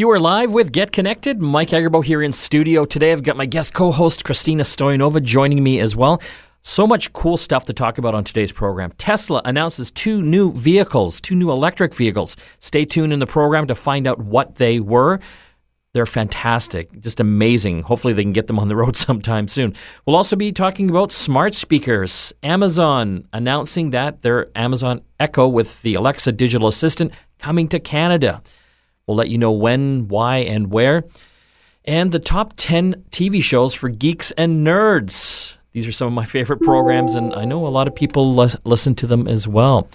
You 0.00 0.08
are 0.12 0.18
live 0.18 0.50
with 0.50 0.72
Get 0.72 0.92
Connected. 0.92 1.42
Mike 1.42 1.68
Agerbo 1.68 2.02
here 2.02 2.22
in 2.22 2.32
studio 2.32 2.86
today. 2.86 3.12
I've 3.12 3.22
got 3.22 3.36
my 3.36 3.44
guest 3.44 3.74
co-host 3.74 4.24
Christina 4.24 4.62
Stoyanova 4.62 5.22
joining 5.22 5.62
me 5.62 5.78
as 5.78 5.94
well. 5.94 6.22
So 6.62 6.86
much 6.86 7.12
cool 7.12 7.36
stuff 7.36 7.66
to 7.66 7.74
talk 7.74 7.98
about 7.98 8.14
on 8.14 8.24
today's 8.24 8.50
program. 8.50 8.92
Tesla 8.96 9.42
announces 9.44 9.90
two 9.90 10.22
new 10.22 10.54
vehicles, 10.54 11.20
two 11.20 11.34
new 11.34 11.50
electric 11.50 11.94
vehicles. 11.94 12.38
Stay 12.60 12.86
tuned 12.86 13.12
in 13.12 13.18
the 13.18 13.26
program 13.26 13.66
to 13.66 13.74
find 13.74 14.06
out 14.06 14.18
what 14.22 14.54
they 14.54 14.80
were. 14.80 15.20
They're 15.92 16.06
fantastic, 16.06 16.98
just 17.02 17.20
amazing. 17.20 17.82
Hopefully, 17.82 18.14
they 18.14 18.22
can 18.22 18.32
get 18.32 18.46
them 18.46 18.58
on 18.58 18.68
the 18.68 18.76
road 18.76 18.96
sometime 19.06 19.48
soon. 19.48 19.74
We'll 20.06 20.16
also 20.16 20.34
be 20.34 20.50
talking 20.50 20.88
about 20.88 21.12
smart 21.12 21.52
speakers. 21.52 22.32
Amazon 22.42 23.28
announcing 23.34 23.90
that 23.90 24.22
their 24.22 24.48
Amazon 24.56 25.02
Echo 25.18 25.46
with 25.46 25.82
the 25.82 25.92
Alexa 25.92 26.32
digital 26.32 26.68
assistant 26.68 27.12
coming 27.38 27.68
to 27.68 27.78
Canada. 27.78 28.40
We'll 29.10 29.16
let 29.16 29.28
you 29.28 29.38
know 29.38 29.50
when, 29.50 30.06
why, 30.06 30.36
and 30.36 30.70
where. 30.70 31.02
And 31.84 32.12
the 32.12 32.20
top 32.20 32.52
10 32.54 33.06
TV 33.10 33.42
shows 33.42 33.74
for 33.74 33.88
geeks 33.88 34.30
and 34.38 34.64
nerds. 34.64 35.56
These 35.72 35.88
are 35.88 35.90
some 35.90 36.06
of 36.06 36.12
my 36.12 36.24
favorite 36.24 36.60
programs, 36.60 37.16
and 37.16 37.34
I 37.34 37.44
know 37.44 37.66
a 37.66 37.74
lot 37.74 37.88
of 37.88 37.94
people 37.96 38.40
l- 38.40 38.50
listen 38.62 38.94
to 38.94 39.08
them 39.08 39.26
as 39.26 39.48
well. 39.48 39.88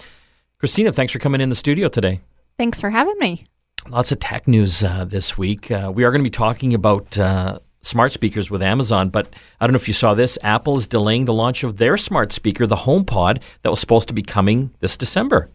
Christina, 0.58 0.92
thanks 0.92 1.14
for 1.14 1.18
coming 1.18 1.40
in 1.40 1.48
the 1.48 1.54
studio 1.54 1.88
today. 1.88 2.20
Thanks 2.58 2.78
for 2.78 2.90
having 2.90 3.14
me. 3.18 3.46
Lots 3.88 4.12
of 4.12 4.20
tech 4.20 4.46
news 4.46 4.84
uh, 4.84 5.06
this 5.06 5.38
week. 5.38 5.70
Uh, 5.70 5.90
we 5.94 6.04
are 6.04 6.10
going 6.10 6.20
to 6.20 6.22
be 6.22 6.28
talking 6.28 6.74
about 6.74 7.18
uh, 7.18 7.58
smart 7.80 8.12
speakers 8.12 8.50
with 8.50 8.62
Amazon, 8.62 9.08
but 9.08 9.32
I 9.58 9.66
don't 9.66 9.72
know 9.72 9.78
if 9.78 9.88
you 9.88 9.94
saw 9.94 10.12
this. 10.12 10.38
Apple 10.42 10.76
is 10.76 10.86
delaying 10.86 11.24
the 11.24 11.32
launch 11.32 11.64
of 11.64 11.78
their 11.78 11.96
smart 11.96 12.32
speaker, 12.32 12.66
the 12.66 12.76
HomePod, 12.76 13.40
that 13.62 13.70
was 13.70 13.80
supposed 13.80 14.08
to 14.08 14.14
be 14.14 14.22
coming 14.22 14.72
this 14.80 14.98
December 14.98 15.48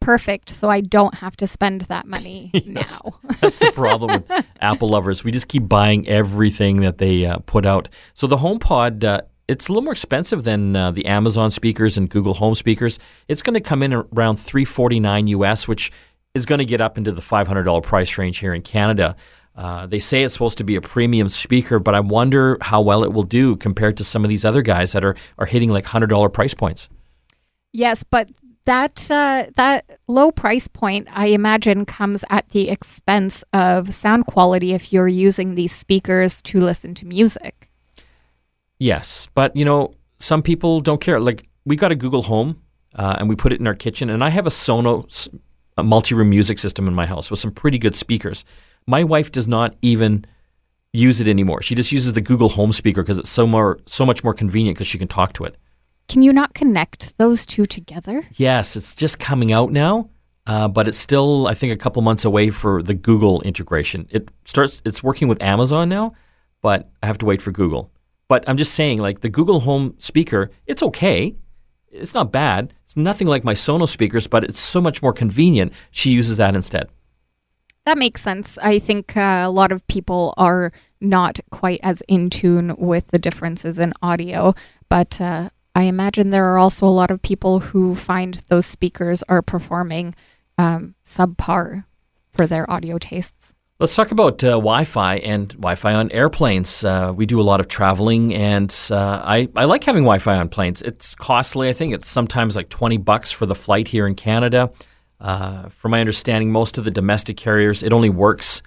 perfect 0.00 0.50
so 0.50 0.68
I 0.68 0.80
don't 0.80 1.14
have 1.14 1.36
to 1.36 1.46
spend 1.46 1.82
that 1.82 2.06
money 2.06 2.50
yes, 2.54 3.00
now. 3.04 3.18
that's 3.40 3.58
the 3.58 3.72
problem 3.72 4.22
with 4.28 4.46
Apple 4.60 4.88
lovers. 4.88 5.24
We 5.24 5.32
just 5.32 5.48
keep 5.48 5.68
buying 5.68 6.08
everything 6.08 6.78
that 6.78 6.98
they 6.98 7.26
uh, 7.26 7.38
put 7.38 7.66
out. 7.66 7.88
So 8.14 8.26
the 8.26 8.36
HomePod, 8.36 9.04
uh, 9.04 9.22
it's 9.48 9.68
a 9.68 9.72
little 9.72 9.82
more 9.82 9.92
expensive 9.92 10.44
than 10.44 10.76
uh, 10.76 10.90
the 10.90 11.06
Amazon 11.06 11.50
speakers 11.50 11.96
and 11.96 12.08
Google 12.08 12.34
Home 12.34 12.54
speakers. 12.54 12.98
It's 13.28 13.42
going 13.42 13.54
to 13.54 13.60
come 13.60 13.82
in 13.82 13.94
around 13.94 14.36
349 14.36 15.26
US, 15.28 15.66
which 15.66 15.90
is 16.34 16.46
going 16.46 16.58
to 16.58 16.64
get 16.64 16.80
up 16.80 16.98
into 16.98 17.12
the 17.12 17.22
$500 17.22 17.82
price 17.82 18.18
range 18.18 18.38
here 18.38 18.54
in 18.54 18.62
Canada. 18.62 19.16
Uh, 19.56 19.86
they 19.86 19.98
say 19.98 20.22
it's 20.22 20.32
supposed 20.32 20.58
to 20.58 20.64
be 20.64 20.76
a 20.76 20.80
premium 20.80 21.28
speaker, 21.28 21.80
but 21.80 21.94
I 21.94 22.00
wonder 22.00 22.58
how 22.60 22.80
well 22.80 23.02
it 23.02 23.12
will 23.12 23.24
do 23.24 23.56
compared 23.56 23.96
to 23.96 24.04
some 24.04 24.24
of 24.24 24.28
these 24.28 24.44
other 24.44 24.62
guys 24.62 24.92
that 24.92 25.04
are, 25.04 25.16
are 25.38 25.46
hitting 25.46 25.70
like 25.70 25.84
$100 25.84 26.32
price 26.32 26.54
points. 26.54 26.88
Yes, 27.72 28.04
but 28.04 28.28
that 28.68 29.10
uh, 29.10 29.46
that 29.56 29.98
low 30.08 30.30
price 30.30 30.68
point, 30.68 31.08
I 31.10 31.28
imagine, 31.28 31.86
comes 31.86 32.22
at 32.28 32.50
the 32.50 32.68
expense 32.68 33.42
of 33.54 33.94
sound 33.94 34.26
quality 34.26 34.74
if 34.74 34.92
you're 34.92 35.08
using 35.08 35.54
these 35.54 35.74
speakers 35.74 36.42
to 36.42 36.60
listen 36.60 36.94
to 36.96 37.06
music. 37.06 37.70
Yes, 38.78 39.26
but 39.34 39.56
you 39.56 39.64
know, 39.64 39.94
some 40.18 40.42
people 40.42 40.80
don't 40.80 41.00
care. 41.00 41.18
Like 41.18 41.48
we 41.64 41.76
got 41.76 41.92
a 41.92 41.96
Google 41.96 42.22
Home, 42.22 42.60
uh, 42.94 43.16
and 43.18 43.26
we 43.26 43.36
put 43.36 43.54
it 43.54 43.58
in 43.58 43.66
our 43.66 43.74
kitchen, 43.74 44.10
and 44.10 44.22
I 44.22 44.28
have 44.28 44.46
a 44.46 44.50
Sonos 44.50 45.28
a 45.78 45.82
multi-room 45.82 46.28
music 46.28 46.58
system 46.58 46.86
in 46.88 46.94
my 46.94 47.06
house 47.06 47.30
with 47.30 47.40
some 47.40 47.52
pretty 47.52 47.78
good 47.78 47.94
speakers. 47.94 48.44
My 48.86 49.04
wife 49.04 49.32
does 49.32 49.46
not 49.48 49.76
even 49.80 50.26
use 50.92 51.20
it 51.20 51.28
anymore. 51.28 51.62
She 51.62 51.76
just 51.76 51.92
uses 51.92 52.12
the 52.12 52.20
Google 52.20 52.48
Home 52.50 52.72
speaker 52.72 53.02
because 53.02 53.18
it's 53.18 53.30
so 53.30 53.46
more 53.46 53.78
so 53.86 54.04
much 54.04 54.22
more 54.22 54.34
convenient 54.34 54.76
because 54.76 54.88
she 54.88 54.98
can 54.98 55.08
talk 55.08 55.32
to 55.34 55.44
it. 55.44 55.56
Can 56.08 56.22
you 56.22 56.32
not 56.32 56.54
connect 56.54 57.16
those 57.18 57.44
two 57.44 57.66
together? 57.66 58.26
Yes, 58.36 58.76
it's 58.76 58.94
just 58.94 59.18
coming 59.18 59.52
out 59.52 59.70
now, 59.70 60.08
uh, 60.46 60.66
but 60.66 60.88
it's 60.88 60.98
still, 60.98 61.46
I 61.46 61.54
think, 61.54 61.72
a 61.72 61.76
couple 61.76 62.00
months 62.00 62.24
away 62.24 62.48
for 62.48 62.82
the 62.82 62.94
Google 62.94 63.42
integration. 63.42 64.08
It 64.10 64.28
starts, 64.46 64.80
it's 64.86 65.02
working 65.02 65.28
with 65.28 65.42
Amazon 65.42 65.88
now, 65.90 66.14
but 66.62 66.90
I 67.02 67.06
have 67.06 67.18
to 67.18 67.26
wait 67.26 67.42
for 67.42 67.52
Google. 67.52 67.92
But 68.26 68.44
I'm 68.48 68.56
just 68.56 68.74
saying, 68.74 68.98
like 68.98 69.20
the 69.20 69.28
Google 69.28 69.60
Home 69.60 69.94
speaker, 69.98 70.50
it's 70.66 70.82
okay. 70.82 71.36
It's 71.90 72.14
not 72.14 72.32
bad. 72.32 72.72
It's 72.84 72.96
nothing 72.96 73.26
like 73.26 73.44
my 73.44 73.54
Sonos 73.54 73.88
speakers, 73.88 74.26
but 74.26 74.44
it's 74.44 74.58
so 74.58 74.80
much 74.80 75.02
more 75.02 75.12
convenient. 75.12 75.72
She 75.90 76.10
uses 76.10 76.38
that 76.38 76.54
instead. 76.54 76.88
That 77.84 77.98
makes 77.98 78.22
sense. 78.22 78.58
I 78.58 78.78
think 78.78 79.16
uh, 79.16 79.44
a 79.46 79.50
lot 79.50 79.72
of 79.72 79.86
people 79.86 80.34
are 80.36 80.72
not 81.00 81.40
quite 81.50 81.80
as 81.82 82.02
in 82.08 82.28
tune 82.28 82.74
with 82.76 83.08
the 83.08 83.18
differences 83.18 83.78
in 83.78 83.94
audio, 84.02 84.54
but 84.90 85.18
uh, 85.20 85.48
I 85.78 85.82
imagine 85.82 86.30
there 86.30 86.52
are 86.52 86.58
also 86.58 86.86
a 86.86 86.90
lot 86.90 87.12
of 87.12 87.22
people 87.22 87.60
who 87.60 87.94
find 87.94 88.42
those 88.48 88.66
speakers 88.66 89.22
are 89.28 89.42
performing 89.42 90.12
um, 90.58 90.96
subpar 91.06 91.84
for 92.32 92.48
their 92.48 92.68
audio 92.68 92.98
tastes. 92.98 93.54
Let's 93.78 93.94
talk 93.94 94.10
about 94.10 94.42
uh, 94.42 94.58
Wi-Fi 94.58 95.18
and 95.18 95.50
Wi-Fi 95.50 95.94
on 95.94 96.10
airplanes. 96.10 96.84
Uh, 96.84 97.12
we 97.14 97.26
do 97.26 97.40
a 97.40 97.42
lot 97.42 97.60
of 97.60 97.68
traveling, 97.68 98.34
and 98.34 98.76
uh, 98.90 99.22
I, 99.24 99.48
I 99.54 99.66
like 99.66 99.84
having 99.84 100.02
Wi-Fi 100.02 100.34
on 100.34 100.48
planes. 100.48 100.82
It's 100.82 101.14
costly. 101.14 101.68
I 101.68 101.72
think 101.72 101.94
it's 101.94 102.08
sometimes 102.08 102.56
like 102.56 102.70
twenty 102.70 102.96
bucks 102.96 103.30
for 103.30 103.46
the 103.46 103.54
flight 103.54 103.86
here 103.86 104.08
in 104.08 104.16
Canada. 104.16 104.72
Uh, 105.20 105.68
from 105.68 105.92
my 105.92 106.00
understanding, 106.00 106.50
most 106.50 106.76
of 106.76 106.82
the 106.86 106.90
domestic 106.90 107.36
carriers 107.36 107.84
it 107.84 107.92
only 107.92 108.10
works 108.10 108.64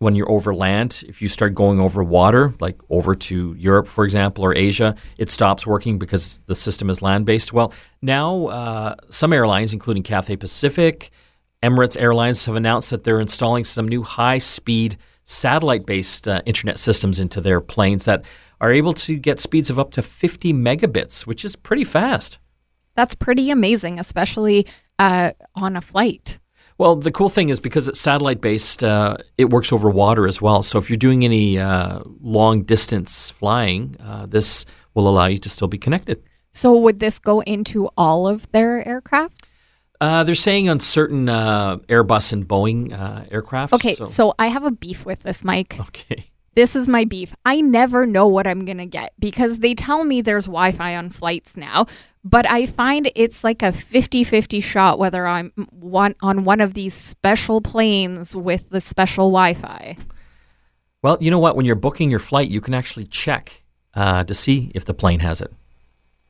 when 0.00 0.14
you're 0.14 0.30
over 0.30 0.54
land, 0.54 1.02
if 1.08 1.20
you 1.20 1.28
start 1.28 1.54
going 1.54 1.80
over 1.80 2.04
water, 2.04 2.54
like 2.60 2.80
over 2.88 3.14
to 3.14 3.54
Europe, 3.58 3.88
for 3.88 4.04
example, 4.04 4.44
or 4.44 4.54
Asia, 4.54 4.94
it 5.16 5.30
stops 5.30 5.66
working 5.66 5.98
because 5.98 6.40
the 6.46 6.54
system 6.54 6.88
is 6.88 7.02
land 7.02 7.26
based. 7.26 7.52
Well, 7.52 7.72
now 8.00 8.46
uh, 8.46 8.94
some 9.08 9.32
airlines, 9.32 9.72
including 9.72 10.04
Cathay 10.04 10.36
Pacific, 10.36 11.10
Emirates 11.62 12.00
Airlines, 12.00 12.46
have 12.46 12.54
announced 12.54 12.90
that 12.90 13.02
they're 13.02 13.20
installing 13.20 13.64
some 13.64 13.88
new 13.88 14.02
high 14.04 14.38
speed 14.38 14.96
satellite 15.24 15.84
based 15.84 16.28
uh, 16.28 16.42
internet 16.46 16.78
systems 16.78 17.18
into 17.18 17.40
their 17.40 17.60
planes 17.60 18.04
that 18.04 18.24
are 18.60 18.72
able 18.72 18.92
to 18.92 19.16
get 19.16 19.40
speeds 19.40 19.68
of 19.68 19.78
up 19.78 19.90
to 19.92 20.02
50 20.02 20.52
megabits, 20.52 21.26
which 21.26 21.44
is 21.44 21.56
pretty 21.56 21.84
fast. 21.84 22.38
That's 22.94 23.14
pretty 23.14 23.50
amazing, 23.50 23.98
especially 23.98 24.66
uh, 24.98 25.32
on 25.54 25.76
a 25.76 25.80
flight. 25.80 26.38
Well, 26.78 26.94
the 26.94 27.10
cool 27.10 27.28
thing 27.28 27.48
is 27.48 27.58
because 27.58 27.88
it's 27.88 28.00
satellite 28.00 28.40
based, 28.40 28.84
uh, 28.84 29.16
it 29.36 29.50
works 29.50 29.72
over 29.72 29.90
water 29.90 30.28
as 30.28 30.40
well. 30.40 30.62
So 30.62 30.78
if 30.78 30.88
you're 30.88 30.96
doing 30.96 31.24
any 31.24 31.58
uh, 31.58 32.02
long 32.20 32.62
distance 32.62 33.30
flying, 33.30 33.96
uh, 33.98 34.26
this 34.26 34.64
will 34.94 35.08
allow 35.08 35.26
you 35.26 35.38
to 35.38 35.50
still 35.50 35.66
be 35.66 35.78
connected. 35.78 36.22
So 36.52 36.76
would 36.78 37.00
this 37.00 37.18
go 37.18 37.40
into 37.40 37.88
all 37.96 38.28
of 38.28 38.50
their 38.52 38.86
aircraft? 38.86 39.44
Uh, 40.00 40.22
they're 40.22 40.36
saying 40.36 40.68
on 40.68 40.78
certain 40.78 41.28
uh, 41.28 41.78
Airbus 41.88 42.32
and 42.32 42.46
Boeing 42.46 42.92
uh, 42.92 43.24
aircraft. 43.30 43.72
Okay, 43.74 43.96
so. 43.96 44.06
so 44.06 44.34
I 44.38 44.46
have 44.46 44.64
a 44.64 44.70
beef 44.70 45.04
with 45.04 45.24
this, 45.24 45.42
Mike. 45.42 45.76
Okay. 45.80 46.30
This 46.58 46.74
is 46.74 46.88
my 46.88 47.04
beef. 47.04 47.36
I 47.44 47.60
never 47.60 48.04
know 48.04 48.26
what 48.26 48.44
I'm 48.44 48.64
going 48.64 48.78
to 48.78 48.86
get 48.86 49.12
because 49.20 49.60
they 49.60 49.74
tell 49.74 50.02
me 50.02 50.20
there's 50.20 50.46
Wi 50.46 50.72
Fi 50.72 50.96
on 50.96 51.08
flights 51.08 51.56
now, 51.56 51.86
but 52.24 52.50
I 52.50 52.66
find 52.66 53.12
it's 53.14 53.44
like 53.44 53.62
a 53.62 53.70
50 53.70 54.24
50 54.24 54.58
shot 54.58 54.98
whether 54.98 55.24
I'm 55.24 55.52
one, 55.70 56.16
on 56.20 56.42
one 56.42 56.60
of 56.60 56.74
these 56.74 56.94
special 56.94 57.60
planes 57.60 58.34
with 58.34 58.70
the 58.70 58.80
special 58.80 59.30
Wi 59.30 59.54
Fi. 59.54 59.96
Well, 61.00 61.16
you 61.20 61.30
know 61.30 61.38
what? 61.38 61.54
When 61.54 61.64
you're 61.64 61.76
booking 61.76 62.10
your 62.10 62.18
flight, 62.18 62.50
you 62.50 62.60
can 62.60 62.74
actually 62.74 63.06
check 63.06 63.62
uh, 63.94 64.24
to 64.24 64.34
see 64.34 64.72
if 64.74 64.84
the 64.84 64.94
plane 64.94 65.20
has 65.20 65.40
it. 65.40 65.54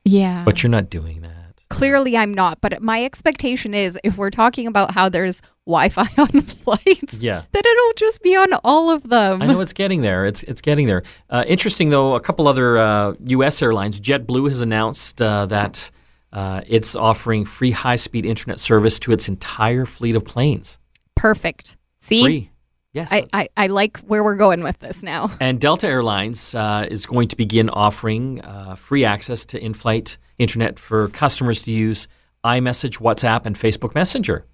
Yeah. 0.05 0.43
But 0.45 0.61
you're 0.61 0.69
not 0.69 0.91
doing 0.91 1.21
that. 1.21 1.38
Clearly, 1.69 2.17
I'm 2.17 2.33
not. 2.33 2.61
But 2.61 2.81
my 2.81 3.03
expectation 3.03 3.73
is 3.73 3.97
if 4.03 4.17
we're 4.17 4.31
talking 4.31 4.67
about 4.67 4.91
how 4.91 5.09
there's 5.09 5.41
Wi-Fi 5.65 6.07
on 6.17 6.41
flights, 6.41 7.13
yeah, 7.15 7.43
that 7.51 7.65
it'll 7.65 7.93
just 7.95 8.21
be 8.21 8.35
on 8.35 8.53
all 8.63 8.89
of 8.89 9.03
them. 9.03 9.41
I 9.41 9.47
know 9.47 9.59
it's 9.59 9.73
getting 9.73 10.01
there. 10.01 10.25
It's 10.25 10.43
it's 10.43 10.61
getting 10.61 10.87
there. 10.87 11.03
Uh, 11.29 11.43
interesting 11.47 11.89
though, 11.89 12.15
a 12.15 12.19
couple 12.19 12.47
other 12.47 12.77
uh, 12.77 13.13
U.S. 13.25 13.61
airlines, 13.61 14.01
JetBlue 14.01 14.49
has 14.49 14.61
announced 14.61 15.21
uh, 15.21 15.45
that 15.47 15.91
uh, 16.33 16.61
it's 16.67 16.95
offering 16.95 17.45
free 17.45 17.71
high-speed 17.71 18.25
internet 18.25 18.59
service 18.59 18.99
to 18.99 19.11
its 19.11 19.27
entire 19.29 19.85
fleet 19.85 20.15
of 20.15 20.25
planes. 20.25 20.77
Perfect. 21.15 21.77
See. 22.01 22.23
Free. 22.23 22.51
Yes. 22.91 23.11
I, 23.11 23.27
I, 23.31 23.49
I, 23.55 23.67
like 23.67 23.97
where 23.99 24.23
we're 24.23 24.35
going 24.35 24.63
with 24.63 24.79
this 24.79 25.03
now. 25.03 25.29
And 25.39 25.61
Delta 25.61 25.85
Airlines 25.85 26.55
uh, 26.55 26.87
is 26.89 27.05
going 27.05 27.27
to 27.27 27.35
begin 27.35 27.69
offering 27.69 28.41
uh, 28.41 28.75
free 28.75 29.05
access 29.05 29.45
to 29.47 29.63
in 29.63 29.75
flight 29.75 30.17
internet 30.39 30.79
for 30.79 31.09
customers 31.09 31.61
to 31.63 31.71
use 31.71 32.07
iMessage, 32.43 32.99
WhatsApp, 32.99 33.45
and 33.45 33.55
Facebook 33.55 33.93
Messenger. 33.93 34.45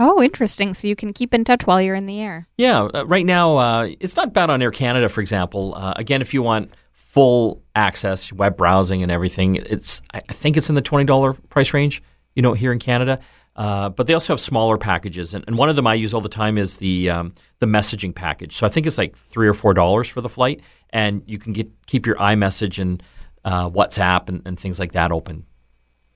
Oh, 0.00 0.22
interesting. 0.22 0.74
So 0.74 0.88
you 0.88 0.96
can 0.96 1.12
keep 1.12 1.32
in 1.34 1.44
touch 1.44 1.66
while 1.66 1.80
you're 1.80 1.94
in 1.94 2.06
the 2.06 2.20
air. 2.20 2.48
Yeah. 2.56 2.82
Uh, 2.82 3.06
right 3.06 3.24
now, 3.24 3.56
uh, 3.56 3.88
it's 4.00 4.16
not 4.16 4.32
bad 4.32 4.50
on 4.50 4.60
Air 4.60 4.72
Canada, 4.72 5.08
for 5.08 5.20
example. 5.20 5.74
Uh, 5.76 5.94
again, 5.96 6.20
if 6.20 6.34
you 6.34 6.42
want 6.42 6.72
full 6.92 7.62
access, 7.76 8.32
web 8.32 8.56
browsing, 8.56 9.02
and 9.02 9.12
everything, 9.12 9.56
it's 9.56 10.02
I 10.12 10.20
think 10.32 10.56
it's 10.56 10.68
in 10.68 10.74
the 10.74 10.82
$20 10.82 11.48
price 11.48 11.72
range, 11.72 12.02
you 12.34 12.42
know, 12.42 12.54
here 12.54 12.72
in 12.72 12.78
Canada. 12.78 13.20
Uh, 13.56 13.88
but 13.88 14.08
they 14.08 14.14
also 14.14 14.32
have 14.32 14.40
smaller 14.40 14.76
packages, 14.76 15.32
and, 15.32 15.44
and, 15.46 15.56
one 15.56 15.68
of 15.68 15.76
them 15.76 15.86
I 15.86 15.94
use 15.94 16.12
all 16.12 16.20
the 16.20 16.28
time 16.28 16.58
is 16.58 16.78
the 16.78 17.08
um, 17.08 17.32
the 17.60 17.66
messaging 17.66 18.12
package. 18.12 18.56
So 18.56 18.66
I 18.66 18.68
think 18.68 18.84
it's 18.84 18.98
like 18.98 19.16
three 19.16 19.46
or 19.46 19.54
four 19.54 19.74
dollars 19.74 20.08
for 20.08 20.20
the 20.20 20.28
flight, 20.28 20.60
and 20.90 21.22
you 21.26 21.38
can 21.38 21.52
get 21.52 21.70
keep 21.86 22.04
your 22.04 22.16
iMessage 22.16 22.80
and 22.80 23.00
uh, 23.44 23.68
WhatsApp 23.70 24.28
and, 24.28 24.42
and, 24.44 24.58
things 24.58 24.78
like 24.78 24.92
that 24.92 25.12
open, 25.12 25.44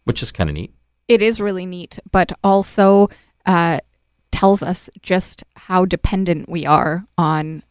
which 0.05 0.23
is 0.23 0.33
kind 0.33 0.49
of 0.49 0.55
neat. 0.55 0.75
It 1.09 1.23
is 1.23 1.41
really 1.41 1.67
neat, 1.67 1.99
but 2.11 2.33
also 2.43 3.09
uh, 3.47 3.81
tells 4.31 4.63
us 4.63 4.89
just 5.03 5.45
how 5.57 5.85
dependent 5.85 6.49
we 6.49 6.67
are 6.67 7.05
on 7.17 7.63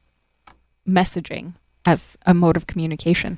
messaging 0.87 1.53
as 1.85 2.17
a 2.25 2.33
mode 2.33 2.57
of 2.57 2.67
communication. 2.67 3.37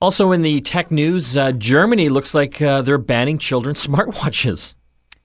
Also, 0.00 0.32
in 0.32 0.42
the 0.42 0.60
tech 0.62 0.90
news, 0.90 1.36
uh, 1.36 1.52
Germany 1.52 2.08
looks 2.08 2.34
like 2.34 2.60
uh, 2.60 2.82
they're 2.82 2.98
banning 2.98 3.38
children's 3.38 3.86
smartwatches. 3.86 4.74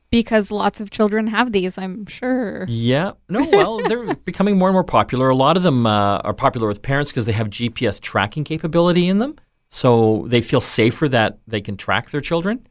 Because 0.10 0.52
lots 0.52 0.80
of 0.80 0.90
children 0.90 1.28
have 1.28 1.52
these, 1.52 1.78
I'm 1.78 2.06
sure. 2.06 2.66
Yeah. 2.70 3.12
No, 3.28 3.46
well, 3.52 3.80
they're 3.88 4.16
becoming 4.16 4.58
more 4.58 4.70
and 4.70 4.74
more 4.74 4.84
popular. 4.84 5.30
A 5.30 5.36
lot 5.36 5.58
of 5.58 5.64
them 5.64 5.86
uh, 5.86 6.20
are 6.20 6.34
popular 6.34 6.68
with 6.68 6.82
parents 6.82 7.12
because 7.12 7.26
they 7.26 7.34
have 7.34 7.50
GPS 7.50 8.00
tracking 8.00 8.44
capability 8.44 9.08
in 9.08 9.18
them. 9.18 9.36
So 9.70 10.26
they 10.28 10.42
feel 10.42 10.62
safer 10.62 11.10
that 11.10 11.40
they 11.48 11.62
can 11.62 11.78
track 11.78 12.10
their 12.12 12.22
children. 12.22 12.66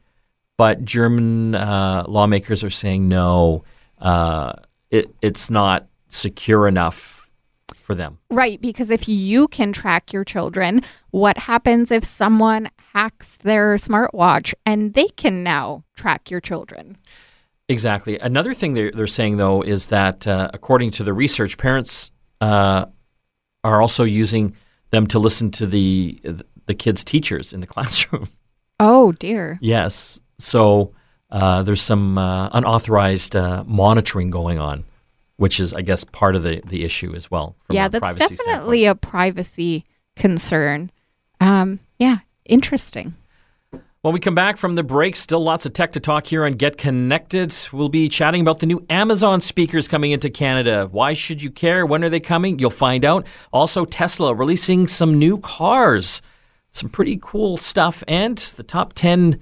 But 0.57 0.83
German 0.83 1.53
uh, 1.53 2.05
lawmakers 2.07 2.63
are 2.63 2.71
saying 2.71 3.07
no, 3.07 3.63
uh, 3.99 4.53
it, 4.89 5.13
it's 5.21 5.49
not 5.49 5.87
secure 6.09 6.67
enough 6.67 7.29
for 7.75 7.93
them. 7.93 8.17
Right, 8.31 8.59
because 8.59 8.89
if 8.89 9.07
you 9.07 9.47
can 9.49 9.71
track 9.71 10.11
your 10.11 10.23
children, 10.23 10.81
what 11.11 11.37
happens 11.37 11.91
if 11.91 12.03
someone 12.03 12.69
hacks 12.93 13.37
their 13.43 13.75
smartwatch 13.75 14.53
and 14.65 14.93
they 14.93 15.07
can 15.09 15.43
now 15.43 15.83
track 15.95 16.31
your 16.31 16.41
children? 16.41 16.97
Exactly. 17.69 18.17
Another 18.19 18.53
thing 18.53 18.73
they're, 18.73 18.91
they're 18.91 19.07
saying, 19.07 19.37
though, 19.37 19.61
is 19.61 19.87
that 19.87 20.25
uh, 20.25 20.49
according 20.53 20.91
to 20.91 21.03
the 21.03 21.13
research, 21.13 21.57
parents 21.57 22.11
uh, 22.41 22.85
are 23.63 23.81
also 23.81 24.03
using 24.03 24.55
them 24.89 25.05
to 25.07 25.19
listen 25.19 25.51
to 25.51 25.67
the 25.67 26.19
the 26.67 26.75
kids' 26.75 27.03
teachers 27.03 27.53
in 27.53 27.59
the 27.59 27.67
classroom. 27.75 28.29
Oh 28.79 29.11
dear. 29.13 29.57
Yes. 29.61 30.21
So 30.37 30.93
uh, 31.31 31.63
there's 31.63 31.81
some 31.81 32.17
uh, 32.17 32.49
unauthorized 32.53 33.35
uh, 33.35 33.63
monitoring 33.65 34.29
going 34.29 34.59
on, 34.59 34.85
which 35.37 35.59
is, 35.59 35.73
I 35.73 35.81
guess, 35.81 36.03
part 36.03 36.35
of 36.35 36.43
the, 36.43 36.61
the 36.65 36.83
issue 36.83 37.15
as 37.15 37.29
well. 37.31 37.55
yeah, 37.69 37.87
that's 37.87 38.15
definitely 38.15 38.83
standpoint. 38.83 38.85
a 38.85 38.95
privacy 38.95 39.85
concern. 40.15 40.91
Um, 41.41 41.79
yeah, 41.99 42.19
interesting. 42.45 43.15
When 44.01 44.13
we 44.13 44.19
come 44.19 44.35
back 44.35 44.57
from 44.57 44.73
the 44.73 44.83
break, 44.83 45.15
still 45.15 45.43
lots 45.43 45.65
of 45.65 45.73
tech 45.73 45.91
to 45.93 45.99
talk 45.99 46.27
here 46.27 46.45
on 46.45 46.53
Get 46.53 46.77
Connected. 46.77 47.53
We'll 47.73 47.89
be 47.89 48.07
chatting 48.07 48.41
about 48.41 48.59
the 48.59 48.65
new 48.65 48.85
Amazon 48.89 49.41
speakers 49.41 49.87
coming 49.87 50.11
into 50.11 50.29
Canada. 50.29 50.87
Why 50.91 51.13
should 51.13 51.41
you 51.41 51.49
care? 51.51 51.85
When 51.85 52.03
are 52.03 52.09
they 52.09 52.19
coming? 52.19 52.57
You'll 52.59 52.69
find 52.69 53.03
out. 53.03 53.27
Also, 53.51 53.83
Tesla 53.85 54.33
releasing 54.33 54.87
some 54.87 55.17
new 55.17 55.39
cars. 55.39 56.21
Some 56.77 56.89
pretty 56.89 57.17
cool 57.23 57.57
stuff. 57.57 58.03
And 58.07 58.37
the 58.37 58.61
top 58.61 58.93
10 58.93 59.39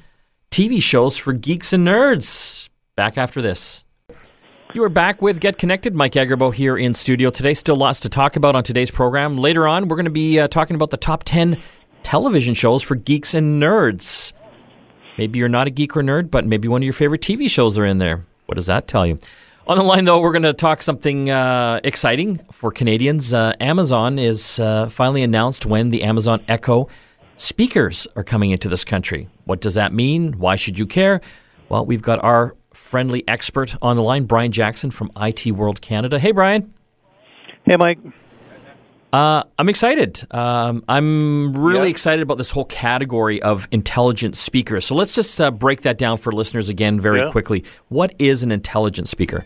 TV 0.51 0.81
shows 0.81 1.17
for 1.17 1.33
geeks 1.33 1.73
and 1.73 1.85
nerds. 1.85 2.69
Back 2.95 3.17
after 3.17 3.41
this. 3.41 3.83
You 4.73 4.81
are 4.83 4.89
back 4.89 5.21
with 5.21 5.41
Get 5.41 5.57
Connected. 5.57 5.93
Mike 5.95 6.13
Agerbo 6.13 6.53
here 6.53 6.77
in 6.77 6.93
studio 6.93 7.29
today. 7.29 7.53
Still 7.53 7.75
lots 7.75 7.99
to 8.01 8.09
talk 8.09 8.37
about 8.37 8.55
on 8.55 8.63
today's 8.63 8.89
program. 8.89 9.35
Later 9.35 9.67
on, 9.67 9.89
we're 9.89 9.97
going 9.97 10.05
to 10.05 10.11
be 10.11 10.39
uh, 10.39 10.47
talking 10.47 10.75
about 10.75 10.91
the 10.91 10.97
top 10.97 11.23
10 11.25 11.61
television 12.03 12.53
shows 12.53 12.81
for 12.81 12.95
geeks 12.95 13.33
and 13.33 13.61
nerds. 13.61 14.31
Maybe 15.17 15.37
you're 15.37 15.49
not 15.49 15.67
a 15.67 15.71
geek 15.71 15.97
or 15.97 16.03
nerd, 16.03 16.31
but 16.31 16.45
maybe 16.45 16.69
one 16.69 16.83
of 16.83 16.85
your 16.85 16.93
favorite 16.93 17.21
TV 17.21 17.49
shows 17.49 17.77
are 17.77 17.85
in 17.85 17.97
there. 17.97 18.25
What 18.45 18.55
does 18.55 18.67
that 18.67 18.87
tell 18.87 19.05
you? 19.05 19.19
On 19.67 19.77
the 19.77 19.83
line, 19.83 20.05
though, 20.05 20.21
we're 20.21 20.31
going 20.31 20.43
to 20.43 20.53
talk 20.53 20.81
something 20.81 21.29
uh, 21.29 21.81
exciting 21.83 22.39
for 22.53 22.71
Canadians. 22.71 23.33
Uh, 23.33 23.53
Amazon 23.59 24.19
is 24.19 24.57
uh, 24.61 24.87
finally 24.87 25.21
announced 25.21 25.65
when 25.65 25.89
the 25.89 26.03
Amazon 26.03 26.41
Echo 26.47 26.87
speakers 27.37 28.07
are 28.15 28.23
coming 28.23 28.51
into 28.51 28.69
this 28.69 28.83
country. 28.83 29.27
What 29.45 29.61
does 29.61 29.75
that 29.75 29.93
mean? 29.93 30.33
Why 30.33 30.55
should 30.55 30.79
you 30.79 30.85
care? 30.85 31.21
Well, 31.69 31.85
we've 31.85 32.01
got 32.01 32.23
our 32.23 32.55
friendly 32.73 33.27
expert 33.27 33.75
on 33.81 33.95
the 33.95 34.03
line, 34.03 34.25
Brian 34.25 34.51
Jackson 34.51 34.91
from 34.91 35.11
IT 35.17 35.47
World 35.51 35.81
Canada. 35.81 36.19
Hey, 36.19 36.31
Brian. 36.31 36.73
Hey, 37.65 37.75
Mike. 37.77 37.99
Uh, 39.11 39.43
I'm 39.57 39.69
excited. 39.69 40.21
Um, 40.31 40.83
I'm 40.89 41.55
really 41.55 41.89
excited 41.89 42.21
about 42.21 42.37
this 42.37 42.51
whole 42.51 42.65
category 42.65 43.41
of 43.41 43.65
intelligent 43.71 44.35
speakers. 44.35 44.85
So 44.85 44.93
let's 44.93 45.15
just 45.15 45.39
uh, 45.39 45.51
break 45.51 45.83
that 45.83 45.97
down 45.97 46.17
for 46.17 46.33
listeners 46.33 46.67
again 46.67 46.99
very 46.99 47.21
yeah. 47.21 47.31
quickly. 47.31 47.63
What 47.87 48.13
is 48.19 48.43
an 48.43 48.51
intelligent 48.51 49.07
speaker? 49.07 49.45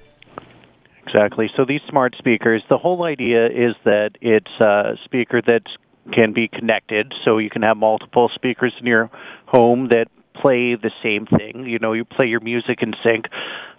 Exactly. 1.05 1.51
So 1.55 1.65
these 1.65 1.81
smart 1.87 2.15
speakers, 2.17 2.63
the 2.67 2.77
whole 2.77 3.03
idea 3.03 3.45
is 3.45 3.75
that 3.85 4.11
it's 4.21 4.59
a 4.59 4.95
speaker 5.05 5.41
that 5.45 5.63
can 6.09 6.33
be 6.33 6.47
connected, 6.47 7.13
so 7.23 7.37
you 7.37 7.49
can 7.49 7.61
have 7.61 7.77
multiple 7.77 8.29
speakers 8.33 8.73
in 8.79 8.85
your 8.85 9.09
home 9.45 9.89
that 9.89 10.07
play 10.41 10.75
the 10.75 10.91
same 11.03 11.25
thing. 11.25 11.65
You 11.65 11.79
know, 11.79 11.93
you 11.93 12.05
play 12.05 12.27
your 12.27 12.39
music 12.39 12.79
in 12.81 12.93
sync 13.03 13.25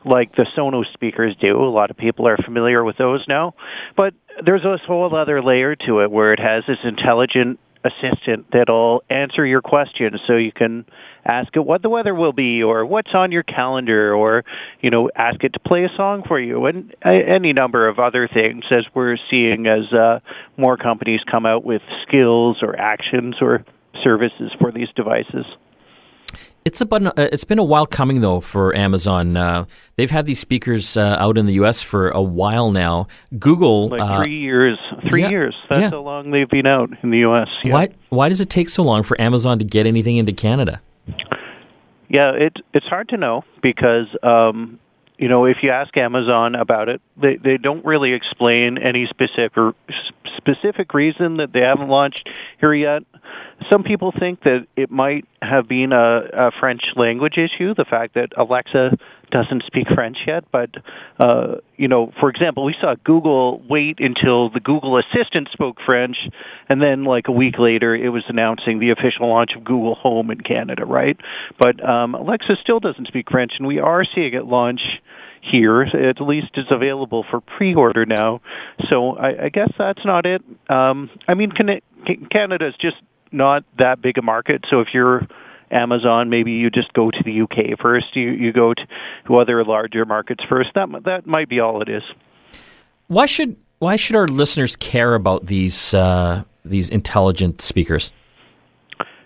like 0.04 0.34
the 0.36 0.46
Sonos 0.56 0.92
speakers 0.92 1.36
do. 1.40 1.56
A 1.56 1.70
lot 1.70 1.90
of 1.90 1.96
people 1.96 2.26
are 2.26 2.36
familiar 2.36 2.84
with 2.84 2.96
those 2.96 3.24
now. 3.28 3.54
But 3.96 4.14
there's 4.44 4.62
this 4.62 4.80
whole 4.86 5.14
other 5.14 5.42
layer 5.42 5.76
to 5.86 6.00
it 6.00 6.10
where 6.10 6.32
it 6.32 6.40
has 6.40 6.64
this 6.66 6.78
intelligent 6.84 7.58
assistant 7.84 8.46
that'll 8.52 9.02
answer 9.08 9.44
your 9.44 9.62
questions 9.62 10.20
so 10.26 10.36
you 10.36 10.52
can 10.52 10.84
ask 11.24 11.54
it 11.54 11.64
what 11.64 11.82
the 11.82 11.88
weather 11.88 12.14
will 12.14 12.32
be 12.32 12.62
or 12.62 12.84
what's 12.84 13.10
on 13.14 13.32
your 13.32 13.42
calendar 13.42 14.14
or 14.14 14.44
you 14.80 14.90
know 14.90 15.10
ask 15.14 15.42
it 15.44 15.52
to 15.52 15.60
play 15.60 15.84
a 15.84 15.88
song 15.96 16.22
for 16.26 16.40
you 16.40 16.66
and 16.66 16.94
uh, 17.04 17.10
any 17.10 17.52
number 17.52 17.88
of 17.88 17.98
other 17.98 18.28
things 18.32 18.64
as 18.70 18.84
we're 18.94 19.16
seeing 19.30 19.66
as 19.66 19.92
uh, 19.92 20.18
more 20.56 20.76
companies 20.76 21.20
come 21.30 21.46
out 21.46 21.64
with 21.64 21.82
skills 22.06 22.58
or 22.62 22.78
actions 22.78 23.36
or 23.40 23.64
services 24.02 24.50
for 24.58 24.72
these 24.72 24.88
devices 24.96 25.44
it's 26.64 26.80
about 26.80 27.06
uh, 27.06 27.12
it's 27.16 27.44
been 27.44 27.58
a 27.58 27.64
while 27.64 27.86
coming 27.86 28.20
though 28.20 28.40
for 28.40 28.76
Amazon. 28.76 29.36
Uh, 29.36 29.64
they've 29.96 30.10
had 30.10 30.26
these 30.26 30.38
speakers 30.38 30.96
uh, 30.96 31.16
out 31.18 31.38
in 31.38 31.46
the 31.46 31.54
U.S. 31.54 31.82
for 31.82 32.10
a 32.10 32.22
while 32.22 32.70
now. 32.70 33.08
Google, 33.38 33.88
like 33.88 34.00
uh, 34.00 34.18
three 34.18 34.38
years, 34.38 34.78
three 35.08 35.22
yeah, 35.22 35.30
years. 35.30 35.56
That's 35.68 35.80
yeah. 35.80 35.90
how 35.90 36.00
long 36.00 36.30
they've 36.30 36.48
been 36.48 36.66
out 36.66 36.90
in 37.02 37.10
the 37.10 37.18
U.S. 37.18 37.48
Yeah. 37.64 37.72
Why 37.72 37.88
why 38.10 38.28
does 38.28 38.40
it 38.40 38.50
take 38.50 38.68
so 38.68 38.82
long 38.82 39.02
for 39.02 39.20
Amazon 39.20 39.58
to 39.58 39.64
get 39.64 39.86
anything 39.86 40.18
into 40.18 40.32
Canada? 40.32 40.80
Yeah, 42.10 42.32
it 42.34 42.56
it's 42.74 42.86
hard 42.86 43.10
to 43.10 43.16
know 43.16 43.44
because 43.62 44.06
um, 44.24 44.80
you 45.16 45.28
know 45.28 45.44
if 45.44 45.58
you 45.62 45.70
ask 45.70 45.96
Amazon 45.96 46.56
about 46.56 46.88
it, 46.88 47.00
they 47.16 47.36
they 47.36 47.56
don't 47.56 47.84
really 47.84 48.12
explain 48.14 48.78
any 48.78 49.06
specific 49.08 49.52
specific 50.36 50.94
reason 50.94 51.36
that 51.38 51.52
they 51.52 51.60
haven't 51.60 51.88
launched 51.88 52.28
here 52.60 52.74
yet. 52.74 53.02
Some 53.70 53.82
people 53.82 54.12
think 54.18 54.42
that 54.44 54.66
it 54.76 54.90
might 54.90 55.26
have 55.42 55.68
been 55.68 55.92
a, 55.92 56.48
a 56.48 56.50
French 56.58 56.82
language 56.96 57.34
issue, 57.36 57.74
the 57.74 57.84
fact 57.84 58.14
that 58.14 58.28
Alexa 58.36 58.96
doesn't 59.30 59.62
speak 59.66 59.86
French 59.94 60.16
yet. 60.26 60.44
But, 60.50 60.70
uh, 61.18 61.56
you 61.76 61.86
know, 61.86 62.12
for 62.18 62.30
example, 62.30 62.64
we 62.64 62.74
saw 62.80 62.94
Google 63.04 63.62
wait 63.68 63.98
until 64.00 64.50
the 64.50 64.60
Google 64.60 64.98
Assistant 64.98 65.48
spoke 65.52 65.76
French, 65.86 66.16
and 66.68 66.82
then 66.82 67.04
like 67.04 67.28
a 67.28 67.32
week 67.32 67.54
later, 67.58 67.94
it 67.94 68.08
was 68.08 68.24
announcing 68.28 68.80
the 68.80 68.90
official 68.90 69.28
launch 69.28 69.50
of 69.56 69.62
Google 69.62 69.94
Home 69.96 70.30
in 70.30 70.40
Canada, 70.40 70.84
right? 70.84 71.18
But 71.58 71.86
um, 71.86 72.14
Alexa 72.14 72.56
still 72.62 72.80
doesn't 72.80 73.08
speak 73.08 73.30
French, 73.30 73.52
and 73.58 73.66
we 73.66 73.78
are 73.78 74.04
seeing 74.14 74.34
it 74.34 74.46
launch 74.46 74.80
here. 75.40 75.82
At 75.82 76.20
least 76.20 76.48
it's 76.54 76.70
available 76.70 77.24
for 77.30 77.40
pre-order 77.40 78.06
now. 78.06 78.40
So 78.90 79.16
I, 79.16 79.44
I 79.44 79.48
guess 79.48 79.70
that's 79.78 80.04
not 80.04 80.26
it. 80.26 80.42
Um, 80.68 81.10
I 81.26 81.34
mean, 81.34 81.52
Canada 82.30 82.68
is 82.68 82.74
just 82.80 82.96
not 83.32 83.64
that 83.78 84.02
big 84.02 84.18
a 84.18 84.22
market. 84.22 84.64
So 84.70 84.80
if 84.80 84.88
you're 84.92 85.26
Amazon, 85.70 86.30
maybe 86.30 86.52
you 86.52 86.70
just 86.70 86.92
go 86.92 87.10
to 87.10 87.18
the 87.24 87.42
UK 87.42 87.78
first. 87.80 88.16
You 88.16 88.30
you 88.30 88.52
go 88.52 88.74
to, 88.74 89.36
other 89.36 89.64
larger 89.64 90.04
markets 90.04 90.42
first. 90.48 90.70
That 90.74 90.88
that 91.04 91.26
might 91.26 91.48
be 91.48 91.60
all 91.60 91.80
it 91.82 91.88
is. 91.88 92.02
Why 93.06 93.26
should 93.26 93.56
why 93.78 93.96
should 93.96 94.16
our 94.16 94.26
listeners 94.26 94.74
care 94.76 95.14
about 95.14 95.46
these 95.46 95.94
uh, 95.94 96.42
these 96.64 96.88
intelligent 96.88 97.60
speakers? 97.60 98.12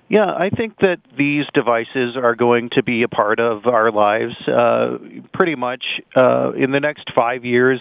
Yeah, 0.08 0.26
I 0.26 0.50
think 0.50 0.76
that 0.80 0.98
these 1.16 1.44
devices 1.54 2.16
are 2.16 2.34
going 2.34 2.70
to 2.74 2.82
be 2.82 3.02
a 3.02 3.08
part 3.08 3.40
of 3.40 3.66
our 3.66 3.90
lives 3.90 4.34
uh, 4.46 4.98
pretty 5.32 5.54
much 5.54 5.82
uh, 6.14 6.52
in 6.52 6.72
the 6.72 6.80
next 6.80 7.10
five 7.16 7.44
years. 7.44 7.80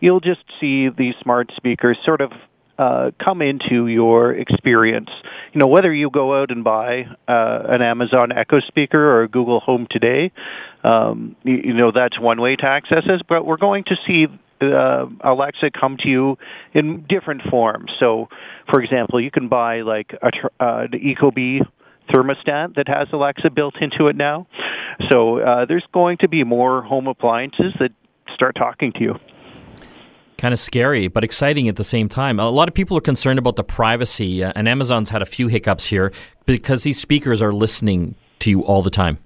You'll 0.00 0.20
just 0.20 0.44
see 0.60 0.88
these 0.96 1.14
smart 1.22 1.50
speakers 1.56 1.98
sort 2.04 2.20
of 2.20 2.32
uh, 2.78 3.10
come 3.24 3.40
into 3.40 3.86
your 3.86 4.34
experience. 4.34 5.08
You 5.52 5.60
know, 5.60 5.68
whether 5.68 5.92
you 5.92 6.10
go 6.10 6.40
out 6.40 6.50
and 6.50 6.64
buy 6.64 7.04
uh, 7.28 7.62
an 7.68 7.80
Amazon 7.82 8.32
Echo 8.32 8.60
speaker 8.60 8.98
or 8.98 9.22
a 9.22 9.28
Google 9.28 9.60
Home 9.60 9.86
today, 9.90 10.32
um, 10.82 11.36
you, 11.44 11.56
you 11.64 11.74
know 11.74 11.92
that's 11.94 12.20
one 12.20 12.40
way 12.40 12.56
to 12.56 12.66
access 12.66 13.04
this. 13.06 13.22
But 13.26 13.46
we're 13.46 13.56
going 13.56 13.84
to 13.84 13.94
see 14.06 14.26
uh, 14.72 15.06
Alexa 15.28 15.70
come 15.78 15.96
to 16.02 16.08
you 16.08 16.36
in 16.72 17.04
different 17.08 17.42
forms. 17.50 17.90
So, 18.00 18.28
for 18.70 18.82
example, 18.82 19.20
you 19.20 19.30
can 19.30 19.48
buy 19.48 19.80
like 19.80 20.12
a 20.22 20.28
uh, 20.64 20.86
the 20.90 20.98
Ecobee 20.98 21.60
thermostat 22.12 22.74
that 22.76 22.88
has 22.88 23.08
Alexa 23.12 23.50
built 23.50 23.74
into 23.80 24.08
it 24.08 24.16
now. 24.16 24.46
So 25.10 25.40
uh, 25.40 25.64
there's 25.66 25.84
going 25.92 26.18
to 26.18 26.28
be 26.28 26.44
more 26.44 26.82
home 26.82 27.06
appliances 27.06 27.72
that 27.80 27.90
start 28.34 28.56
talking 28.56 28.92
to 28.92 29.00
you. 29.00 29.14
Kind 30.36 30.52
of 30.52 30.58
scary, 30.58 31.08
but 31.08 31.24
exciting 31.24 31.68
at 31.68 31.76
the 31.76 31.84
same 31.84 32.08
time. 32.08 32.38
A 32.38 32.50
lot 32.50 32.68
of 32.68 32.74
people 32.74 32.96
are 32.98 33.02
concerned 33.02 33.38
about 33.38 33.56
the 33.56 33.64
privacy, 33.64 34.42
uh, 34.42 34.52
and 34.56 34.68
Amazon's 34.68 35.08
had 35.08 35.22
a 35.22 35.26
few 35.26 35.48
hiccups 35.48 35.86
here 35.86 36.12
because 36.44 36.82
these 36.82 37.00
speakers 37.00 37.40
are 37.40 37.52
listening 37.52 38.14
to 38.40 38.50
you 38.50 38.62
all 38.64 38.82
the 38.82 38.90
time. 38.90 39.18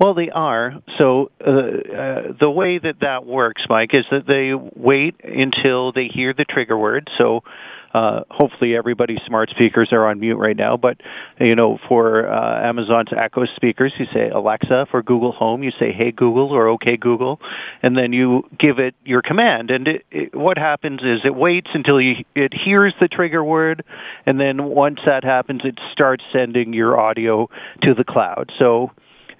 Well, 0.00 0.14
they 0.14 0.30
are. 0.30 0.82
So 0.96 1.30
uh, 1.46 1.50
uh, 1.50 2.22
the 2.40 2.50
way 2.50 2.78
that 2.78 3.00
that 3.02 3.26
works, 3.26 3.60
Mike, 3.68 3.90
is 3.92 4.06
that 4.10 4.26
they 4.26 4.54
wait 4.74 5.16
until 5.22 5.92
they 5.92 6.08
hear 6.12 6.32
the 6.32 6.46
trigger 6.48 6.78
word. 6.78 7.10
So 7.18 7.42
uh, 7.92 8.20
hopefully 8.30 8.74
everybody's 8.74 9.18
smart 9.26 9.50
speakers 9.50 9.90
are 9.92 10.06
on 10.06 10.18
mute 10.18 10.38
right 10.38 10.56
now. 10.56 10.78
But 10.78 10.96
you 11.38 11.54
know, 11.54 11.78
for 11.86 12.32
uh, 12.32 12.66
Amazon's 12.66 13.10
Echo 13.14 13.42
speakers, 13.56 13.92
you 13.98 14.06
say 14.14 14.30
Alexa. 14.30 14.86
For 14.90 15.02
Google 15.02 15.32
Home, 15.32 15.62
you 15.62 15.70
say 15.78 15.92
Hey 15.92 16.12
Google 16.12 16.50
or 16.50 16.68
OK 16.68 16.96
Google, 16.96 17.38
and 17.82 17.94
then 17.94 18.14
you 18.14 18.44
give 18.58 18.78
it 18.78 18.94
your 19.04 19.20
command. 19.20 19.70
And 19.70 19.86
it, 19.86 20.06
it, 20.10 20.34
what 20.34 20.56
happens 20.56 21.00
is 21.00 21.20
it 21.26 21.34
waits 21.34 21.68
until 21.74 22.00
you, 22.00 22.14
it 22.34 22.54
hears 22.64 22.94
the 23.02 23.08
trigger 23.08 23.44
word, 23.44 23.84
and 24.24 24.40
then 24.40 24.64
once 24.64 25.00
that 25.04 25.24
happens, 25.24 25.60
it 25.64 25.78
starts 25.92 26.24
sending 26.32 26.72
your 26.72 26.98
audio 26.98 27.48
to 27.82 27.92
the 27.92 28.04
cloud. 28.04 28.50
So 28.58 28.92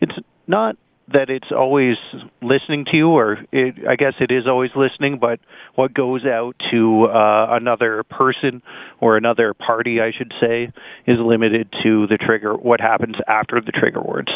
it's 0.03 0.13
not 0.51 0.77
that 1.13 1.29
it's 1.29 1.51
always 1.51 1.97
listening 2.41 2.85
to 2.85 2.97
you, 2.97 3.09
or 3.09 3.39
it, 3.53 3.75
I 3.89 3.97
guess 3.97 4.15
it 4.21 4.31
is 4.31 4.47
always 4.47 4.71
listening, 4.77 5.19
but 5.19 5.41
what 5.75 5.93
goes 5.93 6.25
out 6.25 6.55
to 6.71 7.07
uh, 7.07 7.49
another 7.51 8.05
person 8.05 8.63
or 9.01 9.17
another 9.17 9.55
party, 9.55 10.01
I 10.01 10.13
should 10.17 10.33
say, 10.41 10.73
is 11.07 11.19
limited 11.19 11.69
to 11.83 12.07
the 12.07 12.17
trigger, 12.17 12.55
what 12.55 12.81
happens 12.81 13.17
after 13.27 13.61
the 13.61 13.73
trigger 13.73 14.03
words. 14.03 14.31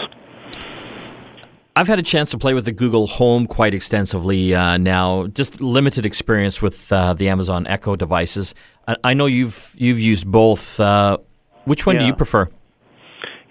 I've 1.76 1.88
had 1.88 1.98
a 1.98 2.04
chance 2.04 2.30
to 2.30 2.38
play 2.38 2.54
with 2.54 2.66
the 2.66 2.72
Google 2.72 3.08
Home 3.08 3.46
quite 3.46 3.74
extensively 3.74 4.54
uh, 4.54 4.76
now. 4.78 5.26
Just 5.26 5.60
limited 5.60 6.06
experience 6.06 6.62
with 6.62 6.92
uh, 6.92 7.14
the 7.14 7.28
Amazon 7.28 7.66
Echo 7.66 7.96
devices. 7.96 8.54
I, 8.86 8.96
I, 9.02 9.14
know 9.14 9.26
you've 9.26 9.74
you've 9.76 9.98
used 9.98 10.30
both. 10.30 10.78
Uh, 10.78 11.18
which 11.64 11.84
one 11.84 11.96
yeah. 11.96 12.02
do 12.02 12.06
you 12.06 12.14
prefer? 12.14 12.48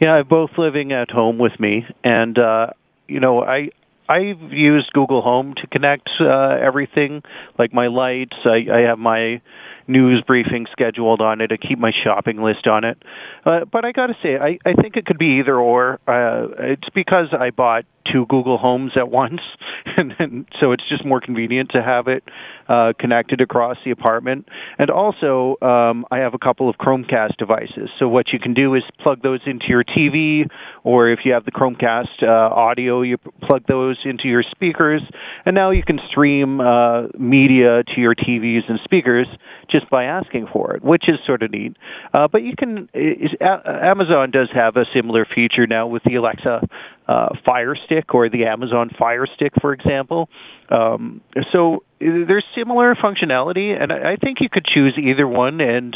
Yeah, 0.02 0.12
I'm 0.12 0.28
both 0.28 0.52
living 0.58 0.92
at 0.92 1.12
home 1.12 1.38
with 1.38 1.60
me, 1.60 1.86
and 2.04 2.38
uh, 2.38 2.68
you 3.08 3.20
know, 3.20 3.42
I 3.42 3.70
I've 4.10 4.52
used 4.52 4.92
Google 4.94 5.22
Home 5.22 5.54
to 5.62 5.68
connect 5.68 6.10
uh, 6.20 6.58
everything, 6.62 7.22
like 7.58 7.74
my 7.74 7.88
lights. 7.88 8.36
I, 8.46 8.66
I 8.72 8.80
have 8.90 9.00
my 9.00 9.42
news 9.88 10.24
briefing 10.26 10.66
scheduled 10.72 11.22
on 11.22 11.42
it. 11.42 11.52
I 11.52 11.58
keep 11.58 11.80
my 11.80 11.92
shopping 12.04 12.42
list 12.42 12.68
on 12.68 12.84
it. 12.84 13.02
Uh, 13.46 13.66
but 13.72 13.86
I 13.86 13.92
got 13.92 14.08
to 14.08 14.14
say, 14.22 14.36
I, 14.38 14.58
I 14.66 14.74
think 14.74 14.96
it 14.96 15.06
could 15.06 15.18
be 15.18 15.40
either 15.40 15.58
or. 15.58 16.00
Uh, 16.08 16.48
it's 16.72 16.90
because 16.94 17.28
I 17.38 17.50
bought 17.52 17.86
two 18.12 18.26
Google 18.28 18.58
Homes 18.58 18.94
at 18.96 19.10
once, 19.10 19.42
and 19.98 20.14
then, 20.18 20.46
so 20.60 20.72
it's 20.72 20.84
just 20.90 21.06
more 21.06 21.22
convenient 21.22 21.72
to 21.72 21.82
have 21.82 22.08
it 22.08 22.24
uh, 22.68 22.94
connected 23.00 23.42
across 23.42 23.78
the 23.86 23.92
apartment. 23.92 24.48
And 24.78 24.90
also, 24.90 25.58
um, 25.62 26.06
I 26.12 26.18
have 26.20 26.34
a 26.34 26.38
couple 26.38 26.70
of 26.70 26.78
Chromecast 26.78 27.38
devices. 27.38 27.90
So 28.00 28.08
what 28.08 28.28
you 28.32 28.40
can 28.40 28.54
do 28.54 28.76
is 28.76 28.84
plug 29.02 29.22
those 29.22 29.42
into 29.46 29.66
your 29.68 29.84
TV, 29.84 30.50
or 30.84 31.10
if 31.10 31.20
you 31.26 31.34
have 31.34 31.46
the 31.46 31.52
Chromecast 31.52 32.24
uh, 32.24 32.54
audio, 32.54 33.02
you 33.02 33.18
plug 33.18 33.64
those 33.68 33.98
into 34.06 34.28
your 34.28 34.44
speakers, 34.44 35.02
and 35.46 35.56
now 35.56 35.72
you 35.72 35.84
can 35.84 36.00
stream 36.10 36.60
uh, 36.62 37.04
media 37.18 37.84
to 37.84 38.02
your 38.02 38.16
TVs 38.16 38.70
and 38.70 38.80
speakers 38.84 39.28
just 39.70 39.90
by 39.90 40.06
asking 40.06 40.48
for 40.52 40.76
it, 40.76 40.84
which 40.84 41.04
is 41.08 41.16
sort 41.26 41.44
of 41.44 41.52
neat. 41.52 41.76
Uh, 42.14 42.28
but 42.28 42.44
you 42.44 42.54
can, 42.58 42.90
is, 42.94 43.32
Amazon 43.42 44.32
does 44.32 44.50
have 44.54 44.76
a 44.78 44.86
similar 44.94 45.26
feature 45.26 45.68
now 45.68 45.88
with 45.88 46.04
the 46.04 46.16
Alexa 46.16 46.68
uh, 47.08 47.30
Fire 47.46 47.76
Stick 47.86 48.14
or 48.14 48.30
the 48.30 48.46
Amazon 48.46 48.90
Fire 48.98 49.28
Stick, 49.36 49.54
for 49.62 49.74
example. 49.74 50.30
Um, 50.70 51.22
so 51.52 51.84
there's 52.00 52.46
similar 52.56 52.96
functionality, 52.96 53.80
and 53.80 53.92
I 53.92 54.16
think 54.16 54.40
you 54.42 54.50
could 54.50 54.66
choose 54.66 54.98
either 54.98 55.28
one. 55.28 55.62
And 55.62 55.96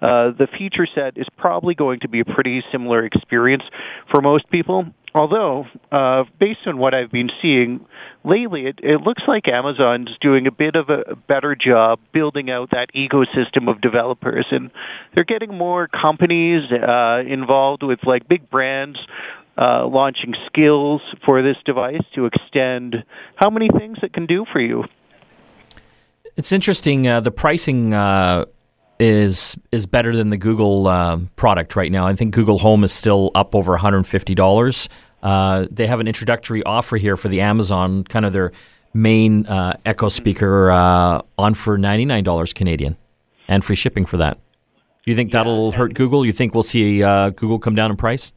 uh, 0.00 0.32
the 0.36 0.46
feature 0.58 0.86
set 0.94 1.16
is 1.16 1.26
probably 1.36 1.74
going 1.74 2.00
to 2.00 2.08
be 2.08 2.20
a 2.20 2.24
pretty 2.24 2.62
similar 2.70 3.04
experience 3.04 3.62
for 4.10 4.20
most 4.20 4.48
people. 4.50 4.86
Although, 5.14 5.66
uh, 5.90 6.24
based 6.40 6.60
on 6.66 6.78
what 6.78 6.94
I've 6.94 7.12
been 7.12 7.28
seeing 7.42 7.84
lately, 8.24 8.66
it, 8.66 8.78
it 8.82 9.02
looks 9.02 9.22
like 9.28 9.46
Amazon's 9.46 10.08
doing 10.22 10.46
a 10.46 10.50
bit 10.50 10.74
of 10.74 10.88
a 10.88 11.14
better 11.28 11.54
job 11.54 11.98
building 12.14 12.50
out 12.50 12.70
that 12.70 12.86
ecosystem 12.96 13.70
of 13.70 13.82
developers, 13.82 14.46
and 14.50 14.70
they're 15.14 15.26
getting 15.26 15.56
more 15.56 15.86
companies 15.86 16.62
uh, 16.72 17.18
involved 17.28 17.82
with 17.82 17.98
like 18.06 18.26
big 18.26 18.48
brands 18.48 18.98
uh, 19.58 19.86
launching 19.86 20.34
skills 20.46 21.00
for 21.24 21.42
this 21.42 21.56
device 21.64 22.02
to 22.14 22.26
extend 22.26 22.96
how 23.36 23.50
many 23.50 23.68
things 23.78 23.98
it 24.02 24.12
can 24.12 24.26
do 24.26 24.44
for 24.52 24.60
you. 24.60 24.84
It's 26.36 26.52
interesting. 26.52 27.06
Uh, 27.06 27.20
the 27.20 27.30
pricing 27.30 27.92
uh, 27.92 28.46
is 28.98 29.56
is 29.70 29.84
better 29.84 30.16
than 30.16 30.30
the 30.30 30.38
Google 30.38 30.86
uh, 30.86 31.18
product 31.36 31.76
right 31.76 31.92
now. 31.92 32.06
I 32.06 32.14
think 32.16 32.34
Google 32.34 32.58
Home 32.58 32.84
is 32.84 32.92
still 32.92 33.30
up 33.34 33.54
over 33.54 33.72
one 33.72 33.80
hundred 33.80 33.98
and 33.98 34.06
fifty 34.06 34.34
dollars. 34.34 34.88
Uh, 35.22 35.66
they 35.70 35.86
have 35.86 36.00
an 36.00 36.08
introductory 36.08 36.62
offer 36.64 36.96
here 36.96 37.16
for 37.16 37.28
the 37.28 37.42
Amazon, 37.42 38.04
kind 38.04 38.24
of 38.24 38.32
their 38.32 38.52
main 38.94 39.46
uh, 39.46 39.76
Echo 39.84 40.08
speaker, 40.08 40.70
on 40.70 41.54
for 41.54 41.76
ninety 41.76 42.06
nine 42.06 42.24
dollars 42.24 42.52
Canadian, 42.54 42.96
and 43.48 43.62
free 43.62 43.76
shipping 43.76 44.06
for 44.06 44.16
that. 44.16 44.38
Do 45.04 45.10
you 45.10 45.16
think 45.16 45.32
that'll 45.32 45.72
hurt 45.72 45.94
Google? 45.94 46.24
You 46.24 46.32
think 46.32 46.54
we'll 46.54 46.62
see 46.62 47.00
Google 47.00 47.58
come 47.58 47.74
down 47.74 47.90
in 47.90 47.96
price? 47.96 48.32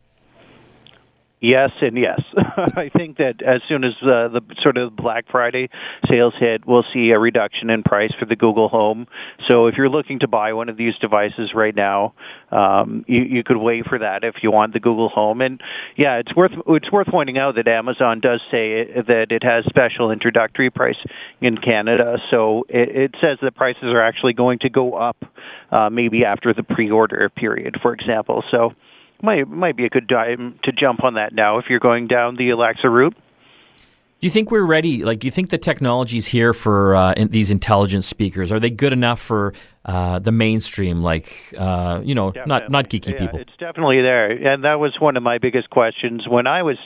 Yes 1.41 1.71
and 1.81 1.97
yes. 1.97 2.21
I 2.37 2.89
think 2.95 3.17
that 3.17 3.41
as 3.45 3.61
soon 3.67 3.83
as 3.83 3.91
uh, 4.01 4.29
the 4.29 4.41
sort 4.63 4.77
of 4.77 4.95
Black 4.95 5.25
Friday 5.29 5.69
sales 6.09 6.33
hit, 6.39 6.65
we'll 6.65 6.85
see 6.93 7.09
a 7.09 7.19
reduction 7.19 7.69
in 7.69 7.83
price 7.83 8.11
for 8.17 8.25
the 8.25 8.37
Google 8.37 8.69
Home. 8.69 9.05
So 9.49 9.67
if 9.67 9.75
you're 9.77 9.89
looking 9.89 10.19
to 10.19 10.27
buy 10.27 10.53
one 10.53 10.69
of 10.69 10.77
these 10.77 10.95
devices 11.01 11.51
right 11.53 11.75
now, 11.75 12.13
um, 12.51 13.03
you, 13.07 13.21
you 13.21 13.43
could 13.43 13.57
wait 13.57 13.85
for 13.85 13.99
that 13.99 14.23
if 14.23 14.35
you 14.41 14.51
want 14.51 14.73
the 14.73 14.79
Google 14.79 15.09
Home. 15.09 15.41
And 15.41 15.61
yeah, 15.97 16.15
it's 16.15 16.33
worth 16.35 16.53
it's 16.67 16.91
worth 16.91 17.07
pointing 17.07 17.37
out 17.37 17.55
that 17.55 17.67
Amazon 17.67 18.21
does 18.21 18.41
say 18.49 18.81
it, 18.81 19.07
that 19.07 19.27
it 19.29 19.43
has 19.43 19.65
special 19.65 20.11
introductory 20.11 20.69
price 20.69 20.97
in 21.41 21.57
Canada. 21.57 22.15
So 22.31 22.63
it, 22.69 22.95
it 22.95 23.11
says 23.21 23.39
that 23.41 23.55
prices 23.55 23.83
are 23.83 24.01
actually 24.01 24.33
going 24.33 24.59
to 24.59 24.69
go 24.69 24.95
up, 24.95 25.17
uh, 25.71 25.89
maybe 25.89 26.23
after 26.23 26.53
the 26.53 26.63
pre-order 26.63 27.29
period, 27.29 27.75
for 27.81 27.93
example. 27.93 28.43
So 28.49 28.71
might 29.25 29.47
might 29.47 29.75
be 29.75 29.85
a 29.85 29.89
good 29.89 30.07
time 30.07 30.59
to 30.63 30.71
jump 30.71 31.03
on 31.03 31.15
that 31.15 31.33
now 31.33 31.57
if 31.57 31.65
you're 31.69 31.79
going 31.79 32.07
down 32.07 32.35
the 32.37 32.49
Alexa 32.51 32.89
route. 32.89 33.15
Do 34.21 34.27
you 34.27 34.31
think 34.31 34.49
we're 34.49 34.63
ready? 34.63 35.03
Like, 35.03 35.19
do 35.19 35.27
you 35.27 35.31
think 35.31 35.49
the 35.49 35.57
technology's 35.57 36.25
here 36.25 36.53
for 36.53 36.95
uh, 36.95 37.13
in 37.13 37.27
these 37.27 37.51
intelligent 37.51 38.05
speakers? 38.05 38.51
Are 38.51 38.61
they 38.61 38.69
good 38.69 38.93
enough 38.93 39.19
for 39.19 39.53
uh, 39.83 40.19
the 40.19 40.31
mainstream, 40.31 41.03
like 41.03 41.53
uh, 41.57 42.01
you 42.03 42.15
know, 42.15 42.31
definitely. 42.31 42.49
not 42.49 42.71
not 42.71 42.89
geeky 42.89 43.11
yeah, 43.11 43.19
people? 43.19 43.39
It's 43.39 43.57
definitely 43.59 44.01
there, 44.01 44.31
and 44.31 44.63
that 44.63 44.79
was 44.79 44.95
one 44.99 45.17
of 45.17 45.23
my 45.23 45.37
biggest 45.37 45.69
questions 45.69 46.27
when 46.29 46.47
I 46.47 46.63
was 46.63 46.77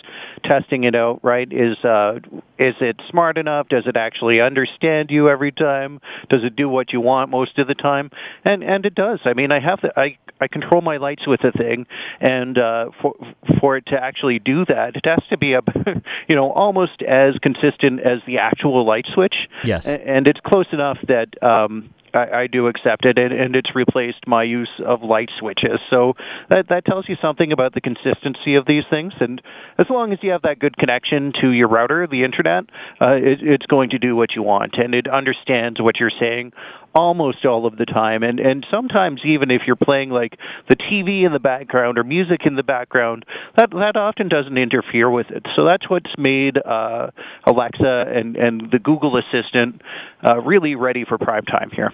testing 0.44 0.84
it 0.84 0.96
out. 0.96 1.20
Right? 1.24 1.48
Is 1.52 1.78
uh, 1.84 2.20
is 2.58 2.76
it 2.82 2.98
smart 3.10 3.38
enough? 3.38 3.70
Does 3.70 3.84
it 3.86 3.96
actually 3.98 4.42
understand 4.42 5.10
you 5.10 5.30
every 5.30 5.52
time? 5.52 6.00
Does 6.30 6.44
it 6.44 6.56
do 6.56 6.68
what 6.70 6.92
you 6.94 7.02
want 7.02 7.30
most 7.30 7.58
of 7.60 7.68
the 7.68 7.76
time? 7.76 8.10
And 8.46 8.64
and 8.64 8.86
it 8.86 8.96
does. 8.96 9.20
I 9.26 9.34
mean, 9.34 9.52
I 9.52 9.60
have 9.60 9.80
the 9.82 9.92
I 9.98 10.18
I 10.42 10.48
control 10.48 10.82
my 10.82 10.98
lights 10.98 11.28
with 11.28 11.42
the 11.42 11.52
thing, 11.52 11.86
and 12.20 12.58
uh, 12.58 12.90
for 13.02 13.16
for 13.60 13.78
it 13.78 13.86
to 13.88 13.96
actually 13.96 14.40
do 14.40 14.66
that, 14.66 14.96
it 14.96 15.06
has 15.06 15.20
to 15.30 15.38
be 15.38 15.54
a 15.54 15.62
you 16.28 16.36
know 16.36 16.52
almost 16.52 17.02
as 17.02 17.36
consistent 17.42 18.00
as 18.00 18.20
the 18.26 18.38
actual 18.38 18.86
light 18.86 19.06
switch. 19.14 19.36
Yes, 19.64 19.88
and 19.88 20.28
it's 20.28 20.40
close 20.46 20.68
enough 20.72 20.98
that 21.08 21.42
um, 21.44 21.94
I, 22.14 22.44
I 22.44 22.48
do 22.48 22.68
accept 22.68 23.06
it, 23.06 23.18
and, 23.18 23.34
and 23.34 23.56
it's 23.56 23.76
replaced 23.76 24.28
my 24.28 24.44
use 24.44 24.70
of 24.86 25.04
light 25.04 25.30
switches. 25.40 25.80
So 25.90 26.14
that 26.50 26.66
that 26.70 26.86
tells 26.86 27.08
you 27.08 27.16
something 27.22 27.52
about 27.52 27.74
the 27.74 27.82
consistency 27.82 28.56
of 28.56 28.66
these 28.66 28.84
things. 28.90 29.14
And 29.20 29.42
as 29.78 29.88
long 29.90 30.14
as 30.14 30.20
you 30.22 30.32
have 30.32 30.44
that 30.44 30.60
good 30.60 30.78
connection 30.78 31.34
to 31.42 31.50
your 31.52 31.68
router, 31.68 32.08
the 32.08 32.24
internet, 32.24 32.66
uh, 33.02 33.16
it, 33.16 33.40
it's 33.42 33.66
going 33.66 33.92
to 33.92 34.00
do 34.00 34.16
what 34.16 34.30
you 34.36 34.44
want, 34.44 34.76
and 34.78 34.94
it 34.94 35.08
understands 35.08 35.82
what 35.82 36.00
you're 36.00 36.12
saying 36.20 36.52
almost 37.00 37.46
all 37.46 37.66
of 37.66 37.78
the 37.78 37.86
time 37.86 38.24
and 38.24 38.40
and 38.40 38.66
sometimes 38.70 39.22
even 39.26 39.50
if 39.52 39.62
you're 39.66 39.76
playing 39.76 40.10
like 40.10 40.38
the 40.68 40.76
TV 40.76 41.26
in 41.26 41.32
the 41.32 41.40
background 41.40 41.98
or 41.98 42.04
music 42.04 42.42
in 42.46 42.56
the 42.56 42.64
background 42.64 43.26
that 43.56 43.70
that 43.72 43.96
often 43.96 44.28
doesn't 44.28 44.58
interfere 44.58 45.10
with 45.10 45.28
it 45.30 45.46
so 45.56 45.66
that's 45.66 45.90
what's 45.90 46.12
made 46.18 46.58
uh 46.58 47.08
Alexa 47.46 48.06
and 48.14 48.36
and 48.36 48.70
the 48.72 48.80
Google 48.80 49.18
Assistant 49.18 49.82
uh 50.28 50.40
really 50.42 50.76
ready 50.76 51.06
for 51.08 51.18
prime 51.18 51.46
time 51.46 51.70
here 51.74 51.92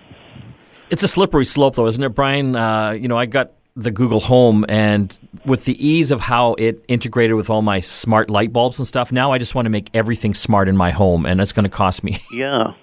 it's 0.89 1.03
a 1.03 1.07
slippery 1.07 1.45
slope, 1.45 1.75
though, 1.75 1.87
isn't 1.87 2.03
it, 2.03 2.09
Brian? 2.09 2.55
Uh, 2.55 2.91
you 2.91 3.07
know, 3.07 3.17
I 3.17 3.25
got 3.25 3.51
the 3.75 3.91
Google 3.91 4.19
Home, 4.19 4.65
and 4.69 5.17
with 5.45 5.65
the 5.65 5.85
ease 5.85 6.11
of 6.11 6.21
how 6.21 6.53
it 6.53 6.83
integrated 6.87 7.35
with 7.35 7.49
all 7.49 7.61
my 7.61 7.79
smart 7.79 8.29
light 8.29 8.53
bulbs 8.53 8.79
and 8.79 8.87
stuff, 8.87 9.11
now 9.11 9.31
I 9.31 9.37
just 9.37 9.55
want 9.55 9.65
to 9.65 9.69
make 9.69 9.89
everything 9.93 10.33
smart 10.33 10.67
in 10.67 10.77
my 10.77 10.91
home, 10.91 11.25
and 11.25 11.41
it's 11.41 11.51
going 11.51 11.63
to 11.63 11.69
cost 11.69 12.03
me. 12.03 12.19
Yeah. 12.31 12.73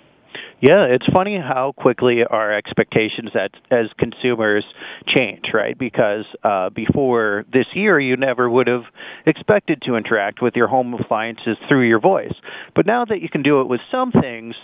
Yeah, 0.62 0.84
it's 0.84 1.06
funny 1.12 1.36
how 1.36 1.74
quickly 1.76 2.20
our 2.22 2.56
expectations 2.56 3.30
as, 3.34 3.50
as 3.72 3.86
consumers 3.98 4.64
change, 5.12 5.46
right? 5.52 5.76
Because 5.76 6.24
uh, 6.44 6.70
before 6.70 7.44
this 7.52 7.66
year, 7.74 7.98
you 7.98 8.16
never 8.16 8.48
would 8.48 8.68
have 8.68 8.84
expected 9.26 9.82
to 9.86 9.96
interact 9.96 10.40
with 10.40 10.54
your 10.54 10.68
home 10.68 10.94
appliances 10.94 11.56
through 11.68 11.88
your 11.88 11.98
voice. 11.98 12.32
But 12.76 12.86
now 12.86 13.04
that 13.04 13.20
you 13.20 13.28
can 13.28 13.42
do 13.42 13.60
it 13.60 13.64
with 13.66 13.80
some 13.90 14.12
things, 14.12 14.54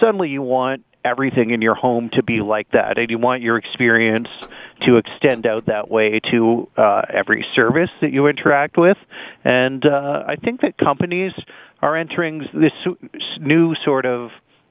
suddenly 0.00 0.28
you 0.28 0.42
want 0.42 0.84
everything 1.04 1.50
in 1.50 1.60
your 1.60 1.74
home 1.74 2.08
to 2.12 2.22
be 2.22 2.40
like 2.40 2.70
that 2.70 2.96
and 2.96 3.10
you 3.10 3.18
want 3.18 3.42
your 3.42 3.56
experience 3.56 4.28
to 4.86 4.96
extend 4.96 5.44
out 5.44 5.66
that 5.66 5.90
way 5.90 6.20
to 6.30 6.68
uh, 6.76 7.02
every 7.12 7.44
service 7.56 7.90
that 8.00 8.12
you 8.12 8.28
interact 8.28 8.76
with. 8.78 8.96
And 9.42 9.84
uh, 9.84 10.22
I 10.28 10.36
think 10.36 10.60
that 10.60 10.78
companies 10.78 11.32
are 11.82 11.96
entering 11.96 12.44
this 12.54 12.72
new 13.40 13.74
sort 13.84 14.06
of 14.06 14.30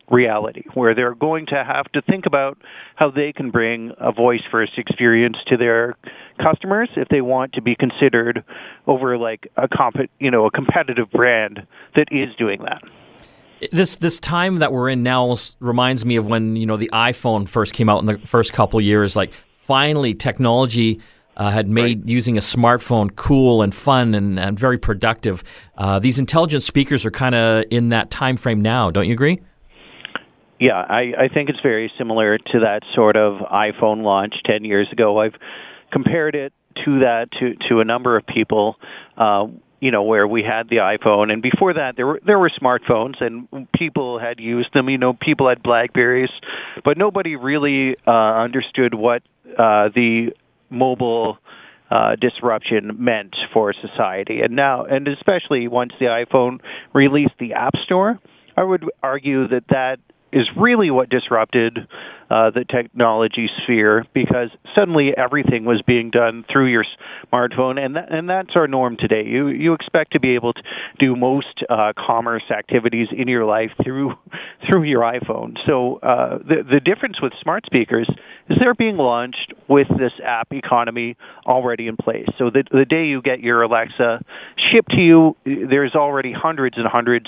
reality 0.09 0.63
where 0.73 0.93
they're 0.93 1.15
going 1.15 1.45
to 1.47 1.63
have 1.63 1.91
to 1.91 2.01
think 2.03 2.25
about 2.25 2.57
how 2.95 3.09
they 3.09 3.33
can 3.33 3.49
bring 3.49 3.91
a 3.99 4.11
voice 4.11 4.41
first 4.51 4.73
experience 4.77 5.37
to 5.47 5.57
their 5.57 5.95
customers 6.41 6.89
if 6.95 7.07
they 7.09 7.21
want 7.21 7.53
to 7.53 7.61
be 7.61 7.75
considered 7.75 8.43
over 8.87 9.17
like 9.17 9.47
a 9.57 9.67
comp- 9.67 10.09
you 10.19 10.29
know 10.29 10.45
a 10.45 10.51
competitive 10.51 11.09
brand 11.11 11.65
that 11.95 12.07
is 12.11 12.29
doing 12.37 12.61
that 12.63 12.81
this 13.71 13.95
this 13.95 14.19
time 14.19 14.59
that 14.59 14.71
we're 14.71 14.89
in 14.89 15.01
now 15.01 15.33
reminds 15.59 16.05
me 16.05 16.17
of 16.17 16.25
when 16.25 16.55
you 16.55 16.65
know 16.65 16.77
the 16.77 16.89
iPhone 16.93 17.47
first 17.47 17.73
came 17.73 17.89
out 17.89 17.99
in 17.99 18.05
the 18.05 18.17
first 18.19 18.53
couple 18.53 18.79
years 18.79 19.15
like 19.15 19.33
finally 19.53 20.13
technology 20.13 20.99
uh, 21.37 21.51
had 21.51 21.67
made 21.67 21.99
right. 21.99 22.09
using 22.09 22.37
a 22.37 22.41
smartphone 22.41 23.13
cool 23.15 23.61
and 23.61 23.73
fun 23.73 24.15
and, 24.15 24.39
and 24.39 24.57
very 24.57 24.77
productive. 24.77 25.43
Uh, 25.77 25.99
these 25.99 26.19
intelligent 26.19 26.63
speakers 26.63 27.05
are 27.05 27.11
kind 27.11 27.35
of 27.35 27.65
in 27.71 27.89
that 27.89 28.09
time 28.09 28.37
frame 28.37 28.61
now, 28.61 28.89
don't 28.89 29.07
you 29.07 29.13
agree? 29.13 29.41
Yeah, 30.59 30.75
I, 30.77 31.13
I 31.17 31.27
think 31.33 31.49
it's 31.49 31.59
very 31.61 31.91
similar 31.97 32.37
to 32.37 32.59
that 32.59 32.81
sort 32.93 33.17
of 33.17 33.39
iPhone 33.41 34.03
launch 34.03 34.35
10 34.45 34.63
years 34.63 34.87
ago. 34.91 35.19
I've 35.19 35.35
compared 35.91 36.35
it 36.35 36.53
to 36.85 36.99
that 36.99 37.27
to, 37.39 37.55
to 37.69 37.79
a 37.79 37.85
number 37.85 38.17
of 38.17 38.25
people. 38.25 38.75
Uh, 39.17 39.47
you 39.81 39.91
know 39.91 40.03
where 40.03 40.25
we 40.25 40.41
had 40.41 40.69
the 40.69 40.77
iPhone 40.77 41.31
and 41.31 41.41
before 41.41 41.73
that 41.73 41.95
there 41.97 42.07
were 42.07 42.19
there 42.25 42.39
were 42.39 42.49
smartphones 42.49 43.21
and 43.21 43.67
people 43.73 44.17
had 44.17 44.39
used 44.39 44.69
them 44.73 44.89
you 44.89 44.97
know 44.97 45.13
people 45.13 45.49
had 45.49 45.61
blackberries 45.61 46.29
but 46.83 46.97
nobody 46.97 47.35
really 47.35 47.95
uh 48.07 48.41
understood 48.41 48.95
what 48.95 49.21
uh 49.59 49.89
the 49.93 50.31
mobile 50.69 51.37
uh, 51.91 52.15
disruption 52.15 52.91
meant 52.97 53.35
for 53.53 53.73
society. 53.73 54.41
And 54.41 54.55
now, 54.55 54.85
and 54.85 55.07
especially 55.07 55.67
once 55.67 55.91
the 55.99 56.07
iPhone 56.07 56.59
released 56.93 57.33
the 57.39 57.53
App 57.53 57.75
Store, 57.83 58.19
I 58.57 58.63
would 58.63 58.85
argue 59.03 59.47
that 59.49 59.65
that 59.69 59.97
is 60.35 60.49
really 60.57 60.91
what 60.91 61.09
disrupted 61.09 61.79
uh, 62.29 62.49
the 62.49 62.65
technology 62.69 63.47
sphere 63.63 64.03
because 64.13 64.49
suddenly 64.75 65.11
everything 65.15 65.63
was 65.63 65.81
being 65.87 66.09
done 66.09 66.43
through 66.51 66.65
your 66.67 66.83
smartphone, 67.31 67.79
and 67.79 67.95
that, 67.95 68.11
and 68.11 68.29
that's 68.29 68.49
our 68.55 68.67
norm 68.67 68.97
today. 68.99 69.23
You 69.25 69.47
you 69.47 69.73
expect 69.73 70.11
to 70.11 70.19
be 70.19 70.35
able 70.35 70.51
to 70.51 70.61
do 70.99 71.15
most 71.15 71.63
uh, 71.69 71.93
commerce 71.95 72.43
activities 72.51 73.07
in 73.15 73.29
your 73.29 73.45
life 73.45 73.69
through 73.81 74.13
through 74.67 74.83
your 74.83 75.01
iPhone. 75.01 75.55
So 75.65 75.99
uh, 76.03 76.39
the 76.39 76.63
the 76.69 76.81
difference 76.81 77.21
with 77.21 77.31
smart 77.41 77.65
speakers 77.65 78.09
is 78.49 78.57
they're 78.59 78.75
being 78.75 78.97
launched 78.97 79.53
with 79.69 79.87
this 79.87 80.11
app 80.23 80.51
economy 80.51 81.15
already 81.45 81.87
in 81.87 81.95
place. 81.95 82.27
So 82.37 82.49
the 82.49 82.63
the 82.69 82.85
day 82.85 83.05
you 83.05 83.21
get 83.21 83.39
your 83.39 83.61
Alexa 83.61 84.19
shipped 84.73 84.91
to 84.91 85.01
you, 85.01 85.37
there's 85.45 85.95
already 85.95 86.33
hundreds 86.33 86.75
and 86.77 86.87
hundreds 86.87 87.27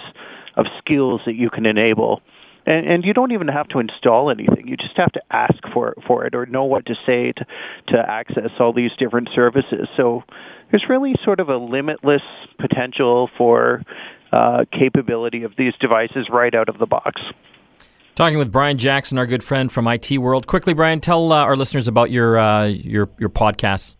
of 0.57 0.65
skills 0.79 1.21
that 1.25 1.35
you 1.35 1.49
can 1.49 1.65
enable 1.65 2.21
and 2.67 2.85
and 2.85 3.03
you 3.05 3.13
don't 3.13 3.31
even 3.31 3.47
have 3.47 3.67
to 3.69 3.79
install 3.79 4.29
anything. 4.29 4.67
You 4.67 4.77
just 4.77 4.97
have 4.97 5.11
to 5.13 5.21
ask 5.31 5.55
for 5.73 5.95
for 6.05 6.25
it 6.25 6.35
or 6.35 6.45
know 6.45 6.65
what 6.65 6.85
to 6.87 6.95
say 7.05 7.31
to 7.31 7.45
to 7.93 7.97
access 7.97 8.51
all 8.59 8.73
these 8.73 8.91
different 8.99 9.29
services. 9.33 9.87
So 9.95 10.23
there's 10.69 10.85
really 10.89 11.15
sort 11.23 11.39
of 11.39 11.49
a 11.49 11.57
limitless 11.57 12.21
potential 12.59 13.29
for 13.37 13.81
uh, 14.31 14.65
capability 14.77 15.43
of 15.43 15.53
these 15.57 15.73
devices 15.79 16.27
right 16.29 16.53
out 16.53 16.67
of 16.67 16.77
the 16.77 16.85
box. 16.85 17.21
Talking 18.15 18.37
with 18.37 18.51
Brian 18.51 18.77
Jackson, 18.77 19.17
our 19.17 19.27
good 19.27 19.43
friend 19.43 19.71
from 19.71 19.87
IT 19.87 20.17
World. 20.17 20.47
Quickly, 20.47 20.73
Brian, 20.73 20.99
tell 20.99 21.31
uh, 21.31 21.37
our 21.37 21.55
listeners 21.55 21.87
about 21.87 22.11
your 22.11 22.37
uh, 22.37 22.65
your 22.65 23.09
your 23.17 23.29
podcasts. 23.29 23.95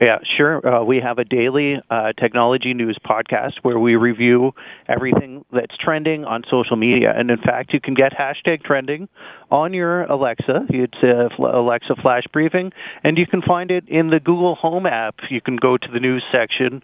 Yeah, 0.00 0.18
sure. 0.36 0.66
Uh, 0.66 0.82
we 0.82 1.00
have 1.00 1.18
a 1.18 1.24
daily 1.24 1.76
uh, 1.88 2.12
technology 2.18 2.74
news 2.74 2.98
podcast 3.06 3.52
where 3.62 3.78
we 3.78 3.94
review 3.94 4.52
everything 4.88 5.44
that's 5.52 5.76
trending 5.76 6.24
on 6.24 6.42
social 6.50 6.76
media. 6.76 7.12
And 7.16 7.30
in 7.30 7.38
fact, 7.38 7.72
you 7.72 7.80
can 7.80 7.94
get 7.94 8.12
hashtag 8.12 8.64
trending 8.64 9.08
on 9.52 9.72
your 9.72 10.02
Alexa. 10.04 10.66
It's 10.70 10.98
a 11.02 11.28
Alexa 11.40 11.94
Flash 12.02 12.24
Briefing, 12.32 12.72
and 13.04 13.16
you 13.16 13.26
can 13.26 13.40
find 13.40 13.70
it 13.70 13.84
in 13.88 14.10
the 14.10 14.18
Google 14.18 14.56
Home 14.56 14.84
app. 14.84 15.14
You 15.30 15.40
can 15.40 15.56
go 15.56 15.76
to 15.76 15.88
the 15.92 16.00
news 16.00 16.24
section 16.32 16.82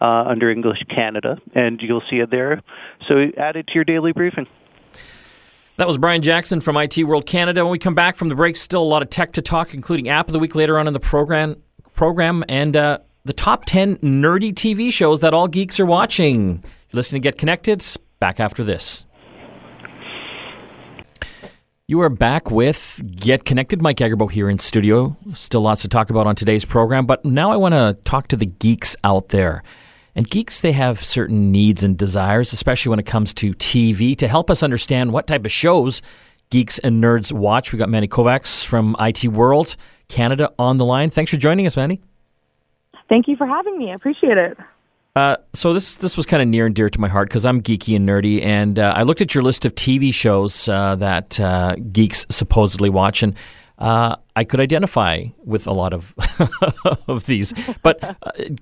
uh, 0.00 0.24
under 0.28 0.48
English 0.48 0.84
Canada, 0.88 1.38
and 1.56 1.80
you'll 1.82 2.02
see 2.08 2.18
it 2.18 2.30
there. 2.30 2.62
So 3.08 3.26
add 3.38 3.56
it 3.56 3.66
to 3.68 3.74
your 3.74 3.84
daily 3.84 4.12
briefing. 4.12 4.46
That 5.78 5.88
was 5.88 5.98
Brian 5.98 6.22
Jackson 6.22 6.60
from 6.60 6.76
IT 6.76 7.02
World 7.02 7.26
Canada. 7.26 7.64
When 7.64 7.72
we 7.72 7.78
come 7.80 7.96
back 7.96 8.14
from 8.14 8.28
the 8.28 8.36
break, 8.36 8.54
still 8.54 8.82
a 8.82 8.84
lot 8.84 9.02
of 9.02 9.10
tech 9.10 9.32
to 9.32 9.42
talk, 9.42 9.74
including 9.74 10.08
App 10.08 10.28
of 10.28 10.32
the 10.32 10.38
Week 10.38 10.54
later 10.54 10.78
on 10.78 10.86
in 10.86 10.92
the 10.92 11.00
program 11.00 11.56
program 11.94 12.44
and 12.48 12.76
uh, 12.76 12.98
the 13.24 13.32
top 13.32 13.64
10 13.64 13.96
nerdy 13.98 14.52
TV 14.52 14.92
shows 14.92 15.20
that 15.20 15.34
all 15.34 15.48
geeks 15.48 15.78
are 15.78 15.86
watching. 15.86 16.62
Listen 16.92 17.16
to 17.16 17.20
Get 17.20 17.38
Connected. 17.38 17.84
Back 18.18 18.40
after 18.40 18.62
this. 18.62 19.04
You 21.88 22.00
are 22.00 22.08
back 22.08 22.50
with 22.50 23.02
Get 23.16 23.44
Connected. 23.44 23.82
Mike 23.82 23.98
Agerbo 23.98 24.30
here 24.30 24.48
in 24.48 24.58
studio. 24.58 25.16
Still 25.34 25.60
lots 25.60 25.82
to 25.82 25.88
talk 25.88 26.10
about 26.10 26.26
on 26.26 26.34
today's 26.34 26.64
program, 26.64 27.06
but 27.06 27.24
now 27.24 27.50
I 27.50 27.56
want 27.56 27.74
to 27.74 27.98
talk 28.04 28.28
to 28.28 28.36
the 28.36 28.46
geeks 28.46 28.96
out 29.04 29.28
there. 29.28 29.62
And 30.14 30.28
geeks, 30.28 30.60
they 30.60 30.72
have 30.72 31.04
certain 31.04 31.50
needs 31.52 31.82
and 31.82 31.96
desires, 31.96 32.52
especially 32.52 32.90
when 32.90 32.98
it 32.98 33.06
comes 33.06 33.34
to 33.34 33.52
TV, 33.54 34.16
to 34.18 34.28
help 34.28 34.50
us 34.50 34.62
understand 34.62 35.12
what 35.12 35.26
type 35.26 35.44
of 35.44 35.52
shows 35.52 36.02
geeks 36.50 36.78
and 36.80 37.02
nerds 37.02 37.32
watch. 37.32 37.72
We 37.72 37.78
got 37.78 37.88
Manny 37.88 38.08
Kovacs 38.08 38.64
from 38.64 38.94
IT 39.00 39.24
World 39.28 39.74
Canada 40.12 40.52
on 40.58 40.76
the 40.76 40.84
line. 40.84 41.10
Thanks 41.10 41.30
for 41.30 41.38
joining 41.38 41.66
us, 41.66 41.76
Manny. 41.76 42.00
Thank 43.08 43.28
you 43.28 43.36
for 43.36 43.46
having 43.46 43.78
me. 43.78 43.90
I 43.90 43.94
appreciate 43.94 44.38
it. 44.38 44.56
Uh, 45.14 45.36
so 45.52 45.74
this 45.74 45.96
this 45.96 46.16
was 46.16 46.24
kind 46.24 46.42
of 46.42 46.48
near 46.48 46.64
and 46.64 46.74
dear 46.74 46.88
to 46.88 47.00
my 47.00 47.08
heart 47.08 47.28
because 47.28 47.44
I'm 47.44 47.60
geeky 47.62 47.96
and 47.96 48.08
nerdy, 48.08 48.42
and 48.42 48.78
uh, 48.78 48.94
I 48.96 49.02
looked 49.02 49.20
at 49.20 49.34
your 49.34 49.42
list 49.42 49.66
of 49.66 49.74
TV 49.74 50.12
shows 50.12 50.68
uh, 50.68 50.96
that 50.96 51.38
uh, 51.38 51.76
geeks 51.92 52.24
supposedly 52.30 52.88
watch, 52.88 53.22
and 53.22 53.34
uh, 53.78 54.16
I 54.36 54.44
could 54.44 54.60
identify 54.60 55.24
with 55.44 55.66
a 55.66 55.72
lot 55.72 55.92
of 55.92 56.14
of 57.08 57.26
these. 57.26 57.52
But 57.82 58.02
uh, 58.02 58.14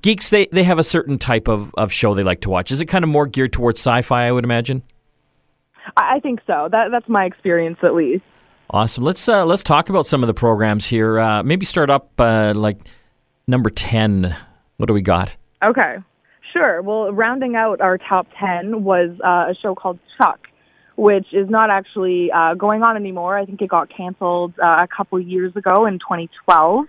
geeks, 0.03 0.31
they, 0.31 0.47
they 0.47 0.65
have 0.65 0.79
a 0.79 0.83
certain 0.83 1.19
type 1.19 1.47
of, 1.47 1.73
of 1.75 1.93
show 1.93 2.15
they 2.15 2.25
like 2.25 2.41
to 2.41 2.51
watch. 2.51 2.73
Is 2.73 2.81
it 2.81 2.87
kind 2.87 3.05
of 3.05 3.11
more 3.11 3.27
geared 3.27 3.53
towards 3.53 3.79
sci-fi? 3.79 4.27
I 4.27 4.33
would 4.33 4.45
imagine. 4.45 4.83
I 5.97 6.21
think 6.21 6.41
so. 6.47 6.69
That 6.73 6.89
that's 6.91 7.09
my 7.09 7.27
experience, 7.27 7.79
at 7.83 7.95
least. 7.95 8.25
Awesome. 8.73 9.03
Let's 9.03 9.29
uh, 9.29 9.45
let's 9.45 9.65
talk 9.65 9.89
about 9.89 10.07
some 10.07 10.23
of 10.23 10.29
the 10.29 10.35
programs 10.35 10.87
here. 10.87 11.19
Uh, 11.19 11.43
maybe 11.43 11.67
start 11.67 11.91
up 11.91 12.13
uh, 12.19 12.53
like 12.55 12.79
number 13.49 13.69
ten. 13.69 14.37
What 14.77 14.87
do 14.87 14.95
we 14.95 15.03
got? 15.03 15.37
Okay, 15.65 15.97
sure. 16.53 16.81
Well, 16.81 17.13
rounding 17.13 17.57
out 17.57 17.81
our 17.81 17.99
top 17.99 18.29
ten 18.39 18.85
was 18.85 19.11
uh, 19.25 19.51
a 19.51 19.55
show 19.61 19.75
called 19.75 19.99
Chuck, 20.17 20.47
which 20.95 21.27
is 21.33 21.51
not 21.51 21.69
actually 21.71 22.31
uh, 22.31 22.55
going 22.55 22.85
on 22.85 22.97
anymore. 22.97 23.37
I 23.37 23.45
think 23.45 23.61
it 23.61 23.69
got 23.69 23.91
canceled 23.95 24.55
uh, 24.63 24.85
a 24.85 24.89
couple 24.97 25.19
years 25.19 25.57
ago 25.57 25.85
in 25.87 25.95
2012. 25.95 26.87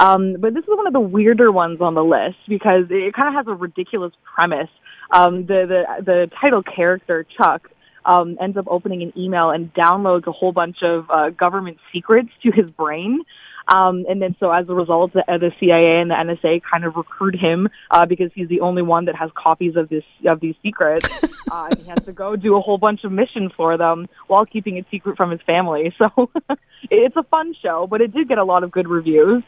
Um, 0.00 0.36
but 0.40 0.52
this 0.52 0.64
is 0.64 0.68
one 0.68 0.86
of 0.86 0.92
the 0.92 1.00
weirder 1.00 1.50
ones 1.50 1.80
on 1.80 1.94
the 1.94 2.04
list 2.04 2.36
because 2.48 2.84
it 2.90 3.14
kind 3.14 3.28
of 3.28 3.34
has 3.34 3.46
a 3.46 3.54
ridiculous 3.54 4.12
premise. 4.34 4.68
Um, 5.10 5.46
the 5.46 5.64
the 5.66 6.04
the 6.04 6.30
title 6.38 6.62
character 6.62 7.24
Chuck 7.38 7.70
um, 8.06 8.36
ends 8.40 8.56
up 8.56 8.66
opening 8.68 9.02
an 9.02 9.12
email 9.16 9.50
and 9.50 9.72
downloads 9.74 10.26
a 10.26 10.32
whole 10.32 10.52
bunch 10.52 10.78
of 10.82 11.06
uh, 11.10 11.30
government 11.30 11.78
secrets 11.92 12.30
to 12.42 12.50
his 12.50 12.70
brain. 12.70 13.22
Um, 13.66 14.04
and 14.08 14.20
then 14.20 14.36
so 14.38 14.50
as 14.50 14.68
a 14.68 14.74
result, 14.74 15.12
the, 15.14 15.20
uh, 15.20 15.38
the 15.38 15.50
CIA 15.58 16.00
and 16.00 16.10
the 16.10 16.14
NSA 16.14 16.60
kind 16.70 16.84
of 16.84 16.96
recruit 16.96 17.34
him 17.34 17.68
uh, 17.90 18.04
because 18.04 18.30
he's 18.34 18.48
the 18.48 18.60
only 18.60 18.82
one 18.82 19.06
that 19.06 19.16
has 19.16 19.30
copies 19.34 19.74
of 19.76 19.88
this 19.88 20.04
of 20.26 20.40
these 20.40 20.54
secrets. 20.62 21.08
uh, 21.50 21.68
and 21.70 21.78
he 21.80 21.88
has 21.88 22.04
to 22.04 22.12
go 22.12 22.36
do 22.36 22.56
a 22.56 22.60
whole 22.60 22.78
bunch 22.78 23.04
of 23.04 23.12
missions 23.12 23.52
for 23.56 23.78
them 23.78 24.06
while 24.26 24.44
keeping 24.44 24.76
it 24.76 24.84
secret 24.90 25.16
from 25.16 25.30
his 25.30 25.40
family. 25.46 25.92
So 26.04 26.28
it's 26.90 27.16
a 27.16 27.22
fun 27.22 27.54
show, 27.62 27.86
but 27.88 28.00
it 28.00 28.12
did 28.12 28.28
get 28.28 28.36
a 28.36 28.44
lot 28.44 28.62
of 28.62 28.70
good 28.70 28.88
reviews. 28.88 29.42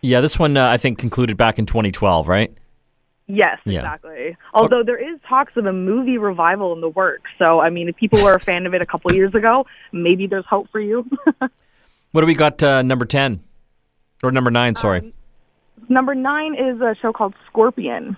Yeah, 0.00 0.20
this 0.20 0.38
one 0.38 0.56
uh, 0.56 0.66
I 0.66 0.76
think 0.76 0.98
concluded 0.98 1.36
back 1.36 1.58
in 1.58 1.66
2012, 1.66 2.26
right? 2.26 2.50
Yes, 3.30 3.58
yeah. 3.64 3.80
exactly. 3.80 4.36
Although 4.52 4.82
there 4.84 4.98
is 4.98 5.20
talks 5.28 5.52
of 5.56 5.66
a 5.66 5.72
movie 5.72 6.18
revival 6.18 6.72
in 6.72 6.80
the 6.80 6.88
works. 6.88 7.30
So, 7.38 7.60
I 7.60 7.70
mean, 7.70 7.88
if 7.88 7.96
people 7.96 8.22
were 8.22 8.34
a 8.34 8.40
fan 8.40 8.66
of 8.66 8.74
it 8.74 8.82
a 8.82 8.86
couple 8.86 9.12
years 9.12 9.34
ago, 9.34 9.66
maybe 9.92 10.26
there's 10.26 10.46
hope 10.46 10.68
for 10.70 10.80
you. 10.80 11.08
what 12.12 12.20
do 12.20 12.26
we 12.26 12.34
got 12.34 12.62
uh, 12.62 12.82
number 12.82 13.04
10? 13.04 13.42
Or 14.22 14.30
number 14.30 14.50
9, 14.50 14.74
sorry. 14.74 15.00
Um, 15.00 15.12
number 15.88 16.14
9 16.14 16.54
is 16.54 16.80
a 16.80 16.94
show 17.00 17.12
called 17.12 17.34
Scorpion. 17.46 18.16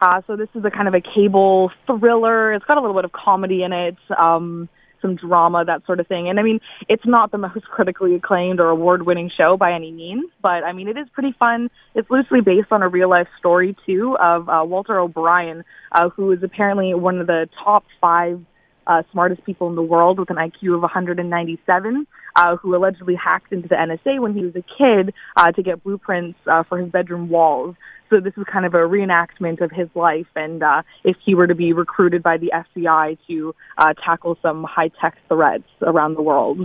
Uh, 0.00 0.22
so 0.26 0.36
this 0.36 0.48
is 0.54 0.64
a 0.64 0.70
kind 0.70 0.88
of 0.88 0.94
a 0.94 1.00
cable 1.00 1.70
thriller. 1.86 2.54
It's 2.54 2.64
got 2.64 2.78
a 2.78 2.80
little 2.80 2.96
bit 2.96 3.04
of 3.04 3.12
comedy 3.12 3.62
in 3.62 3.72
it. 3.72 3.96
Um, 4.18 4.68
some 5.02 5.16
drama, 5.16 5.64
that 5.64 5.84
sort 5.86 6.00
of 6.00 6.06
thing. 6.06 6.28
And 6.28 6.38
I 6.38 6.42
mean, 6.42 6.60
it's 6.88 7.04
not 7.06 7.30
the 7.30 7.38
most 7.38 7.64
critically 7.64 8.14
acclaimed 8.14 8.60
or 8.60 8.68
award 8.68 9.06
winning 9.06 9.30
show 9.36 9.56
by 9.56 9.72
any 9.72 9.92
means, 9.92 10.30
but 10.42 10.64
I 10.64 10.72
mean, 10.72 10.88
it 10.88 10.96
is 10.96 11.06
pretty 11.12 11.34
fun. 11.38 11.70
It's 11.94 12.10
loosely 12.10 12.40
based 12.40 12.70
on 12.70 12.82
a 12.82 12.88
real 12.88 13.10
life 13.10 13.28
story, 13.38 13.76
too, 13.86 14.16
of 14.20 14.48
uh, 14.48 14.62
Walter 14.64 14.98
O'Brien, 14.98 15.64
uh, 15.92 16.08
who 16.10 16.32
is 16.32 16.42
apparently 16.42 16.94
one 16.94 17.18
of 17.18 17.26
the 17.26 17.48
top 17.64 17.84
five 18.00 18.40
uh, 18.86 19.02
smartest 19.12 19.44
people 19.44 19.68
in 19.68 19.76
the 19.76 19.82
world 19.82 20.18
with 20.18 20.30
an 20.30 20.36
IQ 20.36 20.74
of 20.74 20.82
197, 20.82 22.06
uh, 22.36 22.56
who 22.56 22.74
allegedly 22.74 23.14
hacked 23.14 23.52
into 23.52 23.68
the 23.68 23.74
NSA 23.74 24.20
when 24.20 24.34
he 24.34 24.44
was 24.44 24.54
a 24.56 24.64
kid 24.78 25.14
uh, 25.36 25.52
to 25.52 25.62
get 25.62 25.82
blueprints 25.82 26.38
uh, 26.46 26.62
for 26.64 26.78
his 26.78 26.90
bedroom 26.90 27.28
walls. 27.28 27.76
So 28.10 28.18
this 28.18 28.32
is 28.36 28.44
kind 28.52 28.66
of 28.66 28.74
a 28.74 28.78
reenactment 28.78 29.60
of 29.60 29.70
his 29.70 29.88
life, 29.94 30.26
and 30.34 30.62
uh, 30.62 30.82
if 31.04 31.16
he 31.24 31.36
were 31.36 31.46
to 31.46 31.54
be 31.54 31.72
recruited 31.72 32.24
by 32.24 32.38
the 32.38 32.52
FBI 32.52 33.18
to 33.28 33.54
uh, 33.78 33.94
tackle 34.04 34.36
some 34.42 34.64
high-tech 34.64 35.16
threats 35.28 35.68
around 35.82 36.14
the 36.14 36.22
world. 36.22 36.60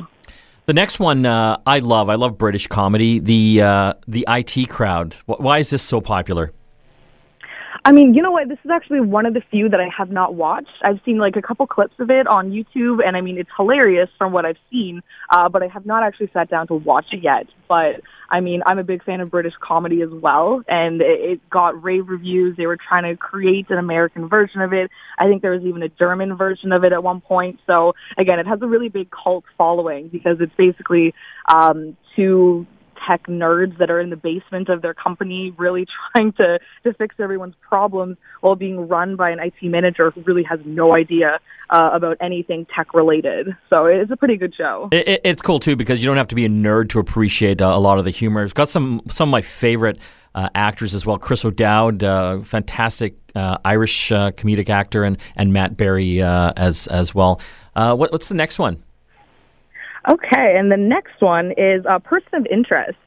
The 0.65 0.73
next 0.73 0.99
one 0.99 1.27
uh, 1.27 1.59
I 1.67 1.79
love. 1.79 2.09
I 2.09 2.15
love 2.15 2.39
British 2.39 2.65
comedy. 2.65 3.19
The 3.19 3.61
uh, 3.61 3.93
the 4.07 4.25
IT 4.27 4.69
crowd. 4.69 5.15
Why 5.27 5.59
is 5.59 5.69
this 5.69 5.83
so 5.83 6.01
popular? 6.01 6.51
I 7.87 7.91
mean, 7.91 8.15
you 8.15 8.23
know 8.23 8.31
what? 8.31 8.49
This 8.49 8.57
is 8.65 8.71
actually 8.71 9.01
one 9.01 9.27
of 9.27 9.35
the 9.35 9.43
few 9.51 9.69
that 9.69 9.79
I 9.79 9.87
have 9.95 10.09
not 10.09 10.33
watched. 10.33 10.71
I've 10.83 10.99
seen 11.05 11.19
like 11.19 11.35
a 11.35 11.41
couple 11.41 11.67
clips 11.67 11.93
of 11.99 12.09
it 12.09 12.25
on 12.25 12.49
YouTube, 12.49 12.97
and 13.05 13.15
I 13.15 13.21
mean, 13.21 13.37
it's 13.37 13.49
hilarious 13.55 14.09
from 14.17 14.33
what 14.33 14.43
I've 14.43 14.57
seen. 14.71 15.03
Uh, 15.29 15.49
but 15.49 15.61
I 15.61 15.67
have 15.67 15.85
not 15.85 16.01
actually 16.01 16.31
sat 16.33 16.49
down 16.49 16.65
to 16.67 16.73
watch 16.73 17.05
it 17.11 17.21
yet. 17.21 17.45
But 17.69 18.01
I 18.27 18.39
mean, 18.39 18.63
I'm 18.65 18.79
a 18.79 18.83
big 18.83 19.03
fan 19.03 19.21
of 19.21 19.29
British 19.29 19.53
comedy 19.59 20.01
as 20.01 20.09
well, 20.09 20.63
and 20.67 20.99
it, 20.99 21.19
it 21.21 21.49
got 21.51 21.83
rave 21.83 22.09
reviews. 22.09 22.57
They 22.57 22.65
were 22.65 22.77
trying 22.77 23.03
to 23.03 23.15
create 23.15 23.69
an 23.69 23.77
American 23.77 24.29
version 24.29 24.61
of 24.61 24.73
it. 24.73 24.89
I 25.19 25.27
think 25.27 25.43
there 25.43 25.51
was 25.51 25.61
even 25.61 25.83
a 25.83 25.89
German 25.89 26.35
version 26.37 26.71
of 26.71 26.83
it 26.85 26.91
at 26.91 27.03
one 27.03 27.21
point. 27.21 27.59
So 27.67 27.93
again, 28.17 28.39
it 28.39 28.47
has 28.47 28.63
a 28.63 28.67
really 28.67 28.89
big 28.89 29.11
cult 29.11 29.43
following 29.59 30.07
because 30.07 30.37
it's 30.39 30.55
basically 30.57 31.13
um, 31.47 31.95
two 32.15 32.65
tech 33.07 33.27
nerds 33.27 33.77
that 33.77 33.89
are 33.89 33.99
in 33.99 34.09
the 34.09 34.15
basement 34.15 34.69
of 34.69 34.81
their 34.81 34.93
company 34.93 35.53
really 35.57 35.85
trying 36.13 36.33
to, 36.33 36.59
to 36.83 36.93
fix 36.93 37.15
everyone's 37.19 37.55
problems 37.61 38.17
while 38.41 38.55
being 38.55 38.87
run 38.87 39.15
by 39.15 39.29
an 39.29 39.39
IT 39.39 39.55
manager 39.63 40.11
who 40.11 40.21
really 40.21 40.43
has 40.43 40.59
no 40.65 40.95
idea 40.95 41.39
uh, 41.69 41.89
about 41.93 42.17
anything 42.21 42.65
tech 42.75 42.93
related. 42.93 43.47
So 43.69 43.85
it's 43.85 44.11
a 44.11 44.17
pretty 44.17 44.37
good 44.37 44.53
show. 44.55 44.89
It, 44.91 45.07
it, 45.07 45.21
it's 45.23 45.41
cool 45.41 45.59
too 45.59 45.75
because 45.75 46.03
you 46.03 46.07
don't 46.07 46.17
have 46.17 46.27
to 46.27 46.35
be 46.35 46.45
a 46.45 46.49
nerd 46.49 46.89
to 46.89 46.99
appreciate 46.99 47.61
uh, 47.61 47.67
a 47.67 47.79
lot 47.79 47.97
of 47.97 48.05
the 48.05 48.11
humor. 48.11 48.43
It's 48.43 48.53
got 48.53 48.69
some 48.69 49.01
some 49.07 49.29
of 49.29 49.31
my 49.31 49.41
favorite 49.41 49.99
uh, 50.35 50.49
actors 50.53 50.93
as 50.93 51.05
well. 51.05 51.17
Chris 51.17 51.45
O'Dowd, 51.45 52.03
uh, 52.03 52.41
fantastic 52.41 53.15
uh, 53.35 53.57
Irish 53.65 54.11
uh, 54.11 54.31
comedic 54.31 54.69
actor, 54.69 55.03
and 55.03 55.17
and 55.35 55.53
Matt 55.53 55.77
Berry 55.77 56.21
as 56.21 56.87
as 56.87 57.15
well. 57.15 57.41
What, 57.73 58.11
what's 58.11 58.27
the 58.27 58.35
next 58.35 58.59
one? 58.59 58.83
Okay, 60.07 60.55
and 60.57 60.71
the 60.71 60.77
next 60.77 61.19
one 61.19 61.51
is 61.51 61.83
a 61.89 61.99
person 61.99 62.29
of 62.33 62.45
interest, 62.51 62.97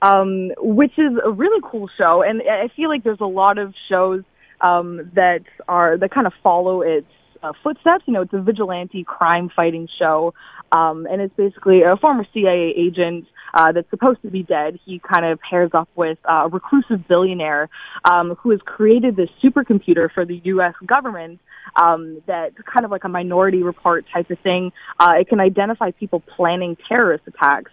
um, 0.00 0.50
which 0.58 0.92
is 0.98 1.12
a 1.22 1.30
really 1.30 1.60
cool 1.62 1.90
show, 1.98 2.22
and 2.22 2.40
I 2.42 2.68
feel 2.74 2.88
like 2.88 3.04
there's 3.04 3.20
a 3.20 3.26
lot 3.26 3.58
of 3.58 3.74
shows 3.90 4.22
um, 4.62 5.10
that 5.14 5.40
are 5.68 5.98
that 5.98 6.10
kind 6.10 6.26
of 6.26 6.32
follow 6.42 6.80
its 6.80 7.06
uh, 7.42 7.52
footsteps. 7.62 8.04
You 8.06 8.14
know, 8.14 8.22
it's 8.22 8.32
a 8.32 8.40
vigilante 8.40 9.04
crime 9.04 9.50
fighting 9.54 9.88
show, 9.98 10.32
um, 10.72 11.06
and 11.10 11.20
it's 11.20 11.34
basically 11.36 11.82
a 11.82 11.96
former 11.96 12.26
CIA 12.32 12.72
agent 12.76 13.26
uh, 13.54 13.72
that's 13.72 13.88
supposed 13.90 14.22
to 14.22 14.30
be 14.30 14.42
dead. 14.42 14.78
He 14.84 15.00
kind 15.00 15.24
of 15.24 15.38
pairs 15.40 15.70
up 15.72 15.88
with 15.96 16.18
uh, 16.28 16.44
a 16.44 16.48
reclusive 16.48 17.06
billionaire 17.08 17.68
um, 18.04 18.34
who 18.40 18.50
has 18.50 18.60
created 18.64 19.16
this 19.16 19.30
supercomputer 19.42 20.12
for 20.12 20.24
the 20.24 20.40
U.S. 20.44 20.74
government 20.86 21.40
um, 21.76 22.22
that 22.26 22.52
kind 22.64 22.84
of 22.84 22.90
like 22.90 23.04
a 23.04 23.08
minority 23.08 23.62
report 23.62 24.04
type 24.12 24.30
of 24.30 24.38
thing. 24.40 24.72
Uh, 24.98 25.14
it 25.20 25.28
can 25.28 25.40
identify 25.40 25.90
people 25.90 26.20
planning 26.36 26.76
terrorist 26.88 27.24
attacks. 27.26 27.70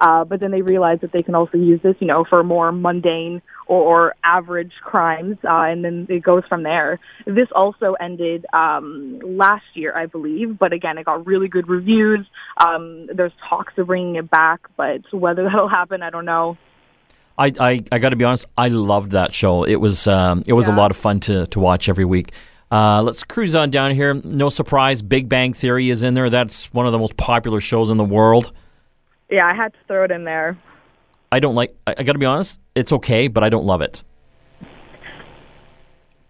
Uh, 0.00 0.24
but 0.24 0.40
then 0.40 0.50
they 0.50 0.62
realize 0.62 0.98
that 1.00 1.12
they 1.12 1.22
can 1.22 1.34
also 1.34 1.56
use 1.56 1.80
this, 1.82 1.96
you 2.00 2.06
know, 2.06 2.24
for 2.28 2.42
more 2.44 2.70
mundane 2.70 3.40
or, 3.66 3.80
or 3.80 4.14
average 4.24 4.72
crimes, 4.82 5.36
uh, 5.44 5.62
and 5.62 5.84
then 5.84 6.06
it 6.10 6.22
goes 6.22 6.42
from 6.48 6.62
there. 6.62 7.00
This 7.26 7.48
also 7.54 7.94
ended 7.94 8.46
um, 8.52 9.20
last 9.24 9.64
year, 9.74 9.96
I 9.96 10.06
believe, 10.06 10.58
but 10.58 10.72
again, 10.72 10.98
it 10.98 11.06
got 11.06 11.26
really 11.26 11.48
good 11.48 11.68
reviews. 11.68 12.26
Um, 12.58 13.08
there's 13.14 13.32
talks 13.48 13.72
of 13.78 13.86
bringing 13.86 14.16
it 14.16 14.30
back, 14.30 14.60
but 14.76 15.00
whether 15.12 15.44
that'll 15.50 15.68
happen, 15.68 16.02
I 16.02 16.10
don't 16.10 16.26
know. 16.26 16.58
I, 17.38 17.52
I, 17.58 17.84
I 17.92 17.98
got 17.98 18.10
to 18.10 18.16
be 18.16 18.24
honest. 18.24 18.46
I 18.56 18.68
loved 18.68 19.10
that 19.10 19.34
show. 19.34 19.64
It 19.64 19.76
was 19.76 20.06
um, 20.06 20.42
it 20.46 20.54
was 20.54 20.68
yeah. 20.68 20.74
a 20.74 20.76
lot 20.76 20.90
of 20.90 20.96
fun 20.96 21.20
to, 21.20 21.46
to 21.48 21.60
watch 21.60 21.88
every 21.88 22.04
week. 22.06 22.32
Uh, 22.70 23.02
let's 23.02 23.22
cruise 23.22 23.54
on 23.54 23.70
down 23.70 23.94
here. 23.94 24.14
No 24.14 24.48
surprise, 24.48 25.02
Big 25.02 25.28
Bang 25.28 25.52
Theory 25.52 25.90
is 25.90 26.02
in 26.02 26.14
there. 26.14 26.30
That's 26.30 26.72
one 26.72 26.86
of 26.86 26.92
the 26.92 26.98
most 26.98 27.16
popular 27.16 27.60
shows 27.60 27.90
in 27.90 27.96
the 27.96 28.04
world. 28.04 28.52
Yeah, 29.30 29.46
I 29.46 29.54
had 29.54 29.72
to 29.72 29.78
throw 29.86 30.04
it 30.04 30.10
in 30.10 30.24
there. 30.24 30.58
I 31.32 31.40
don't 31.40 31.54
like. 31.54 31.76
I, 31.86 31.94
I 31.98 32.02
got 32.02 32.12
to 32.12 32.18
be 32.18 32.26
honest. 32.26 32.58
It's 32.74 32.92
okay, 32.92 33.28
but 33.28 33.42
I 33.42 33.48
don't 33.48 33.64
love 33.64 33.80
it. 33.80 34.02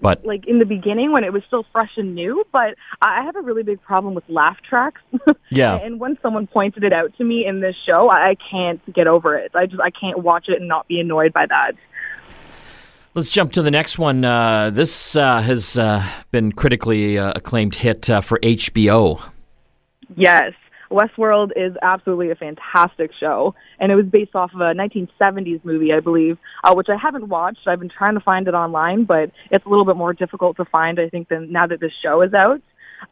But 0.01 0.25
like 0.25 0.47
in 0.47 0.59
the 0.59 0.65
beginning 0.67 1.13
when 1.13 1.25
it 1.25 1.33
was 1.33 1.43
still 1.47 1.65
fresh 1.73 1.93
and 1.97 2.15
new, 2.15 2.45
but 2.53 2.75
I 3.01 3.23
have 3.25 3.35
a 3.35 3.41
really 3.41 3.63
big 3.63 3.81
problem 3.83 4.15
with 4.15 4.25
laugh 4.29 4.59
tracks. 4.69 5.01
yeah. 5.51 5.77
and 5.77 5.99
when 5.99 6.19
someone 6.21 6.47
pointed 6.47 6.85
it 6.85 6.93
out 6.93 7.17
to 7.17 7.25
me 7.25 7.47
in 7.47 7.61
this 7.61 7.75
show, 7.87 8.11
I 8.11 8.37
can't 8.51 8.81
get 8.93 9.07
over 9.07 9.37
it. 9.37 9.53
I 9.55 9.67
just 9.67 9.81
I 9.81 9.91
can't 9.91 10.19
watch 10.19 10.49
it 10.49 10.59
and 10.61 10.69
not 10.69 10.87
be 10.87 11.01
annoyed 11.01 11.33
by 11.33 11.47
that. 11.47 11.73
Let's 13.15 13.31
jump 13.31 13.53
to 13.53 13.63
the 13.63 13.71
next 13.71 13.99
one. 13.99 14.27
Uh, 14.27 14.69
this 14.69 15.17
uh, 15.17 15.41
has 15.41 15.79
uh, 15.79 16.07
been 16.31 16.53
critically 16.53 17.17
uh, 17.17 17.33
acclaimed 17.35 17.75
hit 17.75 18.11
uh, 18.11 18.21
for 18.21 18.39
HBO. 18.41 19.23
Yes, 20.15 20.53
Westworld 20.91 21.51
is 21.57 21.77
absolutely 21.83 22.31
a 22.31 22.35
fantastic 22.35 23.11
show, 23.19 23.55
and 23.79 23.91
it 23.91 23.97
was 23.97 24.07
based 24.07 24.35
off 24.35 24.53
of 24.55 24.61
a 24.61 24.75
1970s 24.75 25.65
movie, 25.65 25.93
I 25.93 26.01
believe, 26.01 26.39
uh, 26.65 26.75
which 26.75 26.89
I 26.89 26.97
haven't 26.97 27.29
watched. 27.29 27.67
I've 27.67 27.81
been 27.81 27.91
trying 27.91 28.15
to 28.15 28.21
find 28.21 28.49
it 28.49 28.55
online, 28.55 29.05
but 29.05 29.31
it's 29.51 29.65
a 29.67 29.69
little 29.69 29.85
bit 29.85 29.97
more 29.97 30.13
difficult 30.13 30.57
to 30.59 30.65
find, 30.65 31.01
I 31.01 31.09
think, 31.09 31.29
than 31.29 31.53
now 31.53 31.67
that 31.67 31.81
this 31.81 31.93
show 32.03 32.23
is 32.23 32.33
out. 32.35 32.61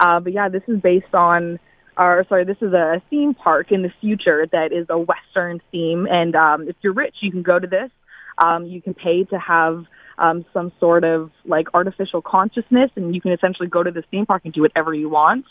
Uh, 0.00 0.20
but 0.20 0.32
yeah, 0.32 0.48
this 0.48 0.62
is 0.68 0.80
based 0.80 1.14
on 1.14 1.58
or 1.96 2.24
sorry, 2.28 2.44
this 2.44 2.56
is 2.60 2.72
a 2.72 3.00
theme 3.10 3.34
park 3.34 3.70
in 3.70 3.82
the 3.82 3.92
future 4.00 4.46
that 4.50 4.72
is 4.72 4.86
a 4.88 4.98
Western 4.98 5.60
theme. 5.70 6.06
And 6.10 6.34
um, 6.34 6.68
if 6.68 6.76
you're 6.82 6.92
rich, 6.92 7.14
you 7.20 7.30
can 7.30 7.42
go 7.42 7.58
to 7.58 7.66
this. 7.66 7.90
Um, 8.36 8.66
you 8.66 8.82
can 8.82 8.94
pay 8.94 9.22
to 9.24 9.38
have 9.38 9.84
um, 10.18 10.44
some 10.52 10.72
sort 10.80 11.04
of 11.04 11.30
like 11.44 11.68
artificial 11.72 12.20
consciousness, 12.22 12.90
and 12.96 13.14
you 13.14 13.20
can 13.20 13.32
essentially 13.32 13.68
go 13.68 13.82
to 13.82 13.90
this 13.90 14.04
theme 14.10 14.26
park 14.26 14.42
and 14.44 14.52
do 14.52 14.62
whatever 14.62 14.92
you 14.92 15.08
want. 15.08 15.44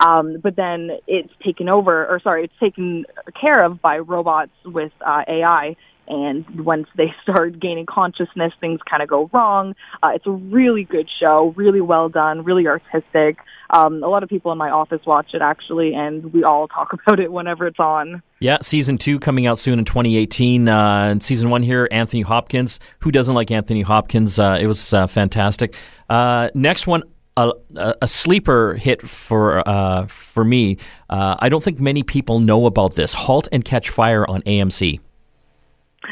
Um, 0.00 0.38
but 0.42 0.56
then 0.56 0.90
it's 1.06 1.32
taken 1.44 1.68
over, 1.68 2.06
or 2.06 2.20
sorry, 2.20 2.44
it's 2.44 2.58
taken 2.58 3.04
care 3.38 3.62
of 3.62 3.80
by 3.80 3.98
robots 3.98 4.52
with 4.64 4.92
uh, 5.06 5.22
AI. 5.28 5.76
And 6.08 6.64
once 6.64 6.88
they 6.96 7.14
start 7.22 7.60
gaining 7.60 7.86
consciousness, 7.86 8.52
things 8.60 8.80
kind 8.88 9.02
of 9.02 9.08
go 9.08 9.30
wrong. 9.32 9.74
Uh, 10.02 10.10
it's 10.14 10.26
a 10.26 10.30
really 10.30 10.84
good 10.84 11.08
show, 11.20 11.54
really 11.56 11.80
well 11.80 12.08
done, 12.08 12.44
really 12.44 12.66
artistic. 12.66 13.38
Um, 13.72 14.02
a 14.02 14.08
lot 14.08 14.24
of 14.24 14.28
people 14.28 14.50
in 14.50 14.58
my 14.58 14.70
office 14.70 15.00
watch 15.06 15.28
it 15.34 15.42
actually, 15.42 15.94
and 15.94 16.32
we 16.32 16.42
all 16.42 16.66
talk 16.76 16.92
about 16.92 17.20
it 17.20 17.30
whenever 17.30 17.66
it's 17.66 17.78
on. 17.78 18.22
Yeah, 18.40 18.58
season 18.62 18.98
two 18.98 19.20
coming 19.20 19.46
out 19.46 19.58
soon 19.58 19.78
in 19.78 19.84
2018. 19.84 20.66
Uh, 20.66 21.18
season 21.20 21.50
one 21.50 21.62
here, 21.62 21.86
Anthony 21.92 22.22
Hopkins. 22.22 22.80
Who 23.00 23.12
doesn't 23.12 23.34
like 23.34 23.50
Anthony 23.50 23.82
Hopkins? 23.82 24.38
Uh, 24.38 24.58
it 24.60 24.66
was 24.66 24.92
uh, 24.92 25.06
fantastic. 25.06 25.76
Uh, 26.08 26.48
next 26.54 26.86
one, 26.86 27.04
a, 27.76 27.94
a, 28.02 28.06
sleeper 28.06 28.74
hit 28.74 29.02
for 29.02 29.66
uh, 29.68 30.06
for 30.06 30.44
me. 30.44 30.76
Uh, 31.08 31.36
I 31.38 31.48
don't 31.48 31.62
think 31.62 31.80
many 31.80 32.02
people 32.02 32.40
know 32.40 32.66
about 32.66 32.94
this. 32.94 33.14
*Halt 33.14 33.48
and 33.52 33.64
Catch 33.64 33.90
Fire* 33.90 34.28
on 34.28 34.42
AMC. 34.42 35.00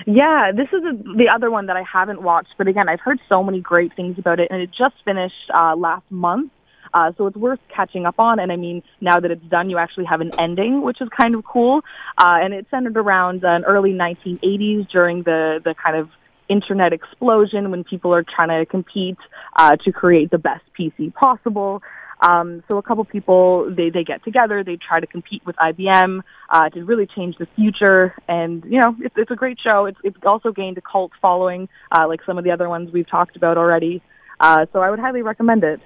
Yeah, 0.06 0.52
this 0.54 0.68
is 0.68 0.84
a, 0.84 1.16
the 1.16 1.28
other 1.34 1.50
one 1.50 1.66
that 1.66 1.76
I 1.76 1.82
haven't 1.82 2.22
watched, 2.22 2.54
but 2.58 2.68
again, 2.68 2.88
I've 2.88 3.00
heard 3.00 3.18
so 3.28 3.42
many 3.42 3.60
great 3.60 3.94
things 3.96 4.18
about 4.18 4.38
it, 4.38 4.48
and 4.50 4.60
it 4.60 4.70
just 4.70 4.94
finished 5.04 5.50
last 5.50 6.04
month. 6.10 6.52
Uh, 6.94 7.12
so 7.16 7.26
it's 7.26 7.36
worth 7.36 7.58
catching 7.74 8.06
up 8.06 8.18
on. 8.18 8.38
And 8.38 8.50
I 8.50 8.56
mean, 8.56 8.82
now 9.00 9.20
that 9.20 9.30
it's 9.30 9.44
done, 9.44 9.70
you 9.70 9.78
actually 9.78 10.06
have 10.06 10.20
an 10.20 10.30
ending, 10.38 10.82
which 10.82 11.00
is 11.00 11.08
kind 11.18 11.34
of 11.34 11.44
cool. 11.44 11.82
Uh, 12.16 12.38
and 12.42 12.54
it's 12.54 12.70
centered 12.70 12.96
around 12.96 13.44
an 13.44 13.64
early 13.64 13.92
1980s 13.92 14.88
during 14.90 15.22
the, 15.22 15.60
the 15.64 15.74
kind 15.74 15.96
of 15.96 16.08
internet 16.48 16.92
explosion 16.92 17.70
when 17.70 17.84
people 17.84 18.12
are 18.14 18.24
trying 18.24 18.48
to 18.48 18.64
compete 18.64 19.18
uh, 19.58 19.76
to 19.84 19.92
create 19.92 20.30
the 20.30 20.38
best 20.38 20.64
PC 20.78 21.12
possible. 21.12 21.82
Um, 22.20 22.64
so 22.66 22.78
a 22.78 22.82
couple 22.82 23.04
people 23.04 23.72
they 23.72 23.90
they 23.90 24.02
get 24.02 24.24
together, 24.24 24.64
they 24.64 24.76
try 24.76 24.98
to 24.98 25.06
compete 25.06 25.42
with 25.46 25.54
IBM 25.56 26.22
uh, 26.50 26.68
to 26.70 26.84
really 26.84 27.06
change 27.06 27.36
the 27.38 27.46
future, 27.54 28.14
and 28.26 28.64
you 28.64 28.80
know 28.80 28.96
it's 29.00 29.14
it's 29.16 29.30
a 29.30 29.36
great 29.36 29.58
show. 29.62 29.84
It's 29.86 29.98
it's 30.02 30.16
also 30.24 30.50
gained 30.50 30.78
a 30.78 30.80
cult 30.80 31.12
following, 31.20 31.68
uh, 31.92 32.08
like 32.08 32.20
some 32.24 32.38
of 32.38 32.44
the 32.44 32.50
other 32.50 32.68
ones 32.68 32.90
we've 32.92 33.08
talked 33.08 33.36
about 33.36 33.56
already. 33.56 34.02
Uh, 34.40 34.66
so 34.72 34.80
I 34.80 34.90
would 34.90 34.98
highly 34.98 35.22
recommend 35.22 35.62
it 35.62 35.80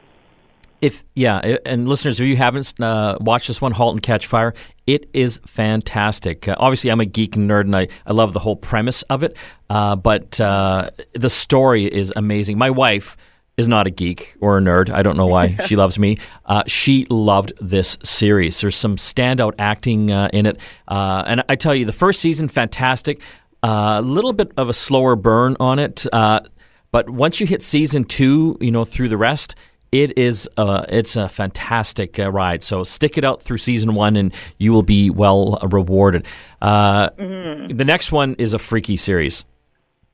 if 0.82 1.04
yeah, 1.14 1.58
and 1.64 1.88
listeners, 1.88 2.18
if 2.18 2.26
you 2.26 2.37
haven't 2.37 2.78
uh, 2.80 3.16
watched 3.20 3.46
this 3.46 3.61
one, 3.61 3.70
*Halt 3.70 3.94
and 3.94 4.02
Catch 4.02 4.26
Fire*, 4.26 4.52
it 4.85 5.08
is 5.14 5.40
fantastic. 5.46 6.48
Uh, 6.48 6.56
obviously, 6.58 6.90
I'm 6.90 7.00
a 7.00 7.06
geek 7.06 7.32
nerd, 7.37 7.62
and 7.62 7.76
I, 7.76 7.87
I 8.04 8.12
love 8.12 8.32
the 8.32 8.40
whole 8.40 8.56
premise 8.56 9.02
of 9.02 9.22
it. 9.22 9.37
Uh, 9.70 9.94
but 9.94 10.40
uh, 10.40 10.90
the 11.14 11.30
story 11.30 11.87
is 11.87 12.12
amazing. 12.16 12.58
My 12.58 12.70
wife 12.70 13.16
is 13.62 13.68
not 13.68 13.87
a 13.87 13.90
geek 13.90 14.37
or 14.40 14.59
a 14.59 14.61
nerd. 14.61 14.90
I 14.90 15.03
don't 15.03 15.16
know 15.16 15.27
why 15.27 15.57
she 15.66 15.77
loves 15.77 15.98
me. 15.98 16.18
Uh, 16.46 16.62
she 16.66 17.07
loved 17.09 17.53
this 17.61 17.96
series. 18.03 18.61
There's 18.61 18.77
some 18.77 18.96
standout 18.96 19.55
acting 19.59 20.11
uh, 20.11 20.29
in 20.33 20.46
it, 20.46 20.59
and 20.88 21.42
I 21.48 21.57
tell 21.57 21.75
you, 21.75 21.85
the 21.85 21.92
first 21.92 22.20
season 22.20 22.48
fantastic. 22.48 23.20
A 23.62 24.03
little 24.03 24.33
bit 24.33 24.51
of 24.57 24.68
a 24.68 24.72
slower 24.72 25.14
burn 25.14 25.57
on 25.61 25.79
it, 25.79 26.05
but 26.11 27.09
once 27.09 27.40
you 27.40 27.46
hit 27.46 27.62
season 27.62 28.05
two, 28.05 28.59
you 28.61 28.70
know 28.70 28.85
through 28.85 29.09
the 29.09 29.16
rest 29.16 29.55
it 29.92 30.16
is 30.16 30.48
uh, 30.57 30.85
it's 30.88 31.16
a 31.16 31.29
fantastic 31.29 32.18
uh, 32.18 32.33
ride. 32.33 32.62
So 32.62 32.83
stick 32.83 33.18
it 33.18 33.25
out 33.25 33.42
through 33.42 33.59
season 33.59 33.94
one, 33.94 34.16
and 34.16 34.33
you 34.57 34.72
will 34.72 34.83
be 34.83 35.11
well 35.11 35.59
rewarded. 35.70 36.27
Uh, 36.62 37.11
mm-hmm. 37.11 37.77
The 37.77 37.85
next 37.85 38.11
one 38.11 38.35
is 38.38 38.55
a 38.55 38.59
freaky 38.59 38.96
series. 38.96 39.44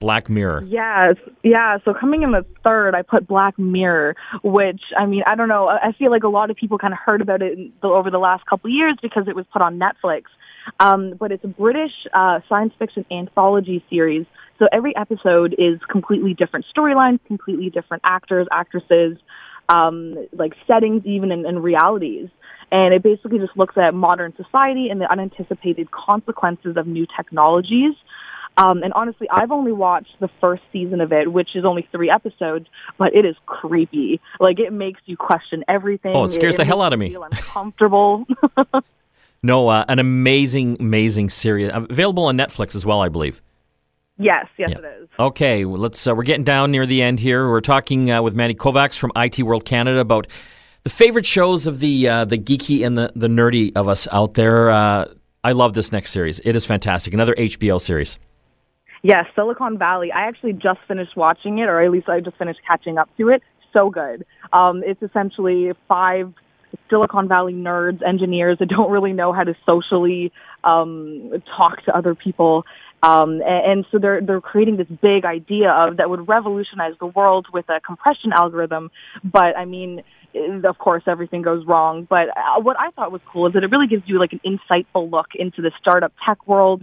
Black 0.00 0.28
Mirror. 0.28 0.64
Yes, 0.66 1.16
yeah. 1.42 1.78
So 1.84 1.92
coming 1.92 2.22
in 2.22 2.30
the 2.30 2.44
third, 2.62 2.94
I 2.94 3.02
put 3.02 3.26
Black 3.26 3.58
Mirror, 3.58 4.14
which 4.44 4.80
I 4.96 5.06
mean, 5.06 5.22
I 5.26 5.34
don't 5.34 5.48
know. 5.48 5.68
I 5.68 5.92
feel 5.98 6.10
like 6.10 6.22
a 6.22 6.28
lot 6.28 6.50
of 6.50 6.56
people 6.56 6.78
kind 6.78 6.92
of 6.92 6.98
heard 7.04 7.20
about 7.20 7.42
it 7.42 7.58
over 7.82 8.10
the 8.10 8.18
last 8.18 8.46
couple 8.46 8.70
of 8.70 8.74
years 8.74 8.96
because 9.02 9.24
it 9.26 9.34
was 9.34 9.44
put 9.52 9.62
on 9.62 9.78
Netflix. 9.78 10.24
Um, 10.80 11.14
but 11.18 11.32
it's 11.32 11.44
a 11.44 11.48
British 11.48 11.92
uh, 12.14 12.40
science 12.48 12.72
fiction 12.78 13.04
anthology 13.10 13.84
series. 13.90 14.26
So 14.58 14.68
every 14.72 14.94
episode 14.96 15.54
is 15.58 15.80
completely 15.90 16.34
different 16.34 16.66
storylines, 16.76 17.20
completely 17.26 17.70
different 17.70 18.02
actors, 18.04 18.46
actresses, 18.52 19.16
um, 19.68 20.14
like 20.32 20.52
settings, 20.66 21.04
even 21.06 21.32
and, 21.32 21.46
and 21.46 21.62
realities. 21.62 22.28
And 22.70 22.92
it 22.92 23.02
basically 23.02 23.38
just 23.38 23.56
looks 23.56 23.76
at 23.78 23.94
modern 23.94 24.34
society 24.36 24.88
and 24.90 25.00
the 25.00 25.10
unanticipated 25.10 25.90
consequences 25.90 26.76
of 26.76 26.86
new 26.86 27.06
technologies. 27.16 27.94
Um, 28.58 28.82
and 28.82 28.92
honestly, 28.92 29.28
I've 29.30 29.52
only 29.52 29.70
watched 29.70 30.18
the 30.18 30.28
first 30.40 30.62
season 30.72 31.00
of 31.00 31.12
it, 31.12 31.32
which 31.32 31.50
is 31.54 31.64
only 31.64 31.88
three 31.92 32.10
episodes, 32.10 32.66
but 32.98 33.14
it 33.14 33.24
is 33.24 33.36
creepy. 33.46 34.20
Like 34.40 34.58
it 34.58 34.72
makes 34.72 35.00
you 35.06 35.16
question 35.16 35.64
everything. 35.68 36.14
Oh, 36.14 36.24
it 36.24 36.30
scares 36.30 36.56
it, 36.56 36.58
the 36.58 36.64
hell 36.64 36.82
out 36.82 36.92
of 36.92 36.98
me. 36.98 37.10
Feel 37.10 37.22
uncomfortable. 37.22 38.26
no, 39.44 39.68
uh, 39.68 39.84
an 39.88 40.00
amazing, 40.00 40.76
amazing 40.80 41.30
series 41.30 41.70
available 41.72 42.24
on 42.24 42.36
Netflix 42.36 42.74
as 42.74 42.84
well, 42.84 43.00
I 43.00 43.08
believe. 43.08 43.40
Yes, 44.18 44.46
yes, 44.58 44.70
yeah. 44.72 44.78
it 44.78 45.02
is. 45.02 45.08
Okay, 45.20 45.64
well, 45.64 45.78
let's. 45.78 46.04
Uh, 46.04 46.14
we're 46.16 46.24
getting 46.24 46.42
down 46.42 46.72
near 46.72 46.84
the 46.84 47.00
end 47.00 47.20
here. 47.20 47.48
We're 47.48 47.60
talking 47.60 48.10
uh, 48.10 48.20
with 48.20 48.34
Mandy 48.34 48.56
Kovacs 48.56 48.98
from 48.98 49.12
IT 49.14 49.40
World 49.40 49.64
Canada 49.64 50.00
about 50.00 50.26
the 50.82 50.90
favorite 50.90 51.26
shows 51.26 51.68
of 51.68 51.78
the 51.78 52.08
uh, 52.08 52.24
the 52.24 52.38
geeky 52.38 52.84
and 52.84 52.98
the, 52.98 53.12
the 53.14 53.28
nerdy 53.28 53.70
of 53.76 53.86
us 53.86 54.08
out 54.10 54.34
there. 54.34 54.70
Uh, 54.70 55.04
I 55.44 55.52
love 55.52 55.74
this 55.74 55.92
next 55.92 56.10
series. 56.10 56.40
It 56.40 56.56
is 56.56 56.66
fantastic. 56.66 57.14
Another 57.14 57.36
HBO 57.36 57.80
series. 57.80 58.18
Yes, 59.02 59.26
Silicon 59.34 59.78
Valley. 59.78 60.10
I 60.12 60.22
actually 60.22 60.52
just 60.52 60.80
finished 60.88 61.16
watching 61.16 61.58
it, 61.58 61.68
or 61.68 61.80
at 61.80 61.90
least 61.90 62.08
I 62.08 62.20
just 62.20 62.36
finished 62.36 62.60
catching 62.66 62.98
up 62.98 63.08
to 63.18 63.28
it. 63.28 63.42
So 63.72 63.90
good. 63.90 64.24
Um, 64.52 64.82
it's 64.84 65.02
essentially 65.02 65.72
five 65.88 66.32
Silicon 66.90 67.28
Valley 67.28 67.52
nerds, 67.52 68.06
engineers 68.06 68.58
that 68.58 68.68
don't 68.68 68.90
really 68.90 69.12
know 69.12 69.32
how 69.32 69.44
to 69.44 69.54
socially 69.64 70.32
um, 70.64 71.32
talk 71.56 71.84
to 71.84 71.96
other 71.96 72.14
people. 72.14 72.64
Um, 73.02 73.40
and, 73.46 73.72
and 73.72 73.86
so 73.92 73.98
they're 73.98 74.20
they're 74.20 74.40
creating 74.40 74.76
this 74.76 74.88
big 75.00 75.24
idea 75.24 75.70
of 75.70 75.98
that 75.98 76.10
would 76.10 76.26
revolutionize 76.26 76.94
the 76.98 77.06
world 77.06 77.46
with 77.52 77.68
a 77.68 77.80
compression 77.80 78.32
algorithm. 78.34 78.90
But 79.22 79.56
I 79.56 79.66
mean, 79.66 80.02
of 80.64 80.78
course, 80.78 81.04
everything 81.06 81.42
goes 81.42 81.64
wrong. 81.66 82.06
But 82.08 82.30
uh, 82.30 82.60
what 82.60 82.76
I 82.78 82.90
thought 82.90 83.12
was 83.12 83.20
cool 83.32 83.46
is 83.46 83.52
that 83.52 83.62
it 83.62 83.70
really 83.70 83.86
gives 83.86 84.02
you 84.06 84.18
like 84.18 84.32
an 84.32 84.40
insightful 84.44 85.10
look 85.10 85.28
into 85.34 85.62
the 85.62 85.70
startup 85.80 86.12
tech 86.26 86.48
world 86.48 86.82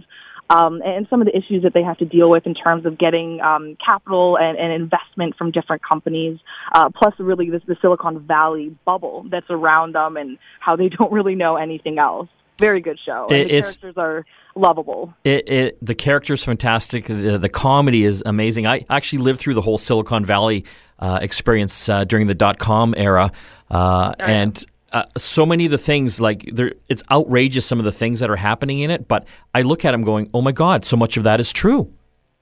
um, 0.50 0.80
and 0.84 1.06
some 1.10 1.20
of 1.20 1.26
the 1.26 1.36
issues 1.36 1.62
that 1.62 1.74
they 1.74 1.82
have 1.82 1.98
to 1.98 2.04
deal 2.04 2.30
with 2.30 2.46
in 2.46 2.54
terms 2.54 2.86
of 2.86 2.98
getting 2.98 3.40
um, 3.40 3.76
capital 3.84 4.38
and, 4.38 4.56
and 4.58 4.72
investment 4.72 5.36
from 5.36 5.50
different 5.50 5.82
companies, 5.82 6.38
uh, 6.72 6.88
plus 6.90 7.14
really 7.18 7.50
this, 7.50 7.62
the 7.66 7.76
Silicon 7.80 8.20
Valley 8.20 8.76
bubble 8.84 9.24
that's 9.30 9.50
around 9.50 9.94
them 9.94 10.16
and 10.16 10.38
how 10.60 10.76
they 10.76 10.88
don't 10.98 11.12
really 11.12 11.34
know 11.34 11.56
anything 11.56 11.98
else. 11.98 12.28
Very 12.58 12.80
good 12.80 12.98
show. 13.04 13.26
And 13.28 13.50
the 13.50 13.60
characters 13.60 13.94
are 13.98 14.24
lovable. 14.54 15.12
It, 15.24 15.46
it, 15.48 15.78
the 15.84 15.94
characters 15.94 16.42
fantastic. 16.42 17.04
The, 17.06 17.38
the 17.38 17.50
comedy 17.50 18.04
is 18.04 18.22
amazing. 18.24 18.66
I 18.66 18.86
actually 18.88 19.22
lived 19.22 19.40
through 19.40 19.54
the 19.54 19.60
whole 19.60 19.76
Silicon 19.76 20.24
Valley 20.24 20.64
uh, 20.98 21.18
experience 21.20 21.88
uh, 21.90 22.04
during 22.04 22.26
the 22.26 22.34
dot 22.34 22.58
com 22.58 22.94
era, 22.96 23.30
uh, 23.70 24.14
oh, 24.18 24.24
and 24.24 24.64
uh, 24.96 25.04
so 25.18 25.44
many 25.44 25.66
of 25.66 25.70
the 25.70 25.76
things 25.78 26.22
like 26.22 26.42
it's 26.88 27.02
outrageous 27.10 27.66
some 27.66 27.78
of 27.78 27.84
the 27.84 27.92
things 27.92 28.20
that 28.20 28.30
are 28.30 28.36
happening 28.36 28.78
in 28.80 28.90
it 28.90 29.06
but 29.06 29.26
i 29.54 29.60
look 29.60 29.84
at 29.84 29.90
them 29.90 30.02
going 30.02 30.30
oh 30.32 30.40
my 30.40 30.52
god 30.52 30.86
so 30.86 30.96
much 30.96 31.18
of 31.18 31.24
that 31.24 31.38
is 31.38 31.52
true. 31.52 31.92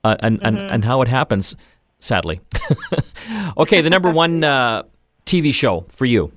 Uh, 0.05 0.17
and, 0.21 0.37
mm-hmm. 0.37 0.47
and 0.47 0.59
and 0.59 0.85
how 0.85 1.01
it 1.03 1.09
happens 1.09 1.57
sadly. 1.99 2.41
Okay 3.57 3.81
the 3.81 3.91
number 3.91 4.11
one 4.11 4.45
uh, 4.45 4.85
tv 5.27 5.53
show 5.53 5.85
for 5.89 6.05
you 6.05 6.31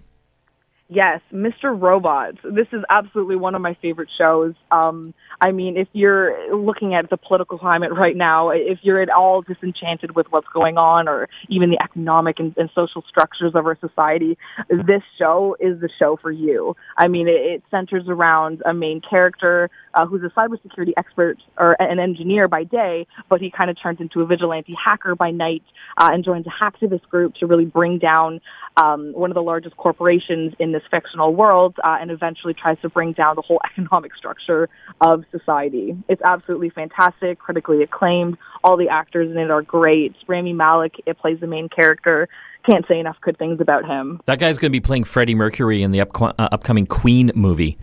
Yes, 0.89 1.19
Mr. 1.33 1.77
Robots. 1.77 2.37
This 2.45 2.67
is 2.71 2.81
absolutely 2.89 3.35
one 3.35 3.55
of 3.55 3.61
my 3.61 3.75
favorite 3.81 4.07
shows. 4.17 4.53
Um, 4.71 5.13
I 5.41 5.51
mean, 5.51 5.75
if 5.75 5.89
you're 5.91 6.55
looking 6.55 6.95
at 6.95 7.09
the 7.09 7.17
political 7.17 7.57
climate 7.57 7.91
right 7.91 8.15
now, 8.15 8.51
if 8.51 8.79
you're 8.83 9.01
at 9.01 9.09
all 9.09 9.41
disenchanted 9.41 10.15
with 10.15 10.27
what's 10.29 10.47
going 10.53 10.77
on 10.77 11.09
or 11.09 11.27
even 11.49 11.71
the 11.71 11.77
economic 11.83 12.39
and, 12.39 12.55
and 12.57 12.69
social 12.73 13.03
structures 13.07 13.51
of 13.53 13.65
our 13.65 13.77
society, 13.81 14.37
this 14.69 15.03
show 15.19 15.57
is 15.59 15.77
the 15.81 15.89
show 15.99 16.17
for 16.21 16.31
you. 16.31 16.73
I 16.97 17.09
mean, 17.09 17.27
it, 17.27 17.31
it 17.31 17.63
centers 17.69 18.05
around 18.07 18.61
a 18.65 18.73
main 18.73 19.01
character 19.01 19.69
uh, 19.93 20.05
who's 20.05 20.21
a 20.23 20.39
cybersecurity 20.39 20.93
expert 20.95 21.37
or 21.57 21.75
an 21.81 21.99
engineer 21.99 22.47
by 22.47 22.63
day, 22.63 23.07
but 23.29 23.41
he 23.41 23.51
kind 23.51 23.69
of 23.69 23.75
turns 23.81 23.99
into 23.99 24.21
a 24.21 24.25
vigilante 24.25 24.73
hacker 24.81 25.15
by 25.15 25.31
night 25.31 25.63
uh, 25.97 26.09
and 26.13 26.23
joins 26.23 26.45
a 26.47 26.63
hacktivist 26.63 27.03
group 27.09 27.33
to 27.35 27.45
really 27.45 27.65
bring 27.65 27.99
down 27.99 28.39
um, 28.77 29.11
one 29.13 29.31
of 29.31 29.35
the 29.35 29.41
largest 29.41 29.75
corporations 29.75 30.53
in 30.59 30.71
this 30.77 30.87
fictional 30.89 31.33
world 31.33 31.75
uh, 31.83 31.97
and 31.99 32.11
eventually 32.11 32.53
tries 32.53 32.79
to 32.81 32.89
bring 32.89 33.13
down 33.13 33.35
the 33.35 33.41
whole 33.41 33.59
economic 33.71 34.15
structure 34.15 34.69
of 35.01 35.23
society. 35.31 35.97
It's 36.07 36.21
absolutely 36.21 36.69
fantastic, 36.69 37.39
critically 37.39 37.83
acclaimed. 37.83 38.37
All 38.63 38.77
the 38.77 38.89
actors 38.89 39.29
in 39.31 39.37
it 39.37 39.49
are 39.49 39.61
great. 39.61 40.15
Rami 40.27 40.53
Malek 40.53 40.95
it 41.05 41.17
plays 41.17 41.39
the 41.39 41.47
main 41.47 41.69
character. 41.69 42.27
Can't 42.69 42.85
say 42.87 42.99
enough 42.99 43.17
good 43.21 43.37
things 43.37 43.61
about 43.61 43.85
him. 43.85 44.19
That 44.25 44.39
guy's 44.39 44.57
going 44.57 44.69
to 44.69 44.75
be 44.75 44.81
playing 44.81 45.05
Freddie 45.05 45.35
Mercury 45.35 45.83
in 45.83 45.91
the 45.91 46.01
uh, 46.01 46.33
upcoming 46.37 46.85
Queen 46.85 47.31
movie. 47.33 47.77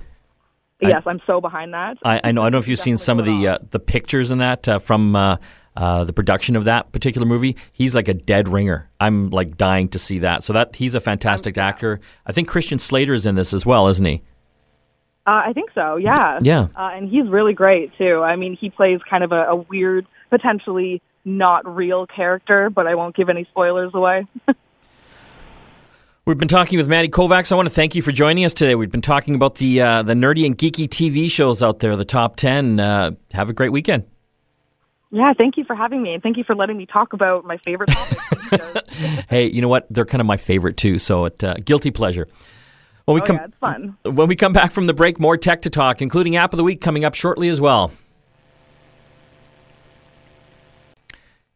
Yes, 0.81 1.03
I, 1.07 1.11
am 1.11 1.21
so 1.27 1.41
behind 1.41 1.73
that. 1.73 1.97
I, 2.05 2.21
I 2.25 2.33
know. 2.33 2.43
I 2.43 2.45
don't 2.47 2.53
know 2.53 2.59
if 2.59 2.69
you've 2.69 2.79
seen 2.91 2.99
some 2.99 3.19
of 3.19 3.25
the 3.25 3.49
uh, 3.49 3.59
the 3.71 3.79
pictures 3.79 4.31
in 4.31 4.39
that 4.39 4.69
uh, 4.69 4.79
from 4.79 5.17
uh, 5.77 6.05
the 6.05 6.13
production 6.13 6.57
of 6.57 6.65
that 6.65 6.93
particular 6.93 7.27
movie. 7.27 7.57
He's 7.73 7.95
like 7.95 8.09
a 8.09 8.15
dead 8.15 8.49
ringer. 8.49 8.89
I'm 9.01 9.31
like 9.31 9.57
dying 9.57 9.89
to 9.91 9.99
see 9.99 10.21
that. 10.21 10.45
So 10.45 10.53
that 10.53 10.77
he's 10.77 10.95
a 10.95 11.01
fantastic 11.01 11.59
actor. 11.59 12.01
I 12.27 12.33
think 12.33 12.49
Christian 12.49 12.79
Slater 12.79 13.13
is 13.13 13.27
in 13.27 13.35
this 13.35 13.53
as 13.53 13.67
well, 13.67 13.89
isn't 13.89 14.07
he? 14.07 14.23
Uh, 15.27 15.43
I 15.47 15.53
think 15.55 15.71
so. 15.75 15.97
Yeah. 15.97 16.39
Yeah. 16.43 16.69
Uh, 16.77 16.91
and 16.93 17.09
he's 17.09 17.27
really 17.29 17.55
great 17.55 17.97
too. 17.97 18.23
I 18.23 18.37
mean, 18.37 18.57
he 18.61 18.71
plays 18.71 19.01
kind 19.09 19.25
of 19.25 19.33
a, 19.33 19.45
a 19.45 19.57
weird, 19.57 20.07
potentially 20.31 21.01
not 21.25 21.67
real 21.67 22.07
character, 22.07 22.69
but 22.69 22.87
I 22.87 22.95
won't 22.95 23.17
give 23.17 23.29
any 23.31 23.45
spoilers 23.51 23.93
away. 23.95 24.27
We've 26.27 26.39
been 26.39 26.49
talking 26.49 26.79
with 26.79 26.89
Mandy 26.89 27.11
Kovacs. 27.11 27.53
I 27.53 27.55
want 27.55 27.69
to 27.69 27.75
thank 27.75 27.95
you 27.95 28.01
for 28.01 28.11
joining 28.11 28.47
us 28.47 28.55
today. 28.55 28.75
We've 28.75 28.91
been 28.91 29.03
talking 29.03 29.35
about 29.35 29.57
the 29.57 29.83
uh, 29.83 30.03
the 30.03 30.15
nerdy 30.15 30.47
and 30.47 30.57
geeky 30.57 30.89
TV 30.89 31.31
shows 31.31 31.63
out 31.63 31.81
there, 31.81 31.97
the 31.97 32.05
top 32.07 32.37
ten. 32.37 32.81
Uh, 32.81 33.11
have 33.33 33.51
a 33.51 33.53
great 33.53 33.73
weekend. 33.73 34.05
Yeah, 35.15 35.33
thank 35.33 35.57
you 35.57 35.63
for 35.63 35.77
having 35.77 36.03
me, 36.03 36.13
and 36.13 36.21
thank 36.21 36.37
you 36.37 36.43
for 36.43 36.57
letting 36.57 36.77
me 36.77 36.87
talk 36.87 37.13
about 37.13 37.45
my 37.45 37.57
favorite 37.59 37.89
topics. 37.89 38.91
hey, 39.29 39.49
you 39.49 39.63
know 39.63 39.69
what? 39.69 39.87
They're 39.89 40.05
kind 40.05 40.21
of 40.21 40.27
my 40.27 40.37
favorite 40.37 40.77
too. 40.77 40.99
So, 40.99 41.27
it 41.27 41.45
uh, 41.45 41.55
guilty 41.65 41.93
pleasure. 41.93 42.27
When 43.05 43.15
we 43.15 43.21
oh, 43.21 43.25
come, 43.25 43.37
yeah, 43.37 43.45
it's 43.45 43.57
fun. 43.59 43.97
When 44.03 44.27
we 44.27 44.35
come 44.35 44.53
back 44.53 44.73
from 44.73 44.89
the 44.89 44.93
break, 44.93 45.21
more 45.21 45.37
tech 45.37 45.63
to 45.63 45.71
talk, 45.71 46.03
including 46.03 46.35
app 46.35 46.53
of 46.53 46.57
the 46.57 46.65
week 46.65 46.81
coming 46.81 47.05
up 47.05 47.15
shortly 47.15 47.49
as 47.49 47.61
well. 47.61 47.93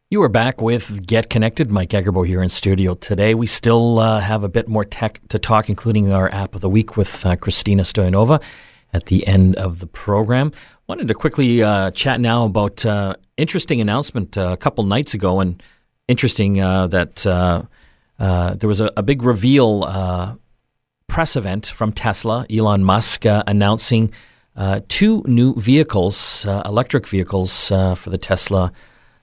You 0.09 0.23
are 0.23 0.29
back 0.29 0.61
with 0.61 1.05
Get 1.05 1.29
Connected. 1.29 1.69
Mike 1.69 1.89
Agerbo 1.89 2.25
here 2.25 2.41
in 2.41 2.47
studio 2.47 2.95
today. 2.95 3.33
We 3.33 3.45
still 3.45 3.99
uh, 3.99 4.21
have 4.21 4.45
a 4.45 4.49
bit 4.49 4.69
more 4.69 4.85
tech 4.85 5.19
to 5.27 5.37
talk, 5.37 5.67
including 5.67 6.13
our 6.13 6.33
app 6.33 6.55
of 6.55 6.61
the 6.61 6.69
week 6.69 6.95
with 6.95 7.25
uh, 7.25 7.35
Christina 7.35 7.83
Stoyanova 7.83 8.41
at 8.93 9.07
the 9.07 9.27
end 9.27 9.57
of 9.57 9.79
the 9.79 9.87
program. 9.87 10.53
Wanted 10.87 11.09
to 11.09 11.13
quickly 11.13 11.61
uh, 11.61 11.91
chat 11.91 12.21
now 12.21 12.45
about 12.45 12.85
uh, 12.85 13.15
interesting 13.39 13.81
announcement 13.81 14.37
uh, 14.37 14.49
a 14.51 14.57
couple 14.57 14.83
nights 14.83 15.13
ago, 15.13 15.39
and 15.39 15.61
interesting 16.07 16.61
uh, 16.61 16.87
that 16.87 17.25
uh, 17.25 17.63
uh, 18.19 18.55
there 18.55 18.67
was 18.67 18.81
a, 18.81 18.91
a 18.97 19.03
big 19.03 19.23
reveal 19.23 19.85
uh, 19.85 20.35
press 21.07 21.35
event 21.35 21.67
from 21.67 21.91
Tesla. 21.91 22.45
Elon 22.49 22.83
Musk 22.83 23.25
announcing 23.25 24.11
two 24.87 25.23
new 25.25 25.55
vehicles, 25.55 26.45
electric 26.45 27.07
vehicles 27.07 27.69
for 27.69 28.09
the 28.09 28.17
Tesla 28.17 28.71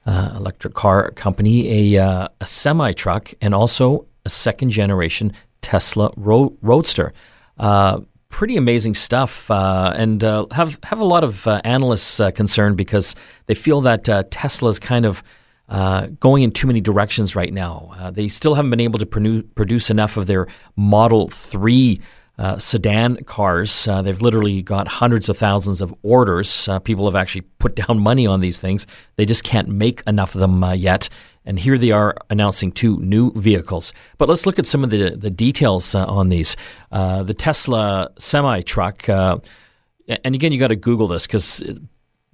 electric 0.07 0.74
car 0.74 1.11
company, 1.12 1.96
a, 1.96 2.29
a 2.40 2.46
semi 2.46 2.92
truck, 2.92 3.35
and 3.40 3.55
also 3.55 4.07
a 4.24 4.31
second 4.31 4.70
generation 4.70 5.33
Tesla 5.61 6.11
Ro- 6.16 6.57
Roadster 6.62 7.12
pretty 8.29 8.57
amazing 8.57 8.95
stuff, 8.95 9.51
uh, 9.51 9.93
and 9.97 10.23
uh, 10.23 10.47
have 10.51 10.79
have 10.83 11.01
a 11.01 11.05
lot 11.05 11.25
of 11.25 11.47
uh, 11.47 11.61
analysts 11.65 12.21
uh, 12.21 12.31
concerned 12.31 12.77
because 12.77 13.15
they 13.47 13.55
feel 13.55 13.81
that 13.83 14.09
uh, 14.09 14.25
Tesla's 14.31 14.79
kind 14.79 15.07
of 15.07 15.23
uh, 15.69 16.07
going 16.21 16.43
in 16.43 16.51
too 16.51 16.67
many 16.67 16.81
directions 16.81 17.35
right 17.35 17.53
now. 17.53 18.11
they 18.12 18.29
still 18.29 18.55
haven't 18.55 18.71
been 18.71 18.81
able 18.81 18.99
to 18.99 19.43
produce 19.55 19.91
enough 19.91 20.17
of 20.17 20.27
their 20.27 20.47
Model 20.77 21.29
Three. 21.29 22.01
sedan 22.59 23.17
cars. 23.25 23.89
they've 24.05 24.21
literally 24.21 24.62
got 24.62 24.87
hundreds 24.87 25.29
of 25.29 25.39
thousands 25.39 25.81
of 25.81 25.95
orders. 26.03 26.69
people 26.85 27.07
have 27.07 27.17
actually 27.17 27.41
put 27.59 27.75
down 27.75 27.99
money 27.99 28.27
on 28.27 28.41
these 28.41 28.59
things. 28.59 28.87
They 29.17 29.25
just 29.25 29.43
can't 29.43 29.69
make 29.69 30.03
enough 30.07 30.35
of 30.35 30.41
them 30.41 30.62
yet. 30.77 31.09
And 31.47 31.59
here 31.59 31.79
they 31.79 31.93
are 31.93 32.17
announcing 32.29 32.73
two 32.73 32.99
new 32.99 33.33
vehicles. 33.33 33.93
But 34.19 34.29
let's 34.29 34.47
look 34.47 34.59
at 34.59 34.67
some 34.67 34.85
of 34.85 34.91
the, 34.91 35.11
the 35.17 35.31
details 35.31 35.95
uh, 35.95 36.05
on 36.07 36.29
these. 36.29 36.57
Uh, 36.91 37.23
the 37.23 37.35
Tesla 37.35 38.11
semi 38.19 38.63
truck, 38.63 39.09
uh, 39.09 39.39
and 40.25 40.35
again, 40.35 40.53
you 40.53 40.59
got 40.59 40.69
to 40.69 40.77
Google 40.77 41.09
this 41.09 41.27
because 41.27 41.63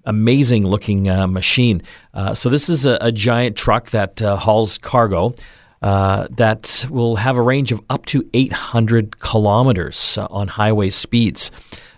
amazing 0.04 0.66
looking 0.66 1.08
uh, 1.08 1.26
machine. 1.26 1.82
Uh, 2.14 2.34
so, 2.34 2.48
this 2.48 2.68
is 2.68 2.86
a, 2.86 2.98
a 3.00 3.12
giant 3.12 3.56
truck 3.56 3.90
that 3.90 4.20
uh, 4.20 4.36
hauls 4.36 4.78
cargo. 4.78 5.34
that 5.80 6.86
will 6.90 7.16
have 7.16 7.36
a 7.36 7.42
range 7.42 7.70
of 7.70 7.80
up 7.90 8.06
to 8.06 8.28
800 8.34 9.20
kilometers 9.20 10.18
on 10.18 10.48
highway 10.48 10.90
speeds. 10.90 11.50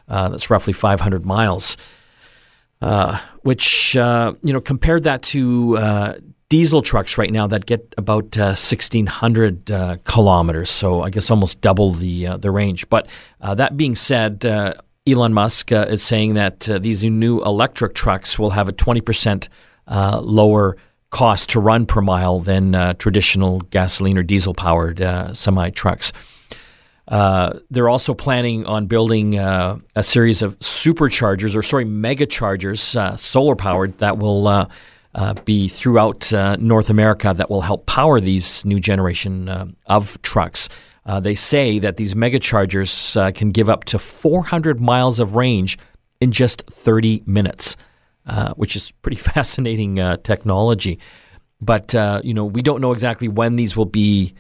that's 0.09 0.51
roughly 0.51 0.73
500 0.73 1.25
miles. 1.25 1.77
Uh, 2.85 3.19
which 3.45 3.97
uh, 3.97 4.35
you 4.43 4.53
know 4.53 4.61
compared 4.61 5.05
that 5.05 5.23
to 5.23 5.79
uh, 5.79 6.15
diesel 6.55 6.83
trucks 6.83 7.19
right 7.19 7.33
now 7.33 7.49
that 7.49 7.67
get 7.67 7.93
about 7.99 8.37
1,600 8.37 9.73
uh, 9.73 9.75
uh, 9.75 9.97
kilometers, 10.05 10.71
so 10.71 11.03
I 11.03 11.11
guess 11.11 11.29
almost 11.29 11.61
double 11.61 11.91
the 11.91 12.37
the 12.39 12.53
range. 12.53 12.89
But 12.89 13.09
that 13.41 13.77
being 13.77 13.97
said, 13.97 14.45
Elon 15.05 15.35
Musk 15.35 15.73
is 15.73 16.01
saying 16.01 16.35
that 16.35 16.61
these 16.61 17.03
new 17.03 17.43
electric 17.43 17.97
trucks 17.97 18.39
will 18.39 18.51
have 18.51 18.69
a 18.69 18.73
20 18.73 19.01
percent 19.01 19.49
lower 19.89 20.77
cost 21.11 21.51
to 21.51 21.61
run 21.61 21.87
per 21.87 22.01
mile 22.01 22.39
than 22.39 22.97
traditional 22.99 23.59
gasoline 23.71 24.17
or 24.17 24.23
diesel 24.23 24.55
powered 24.55 25.03
semi 25.37 25.71
trucks. 25.71 26.13
Uh, 27.09 27.59
they're 27.69 27.89
also 27.89 28.15
planning 28.15 28.65
on 28.67 28.87
building 28.87 29.41
uh, 29.41 29.77
a 29.97 30.05
series 30.05 30.41
of 30.41 30.57
superchargers, 30.61 31.57
or 31.57 31.63
sorry, 31.63 31.85
mega 31.85 32.27
chargers, 32.27 32.95
uh, 32.95 33.17
solar 33.17 33.57
powered, 33.57 33.99
that 33.99 34.19
will 34.19 34.69
uh, 35.15 35.19
uh, 35.25 35.35
be 35.45 35.69
throughout 35.69 36.33
North 36.59 36.91
America 36.91 37.33
that 37.37 37.49
will 37.49 37.63
help 37.63 37.87
power 37.87 38.21
these 38.21 38.65
new 38.65 38.81
generation 38.81 39.75
of 39.87 40.21
trucks. 40.23 40.69
they 41.21 41.35
say 41.35 41.79
that 41.79 41.97
these 41.97 42.15
mega 42.17 42.39
chargers 42.39 43.17
can 43.35 43.51
give 43.51 43.69
up 43.69 43.85
to 43.85 43.99
400 43.99 44.81
miles 44.81 45.21
of 45.21 45.35
range 45.35 45.79
in 46.21 46.33
just 46.33 46.63
30 46.71 47.23
minutes, 47.27 47.77
which 48.57 48.77
is 48.77 48.91
pretty 49.03 49.17
fascinating 49.33 49.97
technology. 50.23 50.99
But 51.61 51.95
you 52.25 52.35
know, 52.35 52.45
we 52.45 52.63
don't 52.63 52.81
know 52.81 52.93
exactly 52.93 53.29
when 53.29 53.57
these 53.57 53.77
will 53.77 53.87
be 53.87 54.35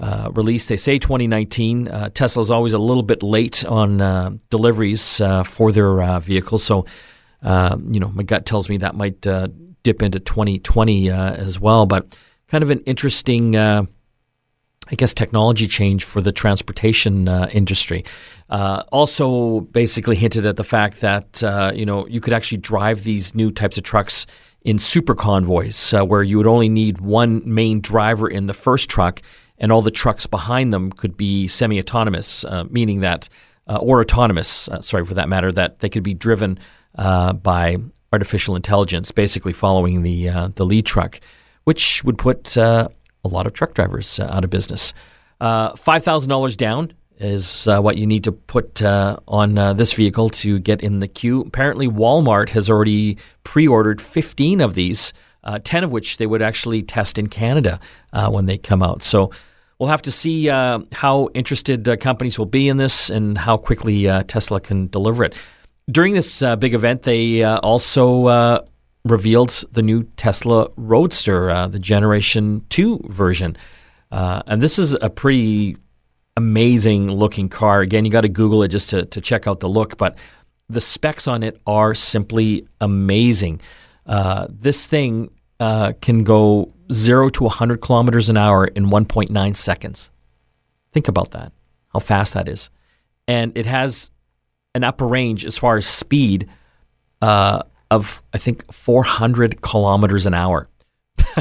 uh, 0.00 0.30
released. 0.32 0.68
They 0.68 0.76
say 0.76 0.98
2019. 0.98 1.88
Uh, 1.88 2.08
Tesla 2.10 2.40
is 2.40 2.50
always 2.50 2.72
a 2.72 2.78
little 2.78 3.02
bit 3.02 3.22
late 3.22 3.64
on 3.66 4.00
uh, 4.00 4.30
deliveries 4.48 5.20
uh, 5.20 5.44
for 5.44 5.72
their 5.72 6.02
uh, 6.02 6.20
vehicles, 6.20 6.62
so 6.62 6.86
you 7.42 8.00
know 8.00 8.08
my 8.14 8.22
gut 8.22 8.46
tells 8.46 8.68
me 8.68 8.78
that 8.78 8.94
might 8.94 9.26
uh, 9.26 9.48
dip 9.82 10.02
into 10.02 10.20
2020 10.20 11.10
as 11.10 11.60
well. 11.60 11.86
But 11.86 12.18
kind 12.48 12.62
of 12.62 12.70
an 12.70 12.80
interesting, 12.80 13.56
I 13.56 13.86
guess, 14.96 15.14
technology 15.14 15.66
change 15.66 16.04
for 16.04 16.20
the 16.20 16.32
transportation 16.32 17.28
industry. 17.28 18.04
also, 18.50 19.60
basically 19.60 20.16
hinted 20.16 20.46
at 20.46 20.56
the 20.56 20.64
fact 20.64 21.00
that 21.00 21.42
you 21.74 21.86
know 21.86 22.06
you 22.06 22.20
could 22.20 22.32
actually 22.32 22.58
drive 22.58 23.04
these 23.04 23.34
new 23.34 23.50
types 23.50 23.76
of 23.78 23.84
trucks 23.84 24.26
in 24.62 24.78
super 24.78 25.14
convoys, 25.14 25.92
where 25.92 26.22
you 26.22 26.36
would 26.36 26.46
only 26.46 26.68
need 26.68 27.00
one 27.00 27.42
main 27.44 27.80
driver 27.80 28.28
in 28.28 28.46
the 28.46 28.54
first 28.54 28.90
truck 28.90 29.22
and 29.60 29.70
all 29.70 29.82
the 29.82 29.90
trucks 29.90 30.26
behind 30.26 30.72
them 30.72 30.90
could 30.90 31.16
be 31.16 31.46
semi-autonomous, 31.46 32.44
uh, 32.44 32.64
meaning 32.70 33.00
that, 33.00 33.28
uh, 33.68 33.76
or 33.76 34.00
autonomous, 34.00 34.68
uh, 34.68 34.80
sorry 34.80 35.04
for 35.04 35.14
that 35.14 35.28
matter, 35.28 35.52
that 35.52 35.80
they 35.80 35.88
could 35.88 36.02
be 36.02 36.14
driven 36.14 36.58
uh, 36.96 37.34
by 37.34 37.76
artificial 38.12 38.56
intelligence, 38.56 39.10
basically 39.10 39.52
following 39.52 40.02
the 40.02 40.28
uh, 40.28 40.48
the 40.54 40.66
lead 40.66 40.86
truck, 40.86 41.20
which 41.64 42.02
would 42.04 42.18
put 42.18 42.56
uh, 42.56 42.88
a 43.24 43.28
lot 43.28 43.46
of 43.46 43.52
truck 43.52 43.74
drivers 43.74 44.18
out 44.20 44.44
of 44.44 44.50
business. 44.50 44.92
Five 45.40 46.02
thousand 46.02 46.28
dollars 46.28 46.56
down 46.56 46.92
is 47.18 47.66
what 47.66 47.98
you 47.98 48.06
need 48.06 48.24
to 48.24 48.32
put 48.32 48.82
on 48.82 49.76
this 49.76 49.92
vehicle 49.92 50.30
to 50.30 50.58
get 50.58 50.82
in 50.82 51.00
the 51.00 51.08
queue. 51.08 51.42
Apparently, 51.42 51.86
Walmart 51.86 52.50
has 52.50 52.70
already 52.70 53.18
pre-ordered 53.44 54.00
fifteen 54.00 54.60
of 54.60 54.74
these. 54.74 55.12
Uh, 55.42 55.58
10 55.64 55.84
of 55.84 55.90
which 55.90 56.18
they 56.18 56.26
would 56.26 56.42
actually 56.42 56.82
test 56.82 57.16
in 57.16 57.26
Canada 57.26 57.80
uh, 58.12 58.28
when 58.28 58.44
they 58.44 58.58
come 58.58 58.82
out. 58.82 59.02
So 59.02 59.30
We'll 59.80 59.88
have 59.88 60.02
to 60.02 60.12
see 60.12 60.50
uh, 60.50 60.80
how 60.92 61.30
interested 61.32 61.88
uh, 61.88 61.96
companies 61.96 62.38
will 62.38 62.44
be 62.44 62.68
in 62.68 62.76
this 62.76 63.08
and 63.08 63.38
how 63.38 63.56
quickly 63.56 64.06
uh, 64.06 64.24
Tesla 64.24 64.60
can 64.60 64.88
deliver 64.88 65.24
it. 65.24 65.34
During 65.90 66.14
this 66.14 66.42
uh, 66.42 66.56
big 66.56 66.74
event, 66.74 67.02
they 67.02 67.42
uh, 67.42 67.58
also 67.58 68.26
uh, 68.26 68.64
revealed 69.04 69.64
the 69.72 69.82
new 69.82 70.04
Tesla 70.16 70.68
Roadster, 70.76 71.68
the 71.68 71.78
Generation 71.78 72.64
2 72.68 73.06
version. 73.08 73.56
and 74.10 74.62
this 74.62 74.78
is 74.78 74.94
a 75.00 75.08
pretty 75.08 75.76
amazing 76.36 77.10
looking 77.10 77.48
car. 77.48 77.80
Again, 77.80 78.04
you 78.04 78.10
got 78.10 78.22
to 78.22 78.28
Google 78.28 78.62
it 78.62 78.68
just 78.68 78.90
to, 78.90 79.06
to 79.06 79.20
check 79.20 79.46
out 79.46 79.60
the 79.60 79.68
look, 79.68 79.96
but 79.96 80.16
the 80.68 80.80
specs 80.80 81.26
on 81.26 81.42
it 81.42 81.60
are 81.66 81.94
simply 81.94 82.68
amazing. 82.80 83.60
this 84.50 84.86
thing 84.86 85.30
can 85.58 86.24
go 86.24 86.72
0 86.92 87.28
to 87.30 87.44
100 87.44 87.80
kilometers 87.80 88.28
an 88.28 88.36
hour 88.36 88.66
in 88.66 88.86
1.9 88.86 89.56
seconds. 89.56 90.10
Think 90.92 91.08
about 91.08 91.30
that, 91.30 91.52
how 91.88 92.00
fast 92.00 92.34
that 92.34 92.48
is. 92.48 92.70
And 93.26 93.56
it 93.56 93.66
has 93.66 94.10
an 94.74 94.84
upper 94.84 95.06
range 95.06 95.44
as 95.44 95.56
far 95.56 95.76
as 95.76 95.86
speed 95.86 96.48
uh, 97.22 97.62
of, 97.90 98.22
I 98.32 98.38
think, 98.38 98.72
400 98.72 99.62
kilometers 99.62 100.26
an 100.26 100.34
hour. 100.34 100.68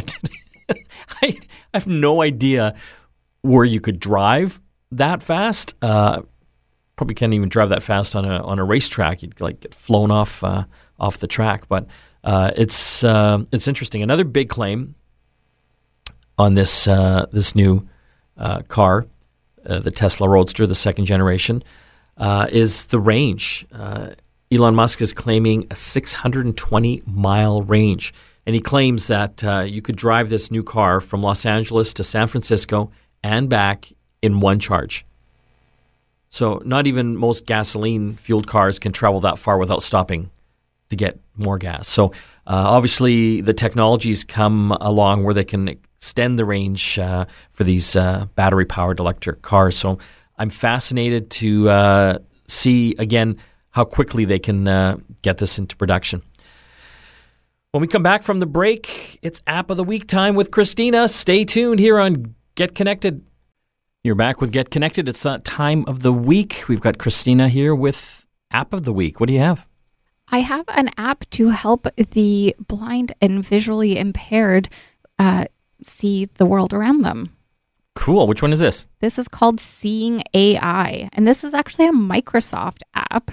I 1.22 1.38
have 1.74 1.88
no 1.88 2.22
idea 2.22 2.76
where 3.42 3.66
you 3.66 3.80
could 3.80 4.00
drive 4.00 4.62
that 4.92 5.24
fast. 5.24 5.74
Uh, 5.82 6.22
probably 6.96 7.16
can't 7.16 7.34
even 7.34 7.50
drive 7.50 7.70
that 7.70 7.84
fast 7.84 8.16
on 8.16 8.26
a 8.26 8.44
on 8.44 8.60
a 8.60 8.66
racetrack. 8.66 9.22
You'd 9.22 9.40
like 9.40 9.62
get 9.62 9.74
flown 9.74 10.12
off 10.12 10.44
uh, 10.44 10.66
off 11.00 11.20
the 11.20 11.28
track. 11.28 11.68
But 11.68 11.88
uh, 12.24 12.52
it's 12.56 13.04
uh, 13.04 13.44
it's 13.52 13.68
interesting. 13.68 14.04
Another 14.04 14.24
big 14.24 14.50
claim 14.50 14.96
on 16.38 16.56
this 16.56 16.88
uh, 16.88 17.28
this 17.32 17.56
new 17.56 17.88
car, 18.68 19.06
the 19.64 19.92
Tesla 19.92 20.28
Roadster, 20.28 20.66
the 20.66 20.76
second 20.76 21.06
generation, 21.06 21.64
uh, 22.20 22.48
is 22.52 22.86
the 22.86 23.00
range. 23.00 23.66
Uh, 23.74 24.10
Elon 24.52 24.76
Musk 24.76 25.02
is 25.02 25.14
claiming 25.14 25.68
a 25.72 25.76
620 25.76 27.04
mile 27.06 27.62
range, 27.64 28.14
and 28.46 28.56
he 28.56 28.62
claims 28.62 29.08
that 29.08 29.44
uh, 29.44 29.60
you 29.60 29.82
could 29.82 29.96
drive 29.96 30.30
this 30.30 30.52
new 30.52 30.64
car 30.64 31.02
from 31.02 31.22
Los 31.22 31.46
Angeles 31.46 31.94
to 31.96 32.04
San 32.04 32.28
Francisco 32.28 32.92
and 33.24 33.50
back 33.50 33.90
in 34.22 34.40
one 34.40 34.60
charge. 34.60 35.06
So, 36.32 36.62
not 36.64 36.86
even 36.86 37.16
most 37.16 37.46
gasoline 37.46 38.16
fueled 38.16 38.48
cars 38.48 38.78
can 38.78 38.92
travel 38.92 39.20
that 39.22 39.40
far 39.40 39.58
without 39.58 39.82
stopping 39.82 40.30
to 40.90 40.96
get 40.96 41.20
more 41.36 41.58
gas. 41.58 41.88
So, 41.88 42.12
obviously, 42.46 43.42
the 43.42 43.54
technologies 43.54 44.24
come 44.24 44.72
along 44.74 45.24
where 45.24 45.34
they 45.34 45.44
can 45.44 45.80
extend 46.00 46.40
the 46.40 46.46
range 46.46 46.98
uh, 46.98 47.26
for 47.52 47.66
these 47.66 47.96
uh, 47.98 48.26
battery 48.36 48.66
powered 48.66 49.00
electric 49.00 49.42
cars. 49.42 49.78
So 49.78 49.98
I'm 50.40 50.50
fascinated 50.50 51.30
to 51.32 51.70
uh, 51.70 52.20
see 52.48 52.96
again 52.98 53.38
how 53.72 53.84
quickly 53.84 54.26
they 54.26 54.40
can 54.40 54.68
uh, 54.68 54.98
get 55.22 55.38
this 55.38 55.60
into 55.60 55.76
production. 55.76 56.24
When 57.72 57.82
we 57.82 57.88
come 57.88 58.02
back 58.02 58.24
from 58.24 58.40
the 58.40 58.48
break, 58.48 59.20
it's 59.22 59.44
App 59.46 59.70
of 59.70 59.78
the 59.78 59.84
Week 59.84 60.08
time 60.08 60.34
with 60.34 60.50
Christina. 60.50 61.08
Stay 61.08 61.46
tuned 61.46 61.80
here 61.80 62.00
on 62.00 62.34
Get 62.56 62.74
Connected. 62.74 63.24
You're 64.04 64.16
back 64.16 64.42
with 64.42 64.52
Get 64.52 64.72
Connected. 64.72 65.08
It's 65.08 65.22
that 65.24 65.44
time 65.44 65.84
of 65.88 66.02
the 66.02 66.14
week. 66.14 66.64
We've 66.68 66.80
got 66.80 66.98
Christina 66.98 67.48
here 67.48 67.76
with 67.76 68.26
App 68.50 68.74
of 68.74 68.86
the 68.86 68.94
Week. 68.94 69.20
What 69.20 69.28
do 69.28 69.34
you 69.34 69.40
have? 69.42 69.68
I 70.30 70.40
have 70.40 70.66
an 70.70 70.90
app 70.98 71.30
to 71.32 71.50
help 71.50 71.88
the 71.96 72.56
blind 72.68 73.14
and 73.22 73.46
visually 73.46 74.00
impaired 74.00 74.70
uh, 75.20 75.46
see 75.84 76.26
the 76.38 76.46
world 76.46 76.74
around 76.74 77.02
them. 77.02 77.36
Cool. 78.00 78.28
Which 78.28 78.42
one 78.42 78.54
is 78.54 78.62
this? 78.62 78.88
This 79.02 79.20
is 79.20 79.28
called 79.28 79.60
Seeing 79.60 80.24
AI, 80.34 81.10
and 81.12 81.28
this 81.28 81.44
is 81.44 81.54
actually 81.54 81.88
a 81.88 81.92
Microsoft 81.92 82.80
app. 82.96 83.30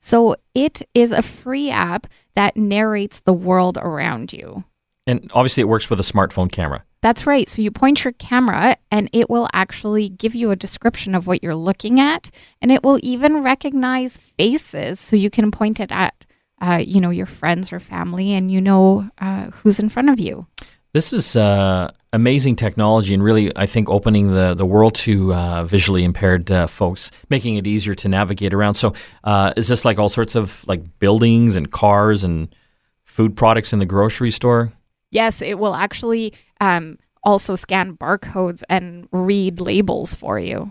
So 0.00 0.36
it 0.54 0.80
is 0.94 1.12
a 1.12 1.20
free 1.20 1.70
app 1.70 2.06
that 2.34 2.56
narrates 2.56 3.20
the 3.20 3.34
world 3.34 3.76
around 3.76 4.32
you. 4.32 4.64
And 5.06 5.30
obviously, 5.34 5.60
it 5.60 5.68
works 5.68 5.90
with 5.90 6.00
a 6.00 6.02
smartphone 6.02 6.50
camera. 6.50 6.82
That's 7.02 7.26
right. 7.26 7.46
So 7.46 7.60
you 7.60 7.70
point 7.70 8.04
your 8.04 8.12
camera 8.14 8.78
and 8.90 9.10
it 9.12 9.28
will 9.28 9.50
actually 9.52 10.08
give 10.08 10.34
you 10.34 10.50
a 10.50 10.56
description 10.56 11.14
of 11.14 11.26
what 11.26 11.42
you're 11.42 11.54
looking 11.54 12.00
at. 12.00 12.30
And 12.62 12.72
it 12.72 12.82
will 12.82 12.98
even 13.02 13.42
recognize 13.42 14.16
faces. 14.16 14.98
So 14.98 15.14
you 15.14 15.28
can 15.28 15.50
point 15.50 15.78
it 15.78 15.92
at, 15.92 16.14
uh, 16.62 16.82
you 16.84 17.02
know, 17.02 17.10
your 17.10 17.26
friends 17.26 17.70
or 17.70 17.80
family 17.80 18.32
and 18.32 18.50
you 18.50 18.62
know 18.62 19.10
uh, 19.18 19.50
who's 19.50 19.78
in 19.78 19.90
front 19.90 20.08
of 20.08 20.18
you. 20.18 20.46
This 20.94 21.12
is 21.12 21.36
uh, 21.36 21.90
amazing 22.16 22.56
technology, 22.56 23.14
and 23.14 23.22
really, 23.22 23.56
I 23.56 23.66
think, 23.66 23.88
opening 23.88 24.32
the, 24.34 24.54
the 24.54 24.66
world 24.66 24.94
to 24.96 25.32
uh, 25.32 25.64
visually 25.64 26.02
impaired 26.02 26.50
uh, 26.50 26.66
folks, 26.66 27.12
making 27.30 27.56
it 27.56 27.66
easier 27.66 27.94
to 27.94 28.08
navigate 28.08 28.52
around. 28.52 28.74
So, 28.74 28.94
uh, 29.22 29.52
is 29.56 29.68
this 29.68 29.84
like 29.84 29.98
all 29.98 30.08
sorts 30.08 30.34
of 30.34 30.66
like 30.66 30.98
buildings 30.98 31.56
and 31.56 31.70
cars 31.70 32.24
and 32.24 32.48
food 33.04 33.36
products 33.36 33.72
in 33.72 33.78
the 33.78 33.86
grocery 33.86 34.30
store? 34.30 34.72
Yes, 35.12 35.40
it 35.40 35.58
will 35.58 35.74
actually 35.74 36.34
um, 36.60 36.98
also 37.22 37.54
scan 37.54 37.96
barcodes 37.96 38.62
and 38.68 39.06
read 39.12 39.60
labels 39.60 40.14
for 40.14 40.38
you. 40.40 40.70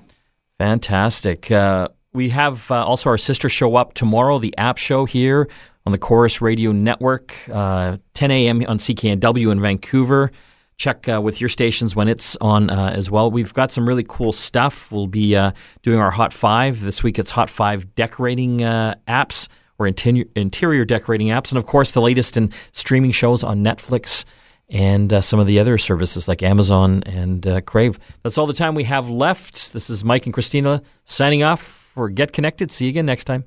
Fantastic. 0.57 1.51
Uh, 1.51 1.89
we 2.13 2.29
have 2.29 2.69
uh, 2.71 2.83
also 2.85 3.09
our 3.09 3.17
sister 3.17 3.49
show 3.49 3.75
up 3.75 3.93
tomorrow, 3.93 4.39
the 4.39 4.57
app 4.57 4.77
show 4.77 5.05
here 5.05 5.47
on 5.85 5.91
the 5.91 5.97
Corus 5.97 6.41
Radio 6.41 6.71
Network, 6.71 7.35
uh, 7.51 7.97
10 8.15 8.31
a.m. 8.31 8.63
on 8.67 8.77
CKNW 8.77 9.51
in 9.51 9.61
Vancouver. 9.61 10.31
Check 10.77 11.07
uh, 11.07 11.21
with 11.21 11.39
your 11.39 11.49
stations 11.49 11.95
when 11.95 12.07
it's 12.07 12.35
on 12.41 12.69
uh, 12.69 12.89
as 12.89 13.09
well. 13.09 13.31
We've 13.31 13.53
got 13.53 13.71
some 13.71 13.87
really 13.87 14.05
cool 14.07 14.33
stuff. 14.33 14.91
We'll 14.91 15.07
be 15.07 15.35
uh, 15.35 15.51
doing 15.83 15.99
our 15.99 16.11
Hot 16.11 16.33
Five 16.33 16.81
this 16.81 17.01
week. 17.01 17.17
It's 17.17 17.31
Hot 17.31 17.49
Five 17.49 17.95
decorating 17.95 18.63
uh, 18.63 18.95
apps 19.07 19.47
or 19.79 19.87
interior, 19.87 20.25
interior 20.35 20.85
decorating 20.85 21.27
apps, 21.27 21.51
and 21.51 21.57
of 21.57 21.65
course 21.65 21.93
the 21.93 22.01
latest 22.01 22.37
in 22.37 22.51
streaming 22.71 23.11
shows 23.11 23.43
on 23.43 23.63
Netflix 23.63 24.25
and 24.69 25.13
uh, 25.13 25.21
some 25.21 25.39
of 25.39 25.47
the 25.47 25.59
other 25.59 25.77
services 25.77 26.27
like 26.27 26.41
Amazon 26.41 27.03
and 27.05 27.45
uh, 27.47 27.61
Crave. 27.61 27.99
That's 28.23 28.37
all 28.37 28.47
the 28.47 28.53
time 28.53 28.75
we 28.75 28.83
have 28.85 29.09
left. 29.09 29.73
This 29.73 29.89
is 29.89 30.03
Mike 30.03 30.25
and 30.25 30.33
Christina 30.33 30.81
signing 31.05 31.43
off 31.43 31.61
for 31.61 32.09
Get 32.09 32.33
Connected. 32.33 32.71
See 32.71 32.85
you 32.85 32.89
again 32.89 33.05
next 33.05 33.25
time. 33.25 33.45